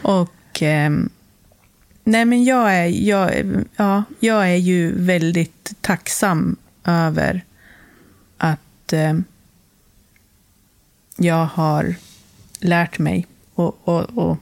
[0.02, 0.61] Och...
[0.61, 1.10] ehm,
[2.03, 3.32] nej, men jag är, jag,
[3.76, 6.56] ja, jag är ju väldigt tacksam
[6.86, 7.44] över
[8.38, 9.24] att ehm,
[11.18, 11.95] jag har
[12.60, 14.38] lärt mig och, och, och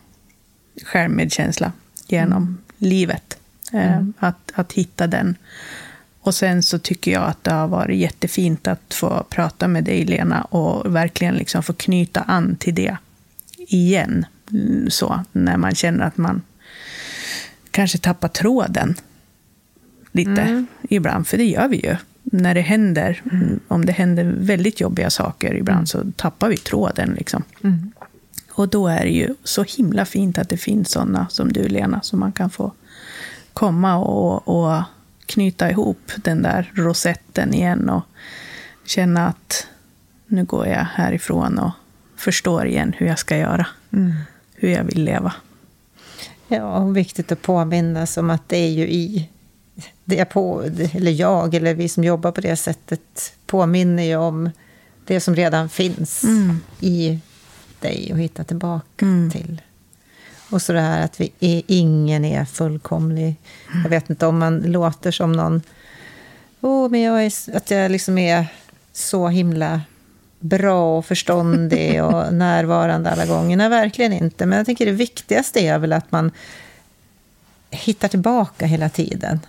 [0.83, 1.71] självmedkänsla
[2.07, 3.37] genom livet.
[3.73, 5.35] Eh, Att, att hitta den.
[6.19, 10.05] Och sen så tycker jag att det har varit jättefint att få prata med dig,
[10.05, 12.97] Lena, och verkligen liksom få knyta an till det
[13.57, 14.25] igen.
[14.51, 16.41] Mm, Så, när man känner att man
[17.71, 18.95] kanske tappar tråden
[20.11, 20.31] lite
[20.89, 21.95] ibland, för det gör vi ju.
[22.23, 23.21] När det händer,
[23.67, 27.13] om det händer väldigt jobbiga saker ibland, så tappar vi tråden.
[27.17, 27.43] Liksom.
[28.51, 32.01] Och då är det ju så himla fint att det finns sådana som du, Lena,
[32.01, 32.71] som man kan få
[33.53, 34.83] komma och, och
[35.25, 38.03] knyta ihop den där rosetten igen och
[38.85, 39.67] känna att
[40.27, 41.71] nu går jag härifrån och
[42.15, 43.67] förstår igen hur jag ska göra.
[44.55, 45.33] Hur jag vill leva.
[46.47, 49.29] ja, och viktigt att påminnas om att det är ju i
[50.03, 50.61] det på,
[50.93, 54.49] eller jag, eller vi som jobbar på det sättet, påminner ju om
[55.05, 56.25] det som redan finns
[56.79, 57.19] i
[57.79, 59.61] dig och hitta tillbaka till.
[60.49, 63.35] Och så det här att vi är, ingen är fullkomlig.
[63.83, 65.61] Jag vet inte om man låter som någon...
[66.61, 68.45] Oh, men jag är, att jag liksom är
[68.93, 69.81] så himla
[70.39, 73.57] bra och förståndig och närvarande alla gånger.
[73.57, 74.45] Nej, verkligen inte.
[74.45, 76.31] Men jag tänker det viktigaste är väl att man
[77.73, 79.39] hittar tillbaka hela tiden.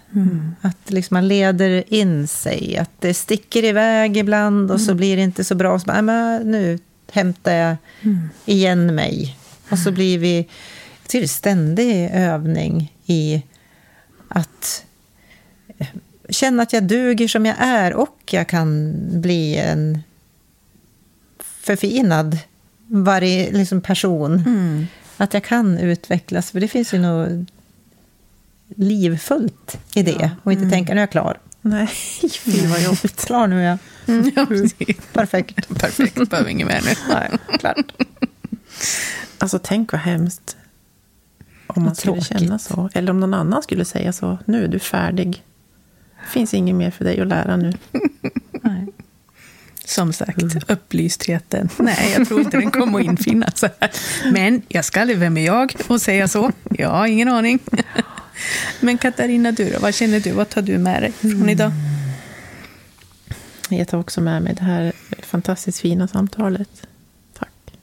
[0.60, 2.76] Att liksom man leder in sig.
[2.76, 5.78] Att det sticker iväg ibland och så blir det inte så bra.
[5.78, 6.78] Så bara, "Nej, men nu
[7.12, 7.76] hämtar jag
[8.44, 9.36] igen mig.
[9.70, 10.48] Och så blir vi...
[11.12, 13.42] Är ständig övning i
[14.28, 14.84] att
[16.28, 20.02] känna att jag duger som jag är och jag kan bli en
[21.38, 22.38] förfinad
[22.86, 24.32] varje liksom person.
[24.46, 24.86] Mm.
[25.16, 27.48] Att jag kan utvecklas, för det finns ju något
[28.74, 30.30] livfullt i det.
[30.42, 31.38] Och inte tänka, nu är jag klar.
[31.66, 31.86] Nej,
[32.44, 33.16] fy vad jobbigt.
[33.26, 33.78] Klar nu är jag.
[34.06, 34.46] Mm, ja.
[35.12, 35.68] Perfekt.
[35.80, 36.90] Perfekt, behöver inget mer nu.
[37.08, 37.92] Nej, klart.
[39.38, 40.56] Alltså tänk vad hemskt.
[41.66, 42.90] Om man skulle känna så.
[42.94, 44.38] Eller om någon annan skulle säga så.
[44.44, 45.42] Nu är du färdig.
[46.24, 47.72] Det finns inget mer för dig att lära nu.
[48.62, 48.86] Nej.
[49.84, 51.68] Som sagt, upplystheten.
[51.78, 53.70] Nej, jag tror inte den kommer att infinna sig.
[54.32, 56.52] Men jag ska aldrig, vem är jag och säga så?
[56.70, 57.58] Jag har ingen aning.
[58.80, 59.78] Men Katarina, du då?
[59.78, 60.32] Vad känner du?
[60.32, 61.72] Vad tar du med dig från idag?
[63.68, 64.92] Jag tar också med mig det här
[65.22, 66.86] fantastiskt fina samtalet.
[67.38, 67.78] Tack.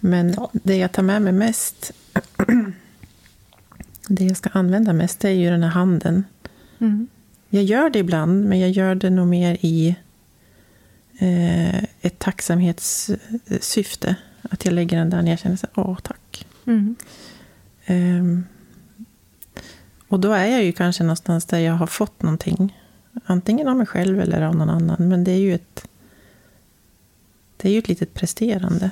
[0.00, 1.92] Men det jag tar med mig mest,
[4.08, 6.24] det jag ska använda mest, det är ju den här handen.
[6.78, 7.06] Mm.
[7.48, 9.96] Jag gör det ibland, men jag gör det nog mer i
[12.00, 14.16] ett tacksamhetssyfte.
[14.42, 16.46] Att jag lägger den där när jag känner så åh tack.
[16.66, 16.96] Mm.
[17.84, 18.44] Ehm,
[20.08, 22.80] och då är jag ju kanske någonstans där jag har fått någonting.
[23.24, 25.08] Antingen av mig själv eller av någon annan.
[25.08, 25.88] Men det är ju ett,
[27.56, 28.90] det är ju ett litet presterande.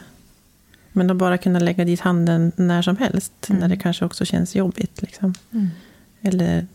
[0.93, 3.33] Men att bara kunna lägga dit handen när som helst.
[3.49, 3.61] Mm.
[3.61, 5.03] När det kanske också känns jobbigt.
[5.03, 5.35] Liksom.
[5.53, 5.69] Mm.
[6.21, 6.67] Eller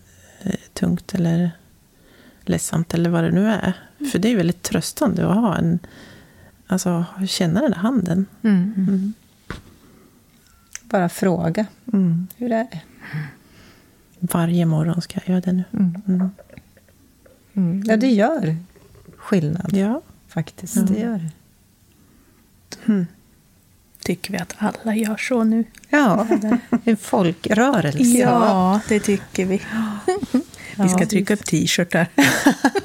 [0.44, 1.52] eh, tungt eller
[2.42, 3.74] ledsamt eller vad det nu är.
[4.12, 5.80] För det är väldigt tröstande att ha en...
[6.68, 8.26] Alltså känna den där handen.
[8.42, 8.74] Mm.
[8.78, 9.14] Mm.
[10.84, 11.66] Bara fråga.
[11.94, 12.28] Mm.
[12.38, 12.82] Hur är det?
[14.20, 15.64] Varje morgon ska jag göra det nu.
[17.54, 17.84] Mm.
[17.86, 18.56] Ja, det gör
[19.18, 20.02] skillnad Ja.
[20.28, 20.76] faktiskt.
[20.76, 20.82] Ja.
[20.82, 23.06] Det gör det.
[24.04, 25.64] Tycker vi att alla gör så nu?
[25.90, 26.28] Ja,
[26.84, 28.00] en folkrörelse.
[28.04, 29.62] Ja, det tycker vi.
[30.84, 32.08] Vi ska trycka upp t-shirtar.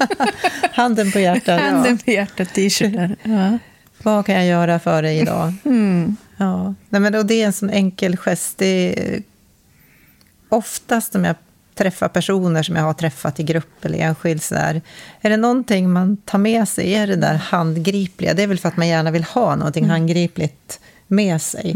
[0.71, 1.61] Handen på hjärtat.
[1.61, 3.15] Handen på hjärtat t-shirtar.
[3.23, 3.57] Ja.
[4.03, 5.53] Vad kan jag göra för dig idag?
[5.65, 6.15] Mm.
[6.37, 6.73] Ja.
[6.89, 8.57] Nej, men det är en sån enkel gest.
[8.57, 8.65] Det
[9.15, 9.23] är
[10.49, 11.35] oftast om jag
[11.75, 14.81] träffar personer som jag har träffat i grupp eller enskild så där,
[15.21, 18.33] Är det någonting man tar med sig, är det där handgripliga.
[18.33, 21.71] Det är väl för att man gärna vill ha någonting handgripligt med sig.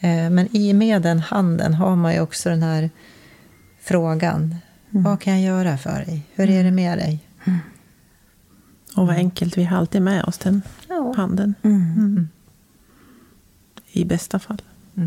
[0.00, 2.90] Eh, Men i med den handen har man ju också den här
[3.82, 4.56] frågan.
[4.90, 6.22] Vad kan jag göra för dig?
[6.34, 7.18] Hur är det med dig?
[8.96, 11.14] Och vad enkelt, vi har alltid med oss den Ja.
[11.16, 11.54] handen.
[11.62, 12.28] Mm.
[13.92, 14.62] I bästa fall.
[14.94, 15.02] Ja.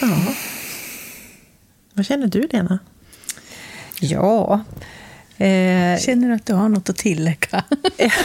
[0.00, 0.34] Ja.
[1.94, 2.78] Vad känner du, Lena?
[4.00, 4.60] Ja.
[5.38, 7.64] Eh, Känner du att du har något att tillägga?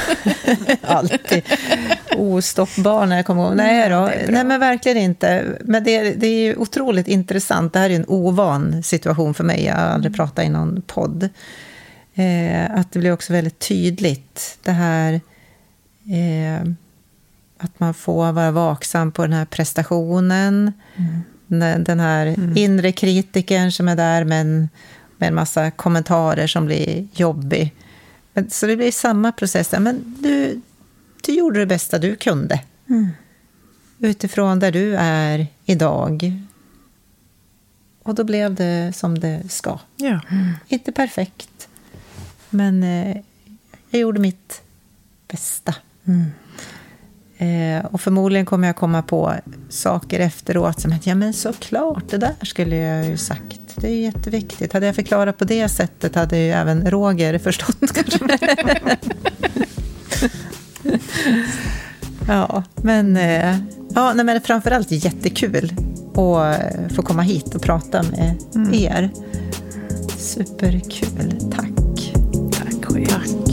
[0.82, 1.44] alltid
[2.18, 3.56] ostoppbar när jag kommer ihåg.
[3.56, 3.96] Nej, då.
[3.96, 4.34] är bra.
[4.34, 5.58] Nej, men verkligen inte.
[5.62, 7.74] Men det, det är otroligt intressant.
[7.74, 9.66] Det här är en ovan situation för mig.
[9.66, 11.30] Jag har aldrig pratat i någon podd.
[12.16, 14.58] Eh, att det blir också väldigt tydligt.
[14.64, 15.14] Det här
[16.10, 16.72] eh,
[17.58, 20.74] att man får vara vaksam på den här prestationen.
[21.48, 24.70] Den, den här inre kritikern som är där med en,
[25.20, 27.74] med en massa kommentarer som blir jobbig.
[28.34, 29.68] Men, så det blir samma process.
[29.68, 29.80] där.
[29.80, 30.62] Men du,
[31.22, 32.64] du gjorde det bästa du kunde.
[34.00, 36.34] Utifrån där du är idag.
[38.04, 39.80] Och då blev det som det ska.
[39.96, 40.20] Ja.
[40.68, 41.68] Inte perfekt,
[42.50, 43.18] men eh,
[43.90, 44.62] jag gjorde mitt
[45.28, 45.76] bästa.
[47.40, 49.34] Eh, och förmodligen kommer jag komma på
[49.70, 53.60] saker efteråt som att ja men såklart, det där skulle jag ju sagt.
[53.76, 54.74] Det är jätteviktigt.
[54.74, 58.38] Hade jag förklarat på det sättet hade ju även Roger förstått kanske.
[62.28, 63.58] ja, men, eh,
[63.96, 65.74] ja, nej, men framförallt jättekul
[66.12, 68.36] att eh, få komma hit och prata med
[68.74, 69.10] er.
[70.18, 71.52] Superkul.
[71.52, 72.14] Tack.
[72.52, 73.06] Tack själv.
[73.06, 73.49] Tack.